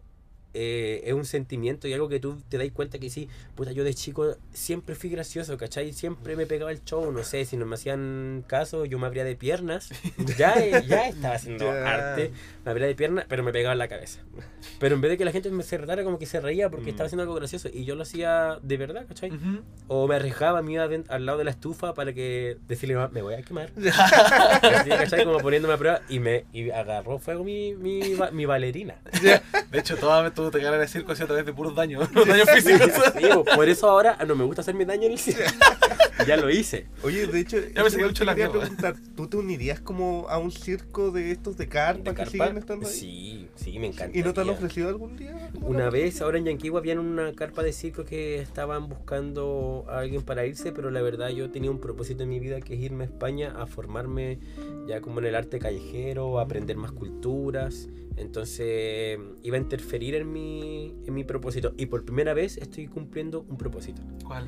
eh, 0.54 1.02
es 1.06 1.14
un 1.14 1.26
sentimiento 1.26 1.88
y 1.88 1.94
algo 1.94 2.10
que 2.10 2.20
tú 2.20 2.38
te 2.50 2.58
das 2.58 2.68
cuenta 2.72 3.00
que 3.00 3.10
sí, 3.10 3.28
puta, 3.56 3.72
yo 3.72 3.84
de 3.84 3.94
chico 3.94 4.36
siempre 4.54 4.96
fui 4.96 5.10
gracioso, 5.10 5.58
¿cachai? 5.58 5.94
Siempre 5.94 6.36
me 6.36 6.46
pegaba 6.46 6.72
el 6.72 6.84
show, 6.84 7.12
no 7.12 7.24
sé, 7.24 7.46
si 7.46 7.58
no 7.58 7.66
me 7.66 7.76
hacían 7.76 8.44
caso, 8.48 8.86
yo 8.86 9.00
me 9.00 9.08
abría 9.08 9.24
de 9.24 9.36
piernas. 9.36 9.90
Ya, 10.38 10.54
eh, 10.56 10.84
ya 10.88 11.08
estaba 11.08 11.36
haciendo 11.36 11.66
Ya. 11.66 11.94
arte, 11.94 12.32
me 12.66 12.72
abría 12.72 12.88
de 12.88 12.96
piernas, 12.96 13.26
pero 13.28 13.44
me 13.44 13.52
pegaba 13.52 13.74
en 13.74 13.80
la 13.80 13.88
cabeza. 13.88 14.20
Pero 14.80 14.96
en 14.96 15.02
vez 15.02 15.12
de 15.12 15.18
que 15.18 15.26
la 15.26 15.32
gente 15.32 15.50
me 15.52 15.64
se 15.64 15.78
retara, 15.78 16.04
como 16.04 16.18
que 16.20 16.26
se 16.26 16.40
reía 16.40 16.70
porque 16.70 16.86
Mm. 16.86 16.90
estaba 16.90 17.06
haciendo 17.08 17.24
algo 17.24 17.36
gracioso 17.36 17.70
y 17.72 17.86
yo 17.86 17.96
lo 17.96 18.04
hacía 18.04 18.60
de 18.62 18.78
verdad, 18.78 19.06
¿cachai? 19.08 19.32
Ujú. 19.32 19.62
O 19.88 20.08
me 20.08 20.16
arriesgaba, 20.16 20.62
me 20.62 20.74
iba 20.74 20.84
al 21.10 21.26
lado 21.26 21.38
de 21.38 21.44
la 21.44 21.52
estufa 21.52 21.94
para 21.94 22.14
que 22.14 22.58
decirle, 22.68 22.96
"Ma, 22.96 23.08
me 23.10 23.22
voy 23.22 23.34
a 23.36 23.42
quemar. 23.42 23.72
Así, 24.22 24.90
¿cachai? 24.90 25.24
Como 25.26 25.40
poniéndome 25.40 25.74
a 25.74 25.78
prueba 25.78 26.02
y 26.10 26.20
me 26.20 26.46
y 26.54 26.70
agarró 26.70 27.20
fuego 27.20 27.44
mi, 27.44 27.74
mi, 27.76 28.16
ba- 28.16 28.32
mi 28.32 28.46
bailarina. 28.46 28.96
De 29.72 29.80
hecho, 29.80 29.98
toda 29.98 30.22
vez 30.22 30.34
tuve 30.50 30.60
que 30.62 30.66
ganar 30.66 30.82
el 30.82 30.88
circo 30.88 31.12
así 31.12 31.24
a 31.24 31.28
través 31.28 31.46
de 31.46 31.54
puros 31.54 31.76
daños, 31.76 32.08
daños 32.14 32.50
físicos. 32.50 32.92
Sí, 33.18 33.26
pues, 33.44 33.56
por 33.56 33.70
eso 33.70 33.90
ahora 33.90 34.18
ah, 34.20 34.26
no 34.26 34.36
me 34.36 34.44
gusta 34.44 34.62
hacerme 34.62 34.86
daño 34.86 35.04
en 35.04 35.14
el 35.14 35.20
circo. 35.20 35.42
ya 36.28 36.38
lo 36.38 36.50
hice. 36.50 36.88
Oye, 37.04 37.28
de 37.28 37.40
hecho, 37.40 37.58
Ya 37.74 37.84
me 37.84 37.90
saqué 37.90 38.04
mucho 38.06 38.20
te 38.20 38.26
la 38.26 38.36
preguntar, 38.36 38.96
¿tú 39.16 39.28
te 39.28 39.38
unirías 39.38 39.80
como 39.80 40.28
a 40.30 40.38
un 40.38 40.52
circo 40.52 41.12
de 41.12 41.32
estos 41.32 41.58
de 41.58 41.68
carpa, 41.68 42.04
¿De 42.04 42.10
que 42.12 42.16
carpa? 42.16 42.32
siguen 42.32 42.58
estando 42.58 42.88
ahí? 42.88 42.94
Sí, 42.94 43.50
sí, 43.56 43.80
me 43.80 43.88
encanta. 43.88 44.18
¿Y 44.18 44.22
no 44.24 44.34
te 44.34 44.42
han 44.42 44.50
ofrecido 44.50 44.90
algún 44.90 45.18
día? 45.18 45.50
Una 45.62 45.90
vez 45.90 46.22
ahora 46.22 46.38
en 46.38 46.46
Yanquihue 46.46 46.78
habían 46.78 47.00
una 47.00 47.34
carpa 47.34 47.64
de 47.64 47.74
circo 47.74 48.06
que 48.06 48.40
estaban 48.40 48.88
buscando 48.90 49.86
a 49.90 50.00
alguien 50.00 50.22
para 50.22 50.46
irse, 50.46 50.72
pero 50.72 50.92
la 50.92 51.02
verdad 51.02 51.30
yo 51.30 51.50
tenía 51.50 51.72
un 51.72 51.80
propósito 51.80 52.24
en 52.24 52.30
mi 52.30 52.40
vida 52.40 52.62
que 52.62 52.76
es 52.76 52.80
irme 52.80 53.04
a 53.04 53.08
España 53.08 53.54
a 53.58 53.66
formarme 53.66 54.40
ya 54.88 55.02
como 55.02 55.20
en 55.20 55.26
el 55.26 55.36
arte 55.36 55.60
callejero, 55.60 56.40
a 56.40 56.44
aprender 56.44 56.78
más 56.78 56.92
culturas. 56.92 57.88
Entonces 58.18 59.20
iba 59.42 59.58
a 59.58 59.60
interferir 59.60 60.16
en 60.16 60.32
mi, 60.32 60.96
en 61.06 61.14
mi 61.14 61.24
propósito. 61.24 61.74
Y 61.78 61.88
por 61.88 62.06
primera 62.06 62.34
vez 62.34 62.58
estoy 62.58 62.88
cumpliendo 62.88 63.46
un 63.50 63.58
propósito, 63.58 64.02
¿Cuál? 64.26 64.48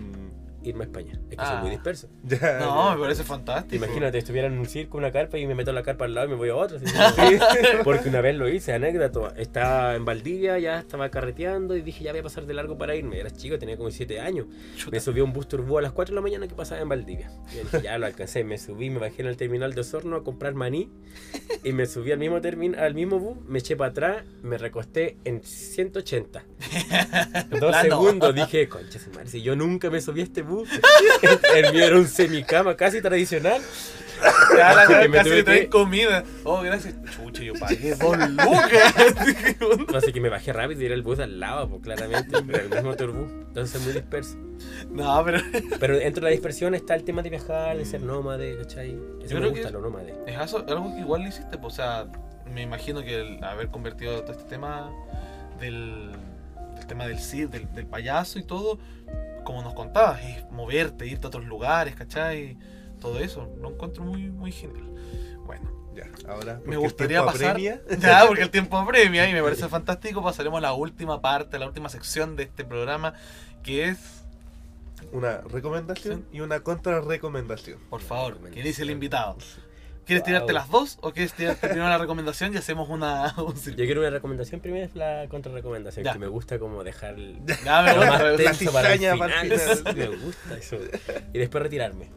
Irme 0.66 0.84
a 0.84 0.88
España. 0.88 1.14
Es 1.30 1.36
que 1.38 1.44
Ah. 1.44 1.52
soy 1.54 1.62
muy 1.62 1.70
disperso. 1.72 2.10
Ya, 2.24 2.60
No, 2.60 2.90
ya. 2.90 2.96
me 2.96 3.02
parece 3.02 3.24
fantástico. 3.24 3.76
Imagínate, 3.84 4.18
estuviera 4.18 4.48
en 4.48 4.58
un 4.58 4.66
circo, 4.66 4.98
una 4.98 5.12
carpa 5.12 5.38
y 5.38 5.46
me 5.46 5.56
meto 5.56 5.70
en 5.72 5.76
la 5.76 5.84
carpa 5.84 6.06
al 6.06 6.14
lado 6.16 6.28
y 6.28 6.30
me 6.32 6.36
voy 6.36 6.50
a 6.50 6.56
otra. 6.56 6.80
Porque 7.84 8.10
una 8.10 8.22
vez 8.22 8.36
lo 8.36 8.50
hice, 8.50 8.74
anécdota. 8.74 9.34
Estaba 9.38 9.96
en 9.96 10.06
Valdivia, 10.06 10.58
ya 10.60 10.80
estaba 10.80 11.10
carreteando 11.10 11.76
y 11.76 11.82
dije 11.82 12.04
ya 12.04 12.12
voy 12.12 12.20
a 12.22 12.24
pasar 12.24 12.46
de 12.46 12.54
largo 12.54 12.78
para 12.78 12.96
irme. 12.96 13.20
Era 13.20 13.30
chico, 13.32 13.58
tenía 13.60 13.78
como 13.78 13.92
7 13.92 14.20
años. 14.20 14.48
Chuta. 14.76 14.92
Me 14.92 15.00
subí 15.00 15.20
a 15.20 15.24
un 15.24 15.34
bus 15.34 15.48
turbú 15.48 15.78
a 15.78 15.82
las 15.82 15.92
4 15.92 16.14
de 16.14 16.16
la 16.16 16.22
mañana 16.22 16.48
que 16.48 16.56
pasaba 16.56 16.82
en 16.82 16.90
Valdivia. 16.90 17.32
Y 17.54 17.58
dije, 17.60 17.82
ya 17.84 17.98
lo 17.98 18.06
alcancé. 18.06 18.44
Me 18.44 18.58
subí, 18.58 18.90
me 18.90 19.00
bajé 19.00 19.22
en 19.22 19.28
el 19.28 19.38
terminal 19.38 19.74
de 19.74 19.82
Osorno 19.82 20.16
a 20.16 20.24
comprar 20.24 20.54
maní. 20.56 20.90
Y 21.64 21.74
me 21.74 21.86
subí 21.86 22.12
al 22.12 22.20
mismo, 22.20 22.42
termin 22.42 22.76
al 22.76 22.94
mismo 22.94 23.20
bus, 23.20 23.38
me 23.48 23.60
eché 23.60 23.76
para 23.76 23.92
atrás, 23.92 24.24
me 24.44 24.58
recosté 24.58 25.18
en 25.26 25.44
180. 25.44 26.44
Dos 27.60 27.76
Ah, 27.76 27.82
segundos 27.82 28.34
dije, 28.34 28.68
concha 28.70 29.00
si 29.26 29.42
yo 29.42 29.56
nunca 29.56 29.90
me 29.90 30.00
subí 30.02 30.22
a 30.22 30.24
este 30.24 30.42
bus. 30.42 30.55
El 31.56 31.74
mío 31.74 31.86
era 31.86 31.96
un 31.98 32.08
semicama 32.08 32.76
casi 32.76 33.02
tradicional. 33.02 33.62
Ya 34.58 34.74
la 34.74 34.88
que 34.88 35.10
me 35.10 35.18
casi 35.18 35.26
tuve 35.30 35.36
le 35.36 35.44
traen 35.44 35.60
que- 35.64 35.70
comida. 35.70 36.24
Oh, 36.46 36.62
gracias. 36.62 36.96
Chucha, 37.14 37.44
yo 37.44 37.54
pagué 37.60 37.96
dos 37.96 38.18
lucas. 38.30 38.94
Así 39.94 40.14
que 40.14 40.22
me 40.22 40.30
bajé 40.30 40.54
rápido 40.54 40.82
y 40.82 40.86
era 40.86 40.96
el 40.96 41.02
bus 41.02 41.20
al 41.20 41.38
lado, 41.38 41.68
pues 41.68 41.82
claramente, 41.82 42.42
pero 42.48 42.64
el 42.64 42.70
mismo 42.70 42.96
turbú. 42.96 43.26
Entonces 43.48 43.82
muy 43.82 43.92
disperso. 43.92 44.38
no, 44.90 45.22
pero 45.26 45.40
Pero 45.82 45.98
dentro 45.98 46.22
de 46.22 46.30
la 46.30 46.32
dispersión 46.32 46.74
está 46.76 46.96
el 46.96 47.04
tema 47.04 47.24
de 47.24 47.30
viajar, 47.30 47.76
de 47.78 47.84
ser 47.86 48.02
nómade, 48.04 48.58
¿cachai? 48.58 48.92
Eso 48.92 49.28
Yo 49.28 49.36
me 49.36 49.40
creo 49.42 49.50
gusta, 49.50 49.68
que- 49.68 49.74
lo 49.74 49.82
nómade. 49.82 50.14
es 50.26 50.40
eso- 50.42 50.66
algo 50.66 50.94
que 50.96 51.02
igual 51.02 51.22
lo 51.24 51.28
hiciste. 51.28 51.58
Pues, 51.58 51.74
o 51.74 51.76
sea, 51.76 52.08
me 52.54 52.62
imagino 52.62 53.04
que 53.04 53.20
el 53.20 53.44
haber 53.44 53.68
convertido 53.68 54.22
todo 54.22 54.32
este 54.32 54.46
tema 54.50 54.92
del, 55.60 56.12
del 56.78 56.88
tema 56.88 57.06
del 57.06 57.20
CID, 57.20 57.50
del, 57.50 57.72
del 57.74 57.86
payaso 57.86 58.40
y 58.40 58.44
todo, 58.44 58.80
como 59.46 59.62
nos 59.62 59.74
contabas, 59.74 60.22
es 60.26 60.44
moverte, 60.52 61.08
irte 61.08 61.26
a 61.26 61.30
otros 61.30 61.46
lugares, 61.46 61.96
¿cachai? 61.96 62.58
Todo 63.00 63.20
eso. 63.20 63.50
Lo 63.62 63.70
encuentro 63.70 64.04
muy, 64.04 64.30
muy 64.30 64.52
genial. 64.52 64.90
Bueno. 65.46 65.72
Ya, 65.96 66.10
ahora. 66.28 66.60
Me 66.66 66.76
gustaría 66.76 67.24
pasar. 67.24 67.52
apremia. 67.52 67.82
Ya, 68.00 68.26
porque 68.28 68.42
el 68.44 68.50
tiempo 68.50 68.78
apremia 68.80 69.30
y 69.30 69.34
me 69.34 69.42
parece 69.42 69.70
fantástico. 69.70 70.22
Pasaremos 70.22 70.58
a 70.58 70.62
la 70.62 70.74
última 70.74 71.22
parte, 71.22 71.58
la 71.58 71.68
última 71.68 71.88
sección 71.88 72.36
de 72.36 72.44
este 72.44 72.66
programa, 72.66 73.14
que 73.64 73.88
es, 73.88 74.26
Una 75.14 75.38
recomendación 75.42 76.26
y 76.34 76.42
una 76.42 76.60
contrarrecomendación. 76.60 77.80
por 77.90 78.02
favor. 78.02 78.40
¿qué 78.52 78.62
dice 78.62 78.82
el 78.82 78.90
invitado? 78.90 79.38
¿Quieres 80.06 80.22
Wow. 80.22 80.28
tirarte 80.28 80.54
las 80.54 80.70
dos 80.70 80.98
o 81.02 81.12
quieres 81.12 81.34
tirarte 81.34 81.68
primero 81.68 81.90
la 81.90 81.98
recomendación 81.98 82.54
y 82.54 82.58
hacemos 82.58 82.90
una, 82.90 83.34
un? 83.38 83.56
Yo 83.56 83.76
quiero 83.76 84.02
una 84.02 84.10
recomendación 84.12 84.62
primero, 84.62 84.86
es 84.86 84.96
la 84.96 85.26
contrarrecomendación, 85.30 86.06
que 86.06 86.20
me 86.20 86.28
gusta 86.28 86.60
como 86.60 86.84
dejar 86.84 87.16
el, 87.16 87.40
Ya, 87.64 87.82
me 87.82 87.94
gusta, 87.94 88.12
más. 88.12 88.22
La 88.24 88.36
tenso 88.38 88.72
para 88.72 88.94
el 88.94 89.00
cizaña 89.00 89.18
para 89.18 89.42
el 89.42 89.60
final. 89.60 89.96
Me 89.96 90.08
gusta 90.18 90.58
eso. 90.58 90.78
Y 91.34 91.38
después 91.40 91.64
retirarme. 91.64 92.10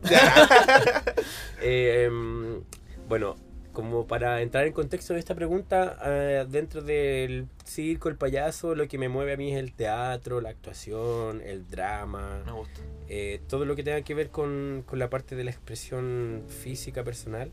Eh, 1.61 2.05
em, 2.07 2.63
bueno, 3.09 3.37
como 3.73 4.07
para 4.07 4.43
entrar 4.43 4.67
en 4.67 4.73
contexto 4.73 5.15
de 5.15 5.21
esta 5.21 5.35
pregunta, 5.35 5.97
eh, 6.05 6.47
dentro 6.49 6.83
del 6.83 7.47
circo, 7.65 8.09
el 8.09 8.17
payaso, 8.17 8.75
lo 8.75 8.89
que 8.89 8.99
me 8.99 9.09
mueve 9.09 9.35
a 9.35 9.37
mí 9.37 9.53
es 9.53 9.59
el 9.59 9.73
teatro, 9.73 10.41
la 10.41 10.51
actuación, 10.51 11.41
el 11.43 11.69
drama, 11.69 12.43
Me 12.45 12.53
gusta. 12.53 12.81
eh, 13.09 13.41
todo 13.49 13.65
lo 13.65 13.77
que 13.77 13.83
tenga 13.85 14.03
que 14.03 14.15
ver 14.15 14.31
con, 14.31 14.83
con 14.87 14.99
la 14.99 15.09
parte 15.09 15.37
de 15.37 15.45
la 15.45 15.51
expresión 15.53 16.43
física 16.49 17.05
personal. 17.05 17.51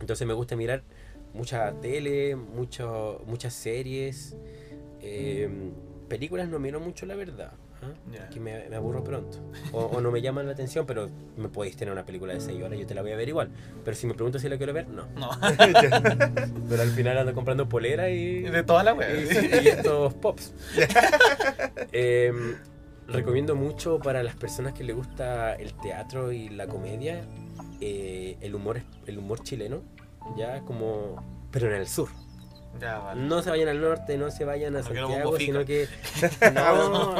Entonces 0.00 0.26
me 0.26 0.34
gusta 0.34 0.56
mirar 0.56 0.82
mucha 1.34 1.72
tele, 1.80 2.36
mucho, 2.36 3.22
muchas 3.26 3.54
series. 3.54 4.36
eh, 5.00 5.48
películas 6.08 6.48
no 6.48 6.58
miro 6.58 6.80
mucho, 6.80 7.04
la 7.06 7.14
verdad. 7.14 7.52
Que 8.32 8.40
me, 8.40 8.68
me 8.68 8.74
aburro 8.74 9.04
pronto. 9.04 9.38
O, 9.72 9.82
o 9.84 10.00
no 10.00 10.10
me 10.10 10.20
llaman 10.20 10.46
la 10.46 10.52
atención, 10.52 10.84
pero 10.84 11.08
me 11.36 11.48
podéis 11.48 11.76
tener 11.76 11.92
una 11.92 12.04
película 12.04 12.34
de 12.34 12.40
6 12.40 12.60
horas, 12.60 12.76
yo 12.76 12.86
te 12.86 12.94
la 12.94 13.02
voy 13.02 13.12
a 13.12 13.16
ver 13.16 13.28
igual. 13.28 13.50
Pero 13.84 13.96
si 13.96 14.06
me 14.08 14.14
preguntas 14.14 14.42
si 14.42 14.48
la 14.48 14.56
quiero 14.56 14.72
ver, 14.72 14.88
no. 14.88 15.06
No, 15.14 15.30
Pero 16.68 16.82
al 16.82 16.90
final 16.90 17.18
ando 17.18 17.34
comprando 17.34 17.68
polera 17.68 18.10
y, 18.10 18.42
de 18.42 18.62
toda 18.64 18.82
la 18.82 18.94
wea. 18.94 19.14
y, 19.14 19.64
y 19.64 19.68
estos 19.68 20.12
pops. 20.14 20.52
Eh, 21.92 22.32
recomiendo 23.06 23.54
mucho 23.54 23.98
para 24.00 24.22
las 24.24 24.34
personas 24.34 24.72
que 24.74 24.82
les 24.84 24.96
gusta 24.96 25.54
el 25.54 25.72
teatro 25.74 26.32
y 26.32 26.48
la 26.48 26.66
comedia 26.66 27.20
eh, 27.80 28.36
el 28.40 28.54
humor 28.54 28.80
el 29.06 29.18
humor 29.18 29.42
chileno 29.42 29.82
ya 30.36 30.60
como 30.62 31.22
pero 31.50 31.66
en 31.68 31.80
el 31.80 31.88
sur. 31.88 32.08
Ya, 32.80 32.98
vale. 32.98 33.20
no 33.22 33.40
se 33.42 33.48
vayan 33.50 33.68
al 33.68 33.80
norte 33.80 34.18
no 34.18 34.30
se 34.30 34.44
vayan 34.44 34.76
a 34.76 34.82
Santiago 34.82 35.36
sino 35.38 35.64
que 35.64 35.88
no, 36.54 37.14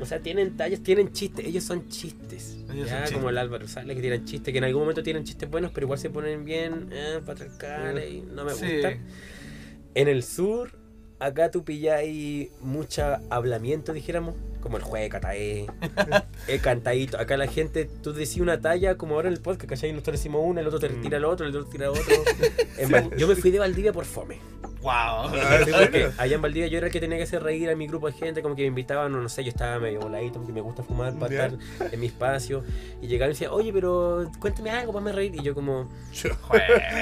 o 0.00 0.06
sea 0.06 0.20
tienen 0.20 0.56
tallas 0.56 0.80
tienen 0.80 1.12
chistes 1.12 1.44
ellos 1.44 1.64
son 1.64 1.88
chistes. 1.88 2.56
Ellos 2.72 2.88
ya 2.88 3.06
son 3.06 3.16
como 3.16 3.30
el 3.30 3.38
Álvaro 3.38 3.66
Sales 3.66 3.96
que 3.96 4.00
tienen 4.00 4.24
chistes 4.24 4.52
que 4.52 4.58
en 4.58 4.64
algún 4.64 4.82
momento 4.82 5.02
tienen 5.02 5.24
chistes 5.24 5.50
buenos 5.50 5.72
pero 5.72 5.86
igual 5.86 5.98
se 5.98 6.08
ponen 6.08 6.44
bien 6.44 6.88
eh, 6.92 7.20
y 8.10 8.20
no 8.20 8.44
me 8.44 8.54
Sí. 8.54 8.72
gusta 8.74 8.92
en 9.94 10.06
el 10.08 10.22
sur, 10.22 10.78
acá 11.18 11.50
tú 11.50 11.64
pilláis 11.64 12.50
mucho 12.60 13.02
hablamiento, 13.28 13.92
dijéramos, 13.92 14.36
como 14.60 14.76
el 14.76 14.82
juez 14.82 15.02
de 15.04 15.08
Cataé, 15.08 15.66
el 16.48 16.60
cantadito. 16.60 17.18
Acá 17.18 17.36
la 17.36 17.46
gente, 17.46 17.88
tú 18.02 18.12
decís 18.12 18.38
una 18.38 18.60
talla, 18.60 18.96
como 18.96 19.14
ahora 19.14 19.28
en 19.28 19.34
el 19.34 19.40
podcast, 19.40 19.68
¿cachai? 19.70 19.92
Nosotros 19.92 20.18
decimos 20.18 20.42
una, 20.44 20.60
el 20.60 20.66
otro 20.66 20.78
te 20.78 20.88
Mm. 20.90 21.02
tira 21.02 21.16
el 21.18 21.24
otro, 21.24 21.46
el 21.46 21.56
otro 21.56 21.70
tira 21.70 21.90
otro. 21.90 22.02
En 22.78 23.16
yo 23.18 23.26
me 23.28 23.36
fui 23.36 23.50
de 23.50 23.58
Valdivia 23.58 23.92
por 23.92 24.04
fome. 24.04 24.38
Wow. 24.82 24.90
Ah, 24.92 25.58
porque 25.70 26.10
allá 26.16 26.36
en 26.36 26.40
Valdivia 26.40 26.66
yo 26.68 26.78
era 26.78 26.86
el 26.86 26.92
que 26.92 27.00
tenía 27.00 27.18
que 27.18 27.24
hacer 27.24 27.42
reír 27.42 27.68
a 27.68 27.76
mi 27.76 27.86
grupo 27.86 28.06
de 28.06 28.14
gente, 28.14 28.40
como 28.40 28.56
que 28.56 28.62
me 28.62 28.68
invitaban, 28.68 29.12
no, 29.12 29.20
no 29.20 29.28
sé, 29.28 29.44
yo 29.44 29.50
estaba 29.50 29.78
medio 29.78 30.00
voladito 30.00 30.38
porque 30.38 30.54
me 30.54 30.62
gusta 30.62 30.82
fumar 30.82 31.12
para 31.18 31.34
estar 31.34 31.92
en 31.92 32.00
mi 32.00 32.06
espacio. 32.06 32.64
Y 33.02 33.06
llegaban 33.06 33.30
y 33.30 33.34
decían, 33.34 33.50
oye, 33.52 33.72
pero 33.74 34.30
cuéntame 34.38 34.70
algo 34.70 34.92
para 34.94 35.04
me 35.04 35.12
reír. 35.12 35.34
Y 35.36 35.42
yo 35.42 35.54
como, 35.54 35.90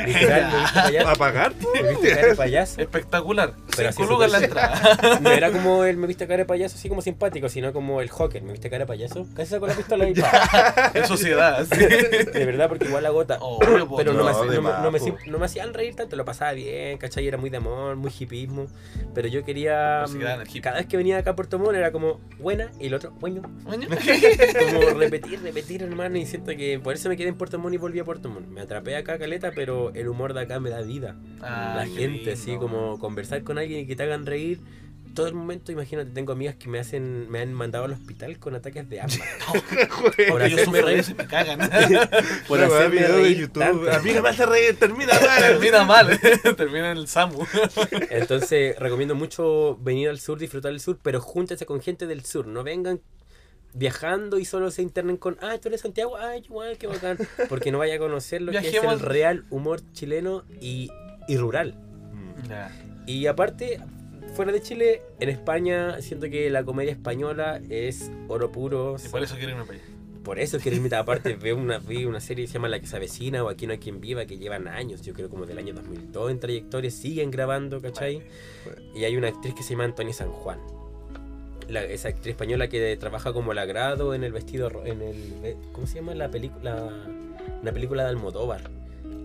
literal, 0.06 0.50
me 0.52 0.58
viste 0.60 0.80
payaso. 0.82 1.08
¿Apagar? 1.08 1.52
Me 1.82 1.88
viste 1.90 2.08
cara 2.14 2.26
de 2.28 2.34
payaso. 2.34 2.80
Espectacular. 2.80 3.54
Pero 3.76 3.92
Cinco 3.92 4.02
así 4.04 4.12
lucas 4.12 4.32
la 4.32 4.38
entrada. 4.38 5.18
No 5.20 5.30
era 5.30 5.50
como 5.52 5.84
el 5.84 5.96
me 5.96 6.06
viste 6.06 6.26
cara 6.26 6.38
de 6.38 6.44
payaso, 6.46 6.76
así 6.76 6.88
como 6.88 7.00
simpático, 7.02 7.47
sino 7.48 7.72
como 7.72 8.00
el 8.00 8.10
Joker, 8.10 8.42
me 8.42 8.52
viste 8.52 8.70
cara 8.70 8.84
de 8.84 8.86
payaso. 8.86 9.26
Casi 9.34 9.50
sacó 9.50 9.66
la 9.66 9.74
pistola 9.76 10.08
y 10.08 10.14
pa. 10.14 10.90
En 10.94 11.06
sociedad, 11.06 11.66
sí. 11.70 11.78
De 11.84 12.44
verdad, 12.46 12.68
porque 12.68 12.86
igual 12.86 13.04
agota. 13.06 13.38
Obvio, 13.40 13.86
po, 13.88 13.96
Pero 13.96 14.12
no, 14.12 14.24
me, 14.24 14.24
no, 14.24 14.36
hacía- 14.38 14.50
de 14.50 14.56
no 14.56 14.62
me- 14.62 14.82
no 14.82 14.90
me 14.90 14.98
hacía- 14.98 15.14
no 15.26 15.38
me 15.38 15.46
hacían 15.46 15.74
reír 15.74 15.94
tanto, 15.96 16.16
lo 16.16 16.24
pasaba 16.24 16.52
bien, 16.52 16.98
¿cachai? 16.98 17.26
Era 17.26 17.36
muy 17.38 17.50
de 17.50 17.60
Montt, 17.60 17.96
muy 17.98 18.12
hipismo. 18.18 18.66
Pero 19.14 19.28
yo 19.28 19.44
quería. 19.44 20.04
El 20.04 20.16
mm. 20.16 20.60
Cada 20.62 20.76
vez 20.78 20.86
que 20.86 20.96
venía 20.96 21.18
acá 21.18 21.30
a 21.30 21.36
Puerto 21.36 21.58
Montt 21.58 21.74
era 21.76 21.92
como 21.92 22.20
buena 22.38 22.70
y 22.80 22.86
el 22.86 22.94
otro, 22.94 23.10
bueno. 23.20 23.42
Bueno. 23.64 23.86
Como 24.58 24.98
repetir, 24.98 25.40
repetir, 25.42 25.82
hermano. 25.82 26.16
Y 26.18 26.26
siento 26.26 26.52
que 26.56 26.78
por 26.78 26.94
eso 26.94 27.08
me 27.08 27.16
quedé 27.16 27.28
en 27.28 27.36
Puerto 27.36 27.58
Montt 27.58 27.74
y 27.74 27.78
volví 27.78 27.98
a 27.98 28.04
Puerto 28.04 28.28
Montt. 28.28 28.46
Me 28.48 28.60
atrapé 28.60 28.96
acá, 28.96 29.18
caleta, 29.18 29.52
pero 29.54 29.92
el 29.94 30.08
humor 30.08 30.34
de 30.34 30.40
acá 30.42 30.60
me 30.60 30.70
da 30.70 30.80
vida. 30.82 31.16
Ah, 31.40 31.74
La 31.76 31.86
gente, 31.86 32.32
así 32.32 32.50
lindo. 32.50 32.66
como 32.66 32.98
conversar 32.98 33.42
con 33.42 33.58
alguien 33.58 33.80
y 33.80 33.86
que 33.86 33.96
te 33.96 34.02
hagan 34.02 34.26
reír. 34.26 34.60
Todo 35.18 35.26
el 35.26 35.34
momento, 35.34 35.72
imagínate, 35.72 36.12
tengo 36.12 36.30
amigas 36.32 36.54
que 36.54 36.68
me 36.68 36.78
hacen, 36.78 37.28
me 37.28 37.40
han 37.40 37.52
mandado 37.52 37.86
al 37.86 37.90
hospital 37.90 38.38
con 38.38 38.54
ataques 38.54 38.88
de 38.88 39.00
asma. 39.00 39.24
por 40.28 40.40
hacerme 40.40 40.80
reír. 40.80 41.04
y 41.08 41.14
me 41.14 41.26
cagan. 41.26 41.58
por 42.46 42.60
hacerme 42.60 43.00
de 43.00 43.34
YouTube. 43.34 43.58
tanto. 43.58 43.90
A 43.90 43.98
mí 43.98 44.12
que 44.12 44.22
me 44.22 44.28
hace 44.28 44.46
reír, 44.46 44.78
termina 44.78 45.14
mal. 45.14 45.38
Termina 45.40 45.84
mal. 45.84 46.20
Termina 46.56 46.92
en 46.92 46.98
el 46.98 47.08
SAMU. 47.08 47.44
Entonces, 48.10 48.78
recomiendo 48.78 49.16
mucho 49.16 49.76
venir 49.80 50.08
al 50.08 50.20
sur, 50.20 50.38
disfrutar 50.38 50.70
del 50.70 50.78
sur, 50.78 51.00
pero 51.02 51.20
júntense 51.20 51.66
con 51.66 51.80
gente 51.82 52.06
del 52.06 52.24
sur. 52.24 52.46
No 52.46 52.62
vengan 52.62 53.00
viajando 53.74 54.38
y 54.38 54.44
solo 54.44 54.70
se 54.70 54.82
internen 54.82 55.16
con, 55.16 55.36
ah, 55.40 55.58
tú 55.60 55.66
eres 55.66 55.80
Santiago, 55.80 56.16
ay, 56.16 56.44
igual, 56.44 56.78
qué 56.78 56.86
bacán. 56.86 57.18
Porque 57.48 57.72
no 57.72 57.78
vaya 57.78 57.96
a 57.96 57.98
conocer 57.98 58.40
lo 58.40 58.52
que 58.52 58.58
es 58.58 58.70
Viajemos. 58.70 58.94
el 58.94 59.00
real 59.00 59.46
humor 59.50 59.80
chileno 59.94 60.44
y, 60.60 60.92
y 61.26 61.36
rural. 61.38 61.74
Mm. 61.74 62.48
Ya. 62.48 62.70
Y 63.04 63.26
aparte, 63.26 63.80
fuera 64.34 64.52
de 64.52 64.60
Chile, 64.62 65.02
en 65.20 65.28
España, 65.28 66.00
siento 66.00 66.28
que 66.30 66.48
la 66.50 66.64
comedia 66.64 66.92
española 66.92 67.60
es 67.70 68.10
oro 68.28 68.50
puro. 68.52 68.96
Y 69.04 69.08
por 69.08 69.22
eso 69.22 69.36
quiero 69.36 69.52
irme 69.52 69.64
para 69.64 69.78
allá. 69.78 69.88
Por 70.24 70.38
eso 70.38 70.58
quiero 70.58 70.76
irme. 70.76 70.94
Aparte, 70.94 71.34
veo 71.34 71.56
una, 71.56 71.78
vi 71.78 72.04
una 72.04 72.20
serie 72.20 72.44
que 72.44 72.48
se 72.48 72.54
llama 72.54 72.68
La 72.68 72.80
que 72.80 72.86
se 72.86 72.96
avecina 72.96 73.42
o 73.42 73.48
Aquí 73.48 73.66
no 73.66 73.72
hay 73.72 73.78
quien 73.78 74.00
viva, 74.00 74.26
que 74.26 74.36
llevan 74.38 74.68
años, 74.68 75.02
yo 75.02 75.14
creo 75.14 75.28
como 75.30 75.46
del 75.46 75.58
año 75.58 75.72
2002 75.74 76.30
en 76.30 76.40
trayectoria, 76.40 76.90
siguen 76.90 77.30
grabando, 77.30 77.80
¿cachai? 77.80 78.22
Y 78.94 79.04
hay 79.04 79.16
una 79.16 79.28
actriz 79.28 79.54
que 79.54 79.62
se 79.62 79.70
llama 79.70 79.84
Antonia 79.84 80.12
San 80.12 80.30
Juan. 80.30 80.58
La- 81.68 81.84
esa 81.84 82.08
actriz 82.08 82.28
española 82.32 82.68
que 82.68 82.96
trabaja 82.96 83.32
como 83.32 83.52
el 83.52 83.58
agrado 83.58 84.14
en 84.14 84.24
el 84.24 84.32
vestido, 84.32 84.70
en 84.84 85.02
el, 85.02 85.16
eh, 85.44 85.56
¿cómo 85.72 85.86
se 85.86 85.96
llama? 85.96 86.14
La 86.14 86.30
película, 86.30 86.90
una 87.62 87.72
película 87.72 88.04
de 88.04 88.08
Almodóvar. 88.10 88.70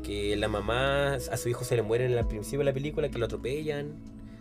Que 0.04 0.36
la 0.36 0.48
mamá, 0.50 1.14
a 1.16 1.38
su 1.38 1.48
hijo 1.50 1.64
se 1.64 1.76
le 1.78 1.82
muere 1.82 2.06
en 2.06 2.12
el 2.18 2.26
principio 2.28 2.60
de 2.60 2.66
la 2.66 2.74
película, 2.74 3.10
que 3.10 3.18
lo 3.18 3.26
atropellan. 3.26 3.94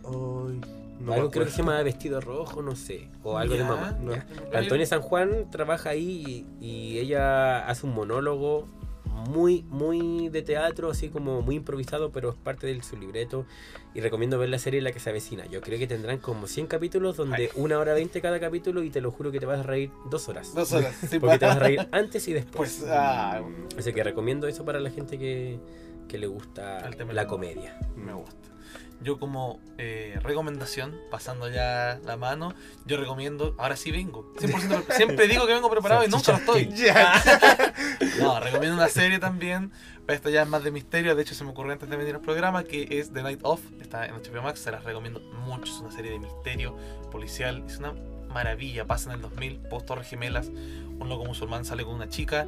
No 0.03 1.13
algo 1.13 1.31
creo 1.31 1.45
que 1.45 1.51
se 1.51 1.57
llama 1.57 1.81
vestido 1.83 2.21
rojo, 2.21 2.61
no 2.61 2.75
sé. 2.75 3.09
O 3.23 3.37
algo 3.37 3.55
de 3.55 3.63
mamá. 3.63 3.97
No. 4.01 4.13
Antonia 4.53 4.85
San 4.85 5.01
Juan 5.01 5.49
trabaja 5.51 5.89
ahí 5.89 6.45
y, 6.61 6.65
y 6.65 6.99
ella 6.99 7.67
hace 7.67 7.85
un 7.85 7.93
monólogo 7.93 8.67
muy, 9.13 9.63
muy 9.69 10.29
de 10.29 10.41
teatro, 10.41 10.89
así 10.89 11.09
como 11.09 11.41
muy 11.41 11.55
improvisado, 11.55 12.11
pero 12.11 12.29
es 12.29 12.35
parte 12.35 12.67
de 12.67 12.81
su 12.83 12.97
libreto. 12.97 13.45
Y 13.93 14.01
recomiendo 14.01 14.39
ver 14.39 14.49
la 14.49 14.59
serie 14.59 14.81
La 14.81 14.91
que 14.91 14.99
se 14.99 15.09
avecina. 15.09 15.45
Yo 15.45 15.61
creo 15.61 15.77
que 15.77 15.87
tendrán 15.87 16.17
como 16.19 16.47
100 16.47 16.67
capítulos, 16.67 17.17
donde 17.17 17.35
Ay. 17.35 17.49
una 17.55 17.77
hora 17.79 17.93
20 17.93 18.21
cada 18.21 18.39
capítulo, 18.39 18.81
y 18.83 18.89
te 18.89 19.01
lo 19.01 19.11
juro 19.11 19.31
que 19.31 19.39
te 19.39 19.45
vas 19.45 19.59
a 19.59 19.63
reír 19.63 19.91
dos 20.09 20.27
horas. 20.29 20.53
Dos 20.53 20.71
horas. 20.73 20.95
Sí, 21.09 21.19
Porque 21.19 21.37
te 21.37 21.45
vas 21.45 21.57
a 21.57 21.59
reír 21.59 21.87
antes 21.91 22.27
y 22.27 22.33
después. 22.33 22.77
Pues, 22.79 22.91
ah, 22.91 23.41
Así 23.77 23.93
que 23.93 24.03
recomiendo 24.03 24.47
eso 24.47 24.65
para 24.65 24.79
la 24.79 24.89
gente 24.89 25.19
que, 25.19 25.59
que 26.07 26.17
le 26.17 26.27
gusta 26.27 26.89
la 27.11 27.27
comedia. 27.27 27.77
me 27.95 28.13
gusta. 28.13 28.52
Yo 29.01 29.19
como 29.19 29.59
eh, 29.77 30.17
recomendación, 30.23 30.97
pasando 31.11 31.49
ya 31.49 31.99
la 32.05 32.15
mano, 32.15 32.53
yo 32.85 32.95
recomiendo, 32.97 33.53
ahora 33.57 33.75
sí 33.75 33.91
vengo. 33.91 34.33
100% 34.35 34.83
pre- 34.85 34.95
siempre 34.95 35.27
digo 35.27 35.45
que 35.45 35.53
vengo 35.53 35.69
preparado 35.69 36.05
y 36.05 36.07
nunca 36.07 36.31
lo 36.31 36.37
estoy. 36.37 36.69
Ya. 36.75 37.21
No, 38.19 38.39
recomiendo 38.39 38.75
una 38.77 38.87
serie 38.89 39.19
también. 39.19 39.71
Pero 40.05 40.15
esta 40.17 40.29
ya 40.29 40.43
es 40.43 40.47
más 40.49 40.63
de 40.63 40.71
misterio. 40.71 41.15
De 41.15 41.21
hecho, 41.21 41.33
se 41.35 41.43
me 41.43 41.51
ocurrió 41.51 41.71
antes 41.73 41.89
de 41.89 41.95
venir 41.97 42.15
al 42.15 42.21
programa 42.21 42.63
que 42.63 42.87
es 42.99 43.11
The 43.13 43.23
Night 43.23 43.39
Of. 43.43 43.61
Está 43.81 44.05
en 44.05 44.15
HBO 44.15 44.41
Max. 44.43 44.59
Se 44.59 44.71
las 44.71 44.83
recomiendo 44.83 45.19
mucho. 45.45 45.63
Es 45.73 45.79
una 45.79 45.91
serie 45.91 46.11
de 46.11 46.19
misterio 46.19 46.75
policial. 47.11 47.63
Es 47.67 47.77
una 47.79 47.93
maravilla. 48.29 48.85
Pasa 48.85 49.09
en 49.09 49.15
el 49.15 49.21
2000, 49.21 49.59
post 49.69 49.85
Torres 49.87 50.07
Gemelas. 50.07 50.47
Un 50.47 51.07
loco 51.09 51.25
musulmán 51.25 51.65
sale 51.65 51.83
con 51.83 51.95
una 51.95 52.09
chica. 52.09 52.45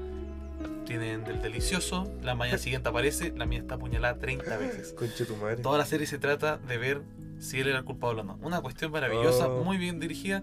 Tienen 0.86 1.24
del 1.24 1.42
delicioso. 1.42 2.12
La 2.22 2.36
mañana 2.36 2.58
siguiente 2.60 2.90
aparece. 2.90 3.34
La 3.36 3.46
mía 3.46 3.60
está 3.60 3.76
apuñalada 3.76 4.18
30 4.20 4.58
veces. 4.58 4.94
Conche 4.94 5.26
tu 5.26 5.36
madre. 5.36 5.58
Toda 5.58 5.78
la 5.78 5.86
serie 5.86 6.06
se 6.08 6.18
trata 6.18 6.58
de 6.58 6.78
ver 6.78 7.02
si 7.40 7.60
él 7.60 7.68
era 7.68 7.80
el 7.80 7.86
culpable 7.86 8.22
o 8.22 8.24
no. 8.24 8.36
Una 8.42 8.62
cuestión 8.62 8.92
maravillosa, 8.92 9.48
Oh. 9.50 9.64
muy 9.64 9.78
bien 9.78 10.00
dirigida. 10.00 10.42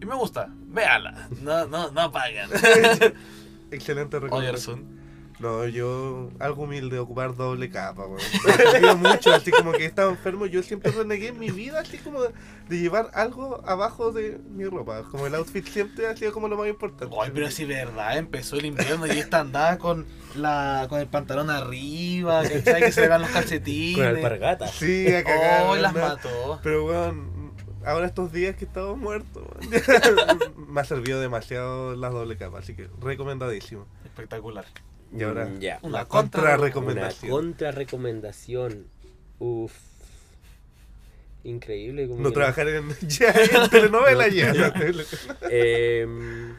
Y 0.00 0.04
me 0.06 0.14
gusta. 0.16 0.48
Véala. 0.66 1.28
No, 1.40 1.66
no, 1.66 1.90
no 1.92 2.10
pagan. 2.12 2.50
Excelente 3.70 4.18
recomendación. 4.18 5.03
No, 5.40 5.66
yo 5.66 6.30
algo 6.38 6.62
humilde, 6.62 6.98
ocupar 6.98 7.34
doble 7.34 7.68
capa, 7.68 8.06
weón. 8.06 8.20
Me 8.44 8.52
ha 8.52 8.56
servido 8.56 8.96
mucho, 8.96 9.34
así 9.34 9.50
como 9.50 9.72
que 9.72 9.82
he 9.82 9.86
estado 9.86 10.10
enfermo. 10.10 10.46
Yo 10.46 10.62
siempre 10.62 10.92
renegué 10.92 11.28
en 11.28 11.38
mi 11.38 11.50
vida, 11.50 11.80
así 11.80 11.98
como 11.98 12.22
de, 12.22 12.30
de 12.68 12.78
llevar 12.78 13.10
algo 13.14 13.60
abajo 13.66 14.12
de 14.12 14.38
mi 14.50 14.64
ropa. 14.64 15.02
Como 15.10 15.26
el 15.26 15.34
outfit 15.34 15.66
siempre 15.66 16.06
ha 16.06 16.16
sido 16.16 16.32
como 16.32 16.48
lo 16.48 16.56
más 16.56 16.68
importante. 16.68 17.14
Ay, 17.20 17.30
pero 17.34 17.50
sí, 17.50 17.64
verdad, 17.64 18.16
empezó 18.16 18.56
el 18.56 18.66
invierno 18.66 19.06
y 19.06 19.18
esta 19.18 19.40
andaba 19.40 19.76
con 19.78 20.06
la 20.36 20.86
con 20.88 21.00
el 21.00 21.08
pantalón 21.08 21.50
arriba, 21.50 22.42
¿cachai? 22.42 22.82
Que 22.82 22.92
se 22.92 23.00
le 23.00 23.08
van 23.08 23.22
los 23.22 23.30
calcetines. 23.30 23.96
Con 23.96 24.06
alpargatas. 24.06 24.70
Sí, 24.70 25.12
a 25.12 25.24
cagar. 25.24 25.66
Oh, 25.66 25.76
las 25.76 25.94
mató. 25.94 26.60
Pero 26.62 26.86
weón, 26.86 27.52
ahora 27.84 28.06
estos 28.06 28.32
días 28.32 28.54
que 28.54 28.64
he 28.64 28.68
estado 28.68 28.96
muerto, 28.96 29.48
weón, 29.60 30.38
me 30.68 30.80
ha 30.80 30.84
servido 30.84 31.20
demasiado 31.20 31.96
la 31.96 32.08
doble 32.10 32.36
capa, 32.36 32.60
así 32.60 32.74
que 32.74 32.88
recomendadísimo. 33.00 33.86
Espectacular. 34.04 34.64
Y 35.16 35.22
ahora, 35.22 35.44
Mm, 35.46 35.58
ya. 35.60 35.78
Una 35.82 35.98
la 35.98 36.04
contra- 36.06 36.42
Una 36.42 36.56
recomendación. 36.56 37.30
contra 37.30 37.70
recomendación. 37.72 38.86
Uf. 39.38 39.72
Increíble. 41.44 42.08
como 42.08 42.20
No 42.20 42.32
trabajar 42.32 42.68
en, 42.68 42.88
ya, 43.08 43.30
en 43.32 43.70
telenovela 43.70 44.26
No. 44.28 44.32
ya. 44.32 44.72
Em, 45.50 46.54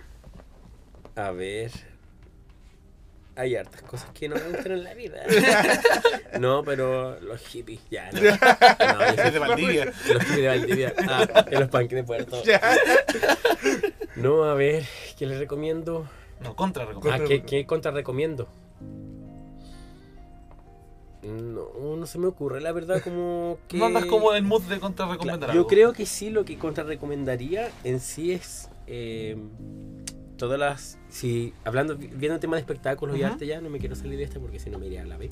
a 1.16 1.32
ver. 1.32 1.72
Hay 3.38 3.58
hartas 3.58 3.82
cosas 3.82 4.10
que 4.14 4.30
no 4.30 4.36
me 4.36 4.42
gustan 4.44 4.72
en 4.72 4.84
la 4.86 4.94
vida. 4.94 5.22
No, 6.40 6.64
pero 6.64 7.20
los 7.20 7.42
hippies, 7.48 7.82
ya. 7.92 8.10
No, 8.14 8.22
no 8.22 9.32
de 9.32 9.40
Valdivia. 9.40 9.86
Los 9.86 10.24
hippies 10.24 10.36
de 10.38 10.48
Valdivia. 10.48 10.94
Ah, 11.10 11.46
en 11.52 11.60
los 11.60 11.70
panques 11.70 11.96
de 11.98 12.04
Puerto. 12.06 12.42
Ya. 12.46 12.62
No, 14.16 14.46
a 14.46 14.54
ver, 14.54 14.86
¿qué 15.20 15.26
les 15.26 15.38
recomiendo? 15.38 16.08
No, 16.42 16.56
contra 16.56 16.86
Ah. 16.86 17.20
¿qué, 17.28 17.44
qué 17.44 17.66
contra 17.66 17.92
recomiendo? 17.92 18.48
No, 21.24 21.96
no 21.96 22.06
se 22.06 22.20
me 22.20 22.28
ocurre, 22.28 22.62
la 22.62 22.72
verdad, 22.72 23.02
como 23.04 23.58
que... 23.68 23.78
No 23.78 23.86
andas 23.86 24.06
como 24.06 24.32
en 24.32 24.38
el 24.38 24.44
mood 24.44 24.62
de 24.64 24.80
contra 24.80 25.06
Claro, 25.06 25.14
recomendar 25.20 25.50
Yo 25.50 25.54
algo. 25.62 25.68
creo 25.68 25.94
que 25.94 26.06
sí, 26.06 26.30
lo 26.30 26.46
que 26.46 26.58
contra 26.58 26.84
recomendaría 26.84 27.72
en 27.84 28.00
sí 28.00 28.32
es 28.32 28.70
eh, 28.86 29.36
todas 30.38 30.60
las. 30.60 30.98
Si 31.10 31.54
hablando, 31.64 31.98
viendo 31.98 32.34
el 32.34 32.40
tema 32.40 32.56
de 32.56 32.62
espectáculos 32.62 33.18
y 33.18 33.24
arte 33.24 33.46
ya, 33.46 33.62
no 33.62 33.70
me 33.70 33.80
quiero 33.80 33.96
salir 33.96 34.18
de 34.18 34.24
esta 34.24 34.40
porque 34.40 34.60
si 34.60 34.70
no 34.70 34.80
me 34.80 34.88
iría 34.88 35.04
a 35.04 35.06
la 35.06 35.18
vez. 35.18 35.32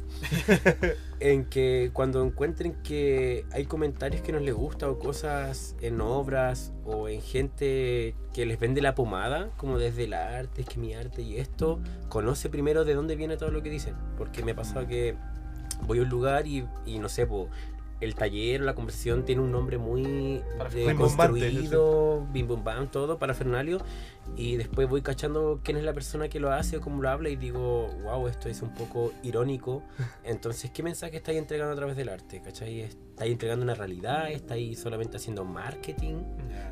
en 1.19 1.45
que 1.45 1.91
cuando 1.93 2.23
encuentren 2.23 2.75
que 2.83 3.45
hay 3.51 3.65
comentarios 3.65 4.21
que 4.21 4.31
no 4.31 4.39
les 4.39 4.53
gusta 4.53 4.89
o 4.89 4.99
cosas 4.99 5.75
en 5.81 6.01
obras 6.01 6.73
o 6.85 7.07
en 7.09 7.21
gente 7.21 8.15
que 8.33 8.45
les 8.45 8.59
vende 8.59 8.81
la 8.81 8.95
pomada, 8.95 9.51
como 9.57 9.77
desde 9.77 10.05
el 10.05 10.13
arte, 10.13 10.61
es 10.61 10.67
que 10.67 10.79
mi 10.79 10.93
arte 10.93 11.21
y 11.21 11.37
esto, 11.37 11.79
conoce 12.09 12.49
primero 12.49 12.85
de 12.85 12.93
dónde 12.93 13.15
viene 13.15 13.37
todo 13.37 13.51
lo 13.51 13.61
que 13.61 13.69
dicen. 13.69 13.95
Porque 14.17 14.43
me 14.43 14.51
ha 14.51 14.55
pasado 14.55 14.87
que 14.87 15.15
voy 15.85 15.99
a 15.99 16.01
un 16.03 16.09
lugar 16.09 16.47
y, 16.47 16.65
y 16.85 16.99
no 16.99 17.09
sé, 17.09 17.27
po, 17.27 17.49
el 18.03 18.15
taller 18.15 18.61
o 18.61 18.65
la 18.65 18.75
conversación 18.75 19.25
tiene 19.25 19.41
un 19.41 19.51
nombre 19.51 19.77
muy 19.77 20.41
de 20.73 20.95
construido, 20.95 22.25
bim 22.31 22.47
bum 22.47 22.63
bam, 22.63 22.87
todo 22.89 23.17
para 23.17 23.33
Fernalia 23.33 23.77
y 24.35 24.55
después 24.55 24.89
voy 24.89 25.01
cachando 25.01 25.59
quién 25.63 25.77
es 25.77 25.83
la 25.83 25.93
persona 25.93 26.27
que 26.27 26.39
lo 26.39 26.51
hace 26.51 26.77
o 26.77 26.81
cómo 26.81 27.01
lo 27.01 27.09
habla 27.09 27.29
y 27.29 27.35
digo, 27.35 27.89
wow, 28.03 28.27
esto 28.27 28.49
es 28.49 28.61
un 28.61 28.73
poco 28.73 29.13
irónico. 29.21 29.83
Entonces, 30.23 30.71
¿qué 30.71 30.81
mensaje 30.81 31.17
estáis 31.17 31.37
entregando 31.37 31.73
a 31.73 31.75
través 31.75 31.95
del 31.95 32.09
arte? 32.09 32.41
¿Cachai? 32.41 32.81
¿Estáis 32.81 33.31
entregando 33.31 33.63
una 33.63 33.75
realidad? 33.75 34.31
¿Estáis 34.31 34.79
solamente 34.79 35.17
haciendo 35.17 35.45
marketing? 35.45 36.23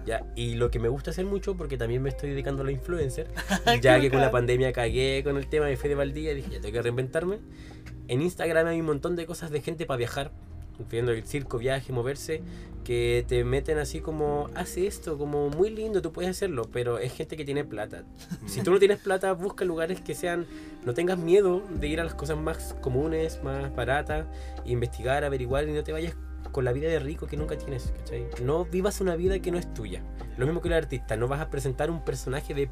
Ya, 0.05 0.25
y 0.35 0.55
lo 0.55 0.71
que 0.71 0.79
me 0.79 0.89
gusta 0.89 1.11
hacer 1.11 1.25
mucho, 1.25 1.55
porque 1.55 1.77
también 1.77 2.01
me 2.01 2.09
estoy 2.09 2.31
dedicando 2.31 2.63
a 2.63 2.65
la 2.65 2.71
influencer, 2.71 3.27
ya 3.81 3.99
que 3.99 4.09
con 4.09 4.21
la 4.21 4.31
pandemia 4.31 4.73
cagué 4.73 5.21
con 5.23 5.37
el 5.37 5.47
tema 5.47 5.67
de 5.67 5.77
Fede 5.77 5.95
Valdía, 5.95 6.33
dije, 6.33 6.49
ya 6.49 6.61
tengo 6.61 6.73
que 6.73 6.81
reinventarme. 6.81 7.39
En 8.07 8.21
Instagram 8.21 8.67
hay 8.67 8.79
un 8.79 8.87
montón 8.87 9.15
de 9.15 9.25
cosas 9.25 9.51
de 9.51 9.61
gente 9.61 9.85
para 9.85 9.97
viajar, 9.97 10.31
viendo 10.89 11.11
el 11.11 11.23
circo, 11.25 11.57
viaje, 11.57 11.91
moverse, 11.93 12.41
que 12.83 13.23
te 13.27 13.43
meten 13.43 13.77
así 13.77 13.99
como, 13.99 14.49
hace 14.55 14.87
esto, 14.87 15.17
como 15.17 15.49
muy 15.49 15.69
lindo, 15.69 16.01
tú 16.01 16.11
puedes 16.11 16.31
hacerlo, 16.31 16.69
pero 16.71 16.97
es 16.97 17.13
gente 17.13 17.37
que 17.37 17.45
tiene 17.45 17.63
plata. 17.63 18.03
Si 18.47 18.61
tú 18.61 18.71
no 18.71 18.79
tienes 18.79 18.99
plata, 18.99 19.31
busca 19.33 19.65
lugares 19.65 20.01
que 20.01 20.15
sean, 20.15 20.45
no 20.85 20.93
tengas 20.93 21.17
miedo 21.17 21.63
de 21.69 21.87
ir 21.87 22.01
a 22.01 22.03
las 22.03 22.15
cosas 22.15 22.37
más 22.37 22.75
comunes, 22.81 23.41
más 23.43 23.73
baratas, 23.75 24.25
investigar, 24.65 25.23
averiguar 25.23 25.67
y 25.67 25.73
no 25.73 25.83
te 25.83 25.91
vayas 25.91 26.15
con 26.51 26.65
la 26.65 26.73
vida 26.73 26.89
de 26.89 26.99
rico 26.99 27.27
que 27.27 27.37
nunca 27.37 27.57
tienes, 27.57 27.93
¿cachai? 27.97 28.27
No 28.43 28.65
vivas 28.65 28.99
una 28.99 29.15
vida 29.15 29.39
que 29.39 29.51
no 29.51 29.57
es 29.57 29.73
tuya. 29.73 30.01
Lo 30.37 30.45
mismo 30.45 30.61
que 30.61 30.67
el 30.67 30.73
artista, 30.73 31.15
no 31.15 31.27
vas 31.27 31.39
a 31.39 31.49
presentar 31.49 31.89
un 31.91 32.03
personaje 32.03 32.53
de, 32.53 32.69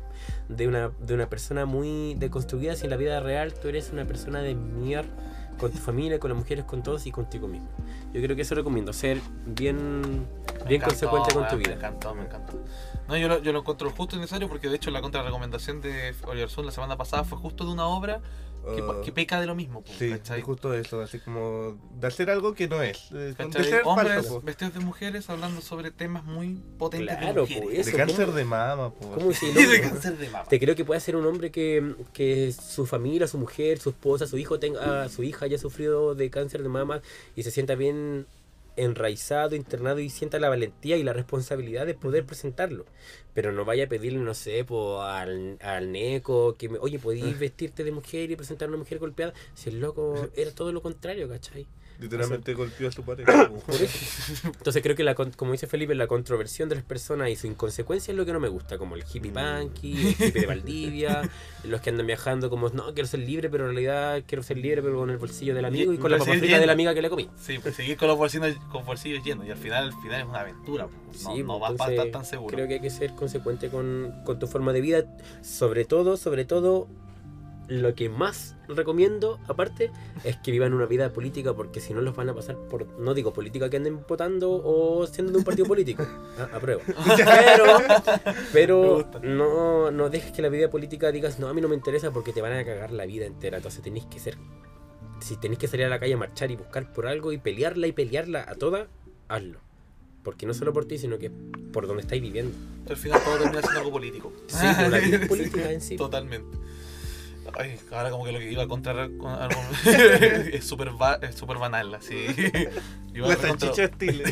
de, 0.50 0.68
una, 0.68 0.92
de 1.00 1.14
una 1.14 1.30
persona 1.30 1.66
muy 1.66 2.16
deconstruida 2.16 2.76
si 2.76 2.86
en 2.86 2.90
la 2.90 2.98
vida 2.98 3.20
real 3.20 3.54
tú 3.54 3.68
eres 3.68 3.92
una 3.92 4.06
persona 4.06 4.42
de 4.42 4.56
mierda, 4.56 5.12
con 5.60 5.72
tu 5.72 5.78
familia, 5.78 6.19
con 6.19 6.30
las 6.30 6.38
mujeres, 6.38 6.65
con 6.65 6.82
todos 6.82 7.06
y 7.06 7.12
contigo 7.12 7.48
mismo. 7.48 7.67
Yo 8.13 8.22
creo 8.22 8.36
que 8.36 8.41
eso 8.41 8.56
recomiendo, 8.56 8.91
ser 8.93 9.19
bien, 9.45 10.02
Me 10.02 10.65
bien 10.67 10.81
encantó, 10.81 10.86
consecuente 10.86 11.34
con 11.34 11.48
tu 11.48 11.58
vida. 11.58 11.69
Me 11.69 11.75
encantó, 11.75 12.15
me 12.15 12.23
encantó. 12.23 12.54
No, 13.08 13.17
yo 13.17 13.27
lo, 13.27 13.40
yo 13.40 13.54
lo 13.54 13.60
encuentro 13.60 13.92
justo 13.92 14.15
y 14.15 14.19
necesario 14.19 14.48
porque 14.48 14.69
de 14.69 14.77
hecho 14.77 14.90
la 14.90 15.02
contrarrecomendación 15.02 15.81
de 15.81 16.15
Oliver 16.25 16.50
Sun 16.50 16.65
la 16.65 16.71
semana 16.71 16.98
pasada 16.98 17.23
fue 17.23 17.38
justo 17.38 17.65
de 17.65 17.71
una 17.71 17.86
obra 17.86 18.21
que, 18.76 19.06
que 19.06 19.12
peca 19.12 19.40
de 19.40 19.48
lo 19.48 19.56
mismo. 19.56 19.82
po, 19.82 19.92
sí, 19.98 20.10
¿cachai? 20.10 20.40
es 20.40 20.46
justo 20.46 20.74
eso, 20.74 21.02
así 21.02 21.20
como 21.20 21.78
de 22.00 22.08
hacer 22.08 22.30
algo 22.30 22.54
que 22.54 22.67
no 22.67 22.82
es. 22.82 23.10
De, 23.10 23.28
de 23.28 23.34
¿Cachai? 23.36 23.63
ser 23.63 23.82
Hombres 23.86 24.13
falso, 24.13 24.42
vestidos 24.42 24.74
de 24.74 24.80
mujeres 24.82 25.30
hablando 25.30 25.62
sobre 25.62 25.92
temas 25.92 26.24
muy 26.24 26.62
potentes 26.78 27.17
Claro, 27.17 27.46
de 27.46 27.62
po, 27.62 27.70
eso, 27.72 27.92
De 27.92 27.98
cáncer 27.98 28.26
¿cómo? 28.28 28.38
de 28.38 28.46
mama, 28.46 28.90
po. 28.94 29.12
¿Cómo 29.12 29.32
si 29.34 29.48
Y 29.48 29.54
no- 29.54 29.70
de 29.70 29.82
cáncer 29.82 30.17
de 30.17 30.30
mama. 30.30 30.46
Te 30.46 30.60
creo 30.60 30.76
que 30.76 30.86
puede 30.86 31.00
ser 31.00 31.15
un 31.15 31.26
hombre 31.26 31.52
que, 31.52 31.96
que 32.13 32.52
su 32.54 32.86
familia, 32.86 33.28
su 33.28 33.38
mujer, 33.38 33.80
su 33.80 33.90
esposa, 33.90 34.28
su 34.28 34.38
hijo 34.38 34.60
tenga, 34.60 35.08
su 35.10 35.24
hija 35.24 35.46
haya 35.46 35.58
sufrido 35.58 36.15
de 36.15 36.30
cáncer 36.30 36.63
de 36.63 36.70
mama 36.70 37.02
y 37.36 37.44
se 37.44 37.52
sienta 37.52 37.76
bien 37.76 38.26
enraizado, 38.76 39.56
internado 39.56 40.00
y 40.00 40.10
sienta 40.10 40.40
la 40.40 40.50
valentía 40.50 40.98
y 40.98 41.04
la 41.04 41.13
responsabilidad 41.13 41.86
de 41.86 41.94
poder 41.96 42.26
presentarlo. 42.26 42.86
Pero 43.34 43.52
no 43.52 43.65
vaya 43.65 43.86
a 43.86 43.88
pedirle, 43.88 44.20
no 44.20 44.34
sé, 44.34 44.63
po, 44.65 45.02
al, 45.02 45.58
al 45.62 45.92
neco 45.92 46.56
que 46.56 46.70
me, 46.70 46.80
oye, 46.80 47.00
¿podéis 47.00 47.38
vestirte 47.40 47.84
de 47.84 47.92
mujer 47.92 48.32
y 48.32 48.36
presentar 48.36 48.67
a 48.67 48.70
una 48.70 48.78
mujer 48.78 49.00
golpeada? 49.00 49.34
Si 49.54 49.70
el 49.70 49.80
loco 49.80 50.30
era 50.36 50.52
todo 50.52 50.72
lo 50.72 50.82
contrario, 50.82 51.30
¿cachai? 51.30 51.67
Literalmente 52.00 52.54
golpeó 52.54 52.87
a 52.87 52.91
su 52.91 53.04
pareja. 53.04 53.52
Entonces 54.43 54.81
creo 54.81 54.95
que, 54.95 55.04
la, 55.04 55.15
con- 55.15 55.31
como 55.31 55.52
dice 55.52 55.67
Felipe, 55.67 55.93
la 55.95 56.08
controversión 56.08 56.69
de 56.69 56.75
las 56.75 56.83
personas 56.83 57.29
y 57.29 57.35
su 57.35 57.47
inconsecuencia 57.47 58.12
es 58.12 58.17
lo 58.17 58.25
que 58.25 58.33
no 58.33 58.39
me 58.39 58.47
gusta, 58.47 58.77
como 58.77 58.95
el 58.95 59.04
hippie 59.04 59.31
punky, 59.31 60.08
el 60.08 60.12
hippie 60.27 60.41
de 60.41 60.45
Valdivia, 60.47 61.29
los 61.65 61.81
que 61.81 61.89
andan 61.89 62.08
viajando 62.08 62.50
como, 62.50 62.69
no, 62.69 62.93
quiero 62.93 63.08
ser 63.08 63.19
libre, 63.21 63.50
pero 63.50 63.65
en 63.67 63.71
realidad 63.75 64.23
quiero 64.25 64.43
ser 64.43 64.58
libre, 64.58 64.81
pero 64.81 64.97
con 65.00 65.10
el 65.10 65.17
bolsillo 65.17 65.54
del 65.54 65.65
amigo 65.65 65.91
y 65.93 65.97
con 65.97 66.10
la 66.12 66.15
Pero 66.17 66.25
papa 66.25 66.31
seguir 66.31 66.39
frita 66.45 66.60
de 66.60 66.67
la 66.67 66.73
amiga 66.73 66.93
que 66.93 67.02
le 67.02 67.10
comí. 67.10 67.29
Sí, 67.37 67.60
pues 67.60 67.75
seguir 67.75 67.97
con 67.97 68.08
los 68.08 68.17
bolsillos, 68.17 68.56
con 68.71 68.85
bolsillos 68.85 69.23
llenos 69.23 69.45
y 69.45 69.52
al 69.52 69.58
final, 69.58 69.85
al 69.85 70.02
final 70.02 70.21
es 70.21 70.27
una 70.27 70.39
aventura. 70.41 70.85
po. 70.87 70.91
No, 71.23 71.35
Sí, 71.35 71.43
no 71.43 71.60
vas 71.60 71.79
a 71.81 71.89
estar 71.91 72.08
tan 72.12 72.23
seguro. 72.23 72.56
Creo 72.56 72.67
que 72.67 72.75
hay 72.75 72.79
que 72.81 72.89
ser 72.89 73.13
consecuente 73.15 73.69
con, 73.69 74.13
con 74.25 74.39
tu 74.39 74.47
forma 74.47 74.71
de 74.73 74.81
vida, 74.81 75.04
sobre 75.41 75.83
todo, 75.85 76.15
sobre 76.17 76.45
todo, 76.45 76.87
lo 77.70 77.94
que 77.94 78.10
más 78.10 78.56
recomiendo, 78.67 79.40
aparte, 79.48 79.92
es 80.24 80.38
que 80.38 80.52
vivan 80.52 80.74
una 80.74 80.86
vida 80.86 81.13
política, 81.13 81.54
porque 81.54 81.80
si 81.80 81.94
no 81.94 82.02
los 82.02 82.15
van 82.15 82.30
a 82.30 82.34
pasar 82.34 82.58
por, 82.58 82.88
no 83.00 83.13
digo 83.13 83.32
política 83.32 83.70
que 83.70 83.78
anden 83.78 84.04
votando 84.08 84.52
o 84.52 85.06
siendo 85.08 85.32
de 85.32 85.38
un 85.38 85.44
partido 85.44 85.67
político, 85.67 86.04
ah, 86.40 86.50
apruebo. 86.54 86.82
Pero, 88.54 89.06
pero 89.10 89.10
no, 89.22 89.92
no 89.92 90.10
dejes 90.10 90.32
que 90.32 90.42
la 90.42 90.50
vida 90.50 90.70
política 90.70 91.12
digas, 91.12 91.40
no, 91.40 91.48
a 91.48 91.54
mí 91.54 91.62
no 91.62 91.67
me 91.67 91.76
interesa 91.76 92.12
porque 92.12 92.34
te 92.34 92.42
van 92.42 92.54
a 92.54 92.65
cagar 92.65 92.92
la 92.92 93.06
vida 93.06 93.26
entera, 93.26 93.58
entonces 93.58 93.82
tenéis 93.82 94.06
que 94.06 94.20
ser, 94.20 94.38
si 95.20 95.38
tenéis 95.38 95.60
que 95.60 95.67
salir 95.67 95.86
a 95.86 95.90
la 95.90 96.00
calle 96.00 96.13
a 96.13 96.17
marchar 96.17 96.52
y 96.52 96.56
buscar 96.56 96.92
por 96.92 97.08
algo 97.08 97.32
y 97.32 97.38
pelearla 97.38 97.88
y 97.88 97.92
pelearla 97.92 98.46
a 98.48 98.56
toda, 98.56 98.88
hazlo. 99.28 99.60
Porque 100.24 100.46
no 100.46 100.54
solo 100.54 100.74
por 100.74 100.86
ti, 100.86 100.98
sino 100.98 101.17
que 101.17 101.32
por 101.72 101.88
donde 101.88 102.02
estáis 102.02 102.22
viviendo. 102.22 102.56
Al 102.90 102.98
final 102.98 103.22
todo 103.24 103.38
termina 103.38 103.62
siendo 103.62 103.80
algo 103.80 103.92
político. 103.92 104.34
Sí, 104.48 104.65
pues, 104.76 104.90
la 104.90 105.00
vida 105.00 105.17
es 105.22 105.28
política 105.28 105.72
en 105.72 105.82
sí. 105.82 105.96
Totalmente. 105.96 106.58
Ay, 107.58 107.79
ahora 107.91 108.10
como 108.12 108.25
que 108.25 108.31
lo 108.31 108.39
que 108.39 108.52
iba 108.52 108.63
a 108.63 108.67
contra 108.67 109.08
con 109.17 109.31
algo 109.31 109.62
es 109.85 110.65
súper 110.65 110.91
súper 111.35 111.58
banal, 111.58 111.93
así. 111.95 112.25
Iba 113.13 113.27
a 113.27 113.29
La 113.29 113.35
contra- 113.35 113.47
salchicha 113.73 113.83
estilo. 113.85 114.23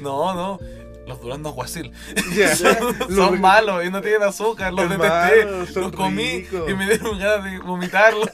No, 0.00 0.34
no. 0.34 0.58
Los 1.06 1.20
duraznos 1.20 1.54
guasil. 1.54 1.92
Son 2.56 3.14
Los- 3.14 3.38
malos 3.40 3.84
y 3.84 3.90
no 3.90 4.00
tienen 4.02 4.24
azúcar, 4.24 4.72
los 4.72 4.88
detesté. 4.90 5.80
Los 5.80 5.92
comí 5.92 6.44
y 6.68 6.74
me 6.74 6.86
dieron 6.86 7.18
ganas 7.18 7.44
de 7.44 7.58
vomitarlos. 7.60 8.28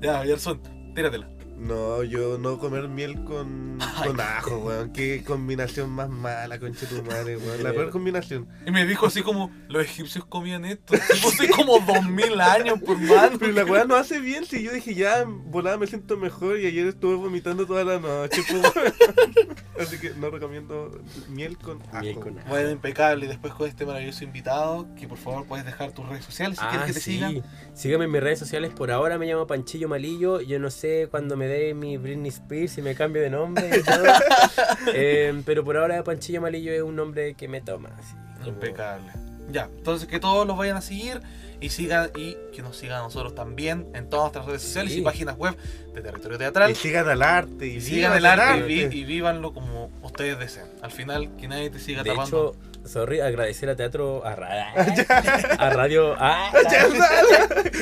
ya, 0.00 0.22
Gerson, 0.24 0.60
tíratela. 0.94 1.28
No, 1.60 2.02
yo 2.02 2.38
no 2.38 2.58
comer 2.58 2.88
miel 2.88 3.22
con, 3.24 3.78
con 4.04 4.18
ajo, 4.18 4.58
weón. 4.60 4.92
Qué 4.92 5.22
combinación 5.22 5.90
más 5.90 6.08
mala, 6.08 6.58
concha 6.58 6.86
tu 6.88 7.02
madre, 7.02 7.36
weón. 7.36 7.62
La 7.62 7.72
peor 7.72 7.90
combinación. 7.90 8.48
Y 8.66 8.70
me 8.70 8.86
dijo 8.86 9.06
así 9.06 9.22
como, 9.22 9.50
los 9.68 9.84
egipcios 9.84 10.24
comían 10.24 10.64
esto. 10.64 10.94
Tipo, 10.94 11.28
hace 11.28 11.48
como 11.50 11.78
dos 11.80 12.04
mil 12.08 12.40
años, 12.40 12.80
por 12.80 12.98
mano. 12.98 13.36
Pero 13.38 13.52
la 13.52 13.64
weá 13.66 13.84
no 13.84 13.94
hace 13.96 14.20
bien 14.20 14.46
si 14.46 14.62
yo 14.62 14.72
dije 14.72 14.94
ya, 14.94 15.24
volada 15.26 15.76
me 15.76 15.86
siento 15.86 16.16
mejor 16.16 16.58
y 16.58 16.66
ayer 16.66 16.86
estuve 16.86 17.16
vomitando 17.16 17.66
toda 17.66 17.84
la 17.84 17.98
noche, 18.00 18.40
weón. 18.50 18.64
Así 19.78 19.98
que 19.98 20.10
no 20.14 20.30
recomiendo 20.30 20.90
miel 21.28 21.58
con 21.58 21.82
ajo. 21.92 22.00
Miel 22.00 22.14
con 22.16 22.38
ajo. 22.38 22.48
Bueno, 22.48 22.70
impecable. 22.70 23.26
Y 23.26 23.28
después 23.28 23.52
con 23.52 23.68
este 23.68 23.84
maravilloso 23.84 24.24
invitado, 24.24 24.88
que 24.98 25.06
por 25.06 25.18
favor 25.18 25.46
puedes 25.46 25.66
dejar 25.66 25.92
tus 25.92 26.08
redes 26.08 26.24
sociales 26.24 26.58
si 26.58 26.64
quieres 26.64 26.82
Ah, 26.82 26.86
que 26.86 26.92
te 26.94 27.00
sí. 27.00 27.12
sigan. 27.14 27.42
Síganme 27.74 28.06
en 28.06 28.10
mis 28.12 28.22
redes 28.22 28.38
sociales. 28.38 28.70
Por 28.74 28.90
ahora 28.90 29.18
me 29.18 29.26
llamo 29.26 29.46
Panchillo 29.46 29.88
Malillo. 29.88 30.40
Yo 30.40 30.58
no 30.58 30.70
sé 30.70 31.08
cuándo 31.10 31.36
me 31.36 31.49
dé 31.50 31.74
mi 31.74 31.96
Britney 31.98 32.28
Spears 32.30 32.78
y 32.78 32.82
me 32.82 32.94
cambio 32.94 33.20
de 33.22 33.30
nombre 33.30 33.68
y 33.78 33.82
todo. 33.82 34.04
Eh, 34.94 35.42
pero 35.44 35.64
por 35.64 35.76
ahora 35.76 36.02
Panchillo 36.04 36.40
Malillo 36.40 36.72
es 36.72 36.82
un 36.82 36.96
nombre 36.96 37.34
que 37.34 37.48
me 37.48 37.60
toma. 37.60 37.90
así, 37.98 38.14
como- 38.38 38.48
Impecable. 38.48 39.10
Ya, 39.52 39.68
entonces 39.78 40.08
que 40.08 40.20
todos 40.20 40.46
los 40.46 40.56
vayan 40.56 40.76
a 40.76 40.80
seguir 40.80 41.20
y 41.60 41.70
sigan 41.70 42.10
y 42.16 42.36
que 42.54 42.62
nos 42.62 42.76
sigan 42.76 43.00
a 43.00 43.02
nosotros 43.02 43.34
también 43.34 43.88
en 43.94 44.08
todas 44.08 44.26
nuestras 44.26 44.46
redes 44.46 44.62
sociales 44.62 44.92
Sí. 44.92 45.00
y 45.00 45.02
páginas 45.02 45.36
web 45.36 45.56
de 45.92 46.00
Territorio 46.00 46.38
Teatral. 46.38 46.70
Y 46.70 46.74
sigan 46.76 47.08
al 47.08 47.20
arte. 47.22 47.66
Y, 47.66 47.76
Y 47.76 47.80
sigan 47.80 48.12
el 48.12 48.18
vivan 48.20 48.40
arte 48.40 48.60
y, 48.72 48.86
vi- 48.88 48.98
y 49.00 49.04
vívanlo 49.04 49.52
como 49.52 49.90
ustedes 50.02 50.38
deseen. 50.38 50.66
Al 50.82 50.92
final, 50.92 51.36
que 51.36 51.48
nadie 51.48 51.68
te 51.68 51.80
siga 51.80 52.02
De 52.04 52.10
tapando. 52.10 52.54
hecho, 52.54 52.69
sorry, 52.84 53.20
agradecer 53.20 53.68
a 53.70 53.76
teatro, 53.76 54.24
a, 54.24 54.34
ra- 54.36 54.72
a 55.58 55.70
radio, 55.70 56.14
a, 56.18 56.50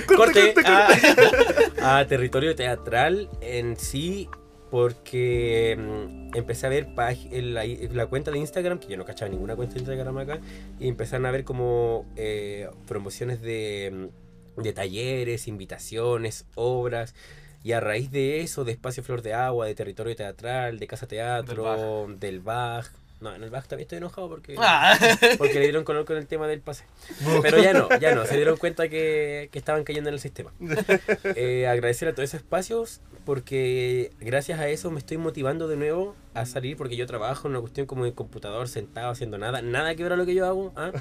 corte, 0.06 0.54
corte, 0.54 0.62
a, 0.64 1.98
a 1.98 2.06
territorio 2.06 2.54
teatral 2.54 3.28
en 3.40 3.76
sí, 3.76 4.28
porque 4.70 5.76
mm, 5.78 6.36
empecé 6.36 6.66
a 6.66 6.68
ver 6.70 6.88
la, 6.96 7.64
la 7.64 8.06
cuenta 8.06 8.30
de 8.30 8.38
Instagram, 8.38 8.78
que 8.78 8.88
yo 8.88 8.96
no 8.96 9.04
cachaba 9.04 9.30
ninguna 9.30 9.56
cuenta 9.56 9.74
de 9.74 9.80
Instagram 9.80 10.18
acá, 10.18 10.38
y 10.78 10.88
empezaron 10.88 11.26
a 11.26 11.30
ver 11.30 11.44
como 11.44 12.06
eh, 12.16 12.68
promociones 12.86 13.40
de, 13.40 14.10
mm, 14.56 14.62
de 14.62 14.72
talleres, 14.72 15.48
invitaciones, 15.48 16.46
obras. 16.54 17.14
Y 17.64 17.72
a 17.72 17.80
raíz 17.80 18.10
de 18.12 18.40
eso, 18.40 18.64
de 18.64 18.72
Espacio 18.72 19.02
Flor 19.02 19.20
de 19.20 19.34
Agua, 19.34 19.66
de 19.66 19.74
Territorio 19.74 20.14
Teatral, 20.14 20.78
de 20.78 20.86
Casa 20.86 21.08
Teatro, 21.08 22.06
del 22.18 22.40
Baj. 22.40 22.86
No, 23.20 23.34
en 23.34 23.42
el 23.42 23.50
Baj 23.50 23.66
también 23.66 23.86
estoy 23.86 23.98
enojado 23.98 24.28
porque, 24.28 24.54
Ah. 24.58 24.96
porque 25.38 25.54
le 25.54 25.62
dieron 25.62 25.82
color 25.84 26.04
con 26.04 26.16
el 26.16 26.26
tema 26.26 26.46
del 26.46 26.60
pase. 26.60 26.84
Pero 27.42 27.60
ya 27.60 27.72
no, 27.72 27.88
ya 27.98 28.14
no, 28.14 28.24
se 28.26 28.36
dieron 28.36 28.56
cuenta 28.58 28.88
que, 28.88 29.48
que 29.50 29.58
estaban 29.58 29.82
cayendo 29.84 30.08
en 30.08 30.14
el 30.14 30.20
sistema. 30.20 30.52
Eh, 31.34 31.66
agradecer 31.66 32.08
a 32.08 32.14
todos 32.14 32.28
esos 32.28 32.40
espacios 32.40 33.00
porque 33.24 34.12
gracias 34.20 34.58
a 34.60 34.68
eso 34.68 34.90
me 34.90 34.98
estoy 34.98 35.18
motivando 35.18 35.68
de 35.68 35.76
nuevo 35.76 36.14
a 36.34 36.46
salir 36.46 36.76
porque 36.76 36.96
yo 36.96 37.06
trabajo 37.06 37.46
en 37.48 37.52
una 37.52 37.60
cuestión 37.60 37.86
como 37.86 38.04
de 38.04 38.12
computador 38.14 38.68
sentado 38.68 39.10
haciendo 39.10 39.36
nada, 39.38 39.62
nada 39.62 39.94
que 39.94 40.02
ver 40.02 40.12
a 40.12 40.16
lo 40.16 40.24
que 40.26 40.34
yo 40.34 40.46
hago. 40.46 40.72
¿ah? 40.76 40.92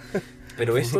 Pero 0.57 0.77
eso, 0.77 0.99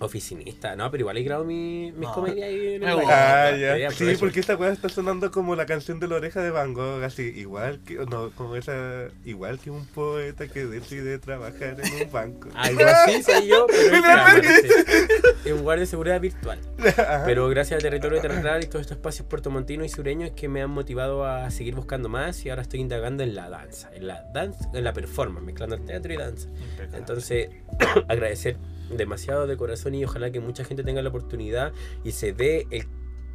Oficinista. 0.00 0.76
no, 0.76 0.90
pero 0.90 1.02
igual 1.02 1.16
he 1.16 1.22
grabado 1.22 1.44
mi- 1.46 1.90
mis 1.92 2.08
No, 2.08 2.14
comedias 2.14 2.46
ahí 2.48 2.74
en 2.74 2.82
el 2.84 2.94
baile. 2.96 3.12
Ah, 3.12 3.50
Sí, 3.52 3.80
ya. 3.80 3.90
Sí, 3.90 4.16
porque 4.18 4.40
esta 4.40 4.56
weá 4.56 4.70
está 4.72 4.88
sonando 4.88 5.30
como 5.30 5.56
la 5.56 5.66
canción 5.66 5.98
de 6.00 6.08
la 6.08 6.16
oreja 6.16 6.40
de 6.42 6.50
Van 6.50 6.72
Gogh, 6.74 7.02
así, 7.02 7.22
igual 7.36 7.80
que, 7.84 7.94
no, 8.06 8.30
como 8.30 8.56
esa, 8.56 9.08
igual 9.24 9.58
que 9.58 9.70
un 9.70 9.86
poeta 9.86 10.46
que 10.48 10.66
decide 10.66 11.18
trabajar 11.18 11.76
en 11.82 12.06
un 12.06 12.12
banco. 12.12 12.48
Algo 12.54 12.80
así 12.84 13.22
soy 13.22 13.46
yo, 13.48 13.66
pero 13.66 13.96
en 15.44 15.52
un 15.54 15.62
guardia 15.62 15.80
de 15.82 15.86
seguridad 15.86 16.20
virtual. 16.20 16.58
Ajá. 16.78 17.22
Pero 17.24 17.48
gracias 17.48 17.78
a 17.80 17.82
Territorio 17.82 18.20
Teatral 18.20 18.62
y 18.62 18.66
todos 18.66 18.82
estos 18.82 18.96
espacios 18.98 19.26
puertomontinos 19.26 19.86
y 19.86 19.88
sureños 19.88 20.30
que 20.32 20.48
me 20.48 20.62
han 20.62 20.70
motivado 20.70 21.24
a 21.24 21.50
seguir 21.50 21.74
buscando 21.74 22.08
más 22.08 22.44
y 22.44 22.50
ahora 22.50 22.62
estoy 22.62 22.80
indagando 22.80 23.22
en 23.22 23.34
la 23.34 23.48
danza, 23.50 23.90
en 23.94 24.06
la 24.06 24.22
danza, 24.32 24.70
en 24.74 24.84
la 24.84 24.92
performance, 24.92 25.44
mezclando 25.44 25.76
el 25.76 25.84
teatro 25.84 26.12
y 26.12 26.16
danza. 26.16 26.48
Entonces, 26.92 27.50
agradecer 28.08 28.56
demasiado 28.90 29.46
de 29.46 29.56
corazón 29.56 29.94
y 29.94 30.04
ojalá 30.04 30.30
que 30.30 30.40
mucha 30.40 30.64
gente 30.64 30.82
tenga 30.82 31.02
la 31.02 31.08
oportunidad 31.08 31.72
y 32.04 32.12
se 32.12 32.32
dé 32.32 32.66
el- 32.70 32.86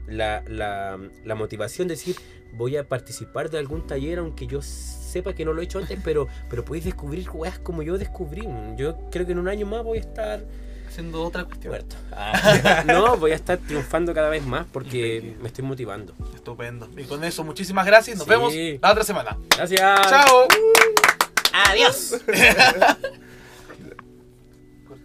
la, 0.07 0.43
la- 0.47 0.99
la 1.23 1.35
motivación 1.35 1.87
de 1.87 1.93
decir 1.95 2.15
voy 2.53 2.75
a 2.77 2.87
participar 2.87 3.49
de 3.49 3.57
algún 3.57 3.87
taller 3.87 4.19
aunque 4.19 4.45
yo 4.47 4.61
sepa 4.61 5.33
que 5.33 5.45
no 5.45 5.53
lo 5.53 5.61
he 5.61 5.63
hecho 5.65 5.79
antes, 5.79 5.97
pero, 6.03 6.27
pero 6.49 6.65
podéis 6.65 6.85
descubrir 6.85 7.29
weas 7.31 7.57
como 7.59 7.83
yo 7.83 7.97
descubrí. 7.97 8.47
Yo 8.77 8.97
creo 9.11 9.25
que 9.25 9.31
en 9.31 9.39
un 9.39 9.47
año 9.47 9.65
más 9.65 9.83
voy 9.83 9.97
a 9.99 10.01
estar 10.01 10.43
Haciendo 10.87 11.23
otra 11.23 11.45
cuestión. 11.45 11.71
muerto. 11.71 11.95
Ah, 12.11 12.83
no, 12.85 13.17
voy 13.17 13.31
a 13.31 13.35
estar 13.35 13.57
triunfando 13.57 14.13
cada 14.13 14.29
vez 14.29 14.45
más 14.45 14.65
porque 14.71 15.15
Increíble. 15.17 15.37
me 15.41 15.47
estoy 15.47 15.63
motivando. 15.65 16.13
Estupendo. 16.35 16.87
Y 16.97 17.03
con 17.05 17.23
eso, 17.23 17.43
muchísimas 17.43 17.85
gracias. 17.85 18.17
Nos 18.17 18.25
Sí. 18.25 18.29
vemos 18.29 18.53
la 18.81 18.91
otra 18.91 19.03
semana. 19.03 19.37
Gracias. 19.55 19.79
Chao. 20.09 20.47
Adiós. 21.69 22.21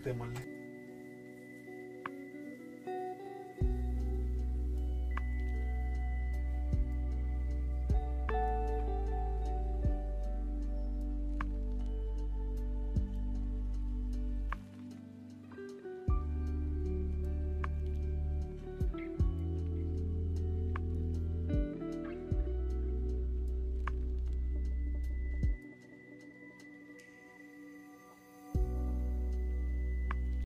Cortémosle. 0.08 0.47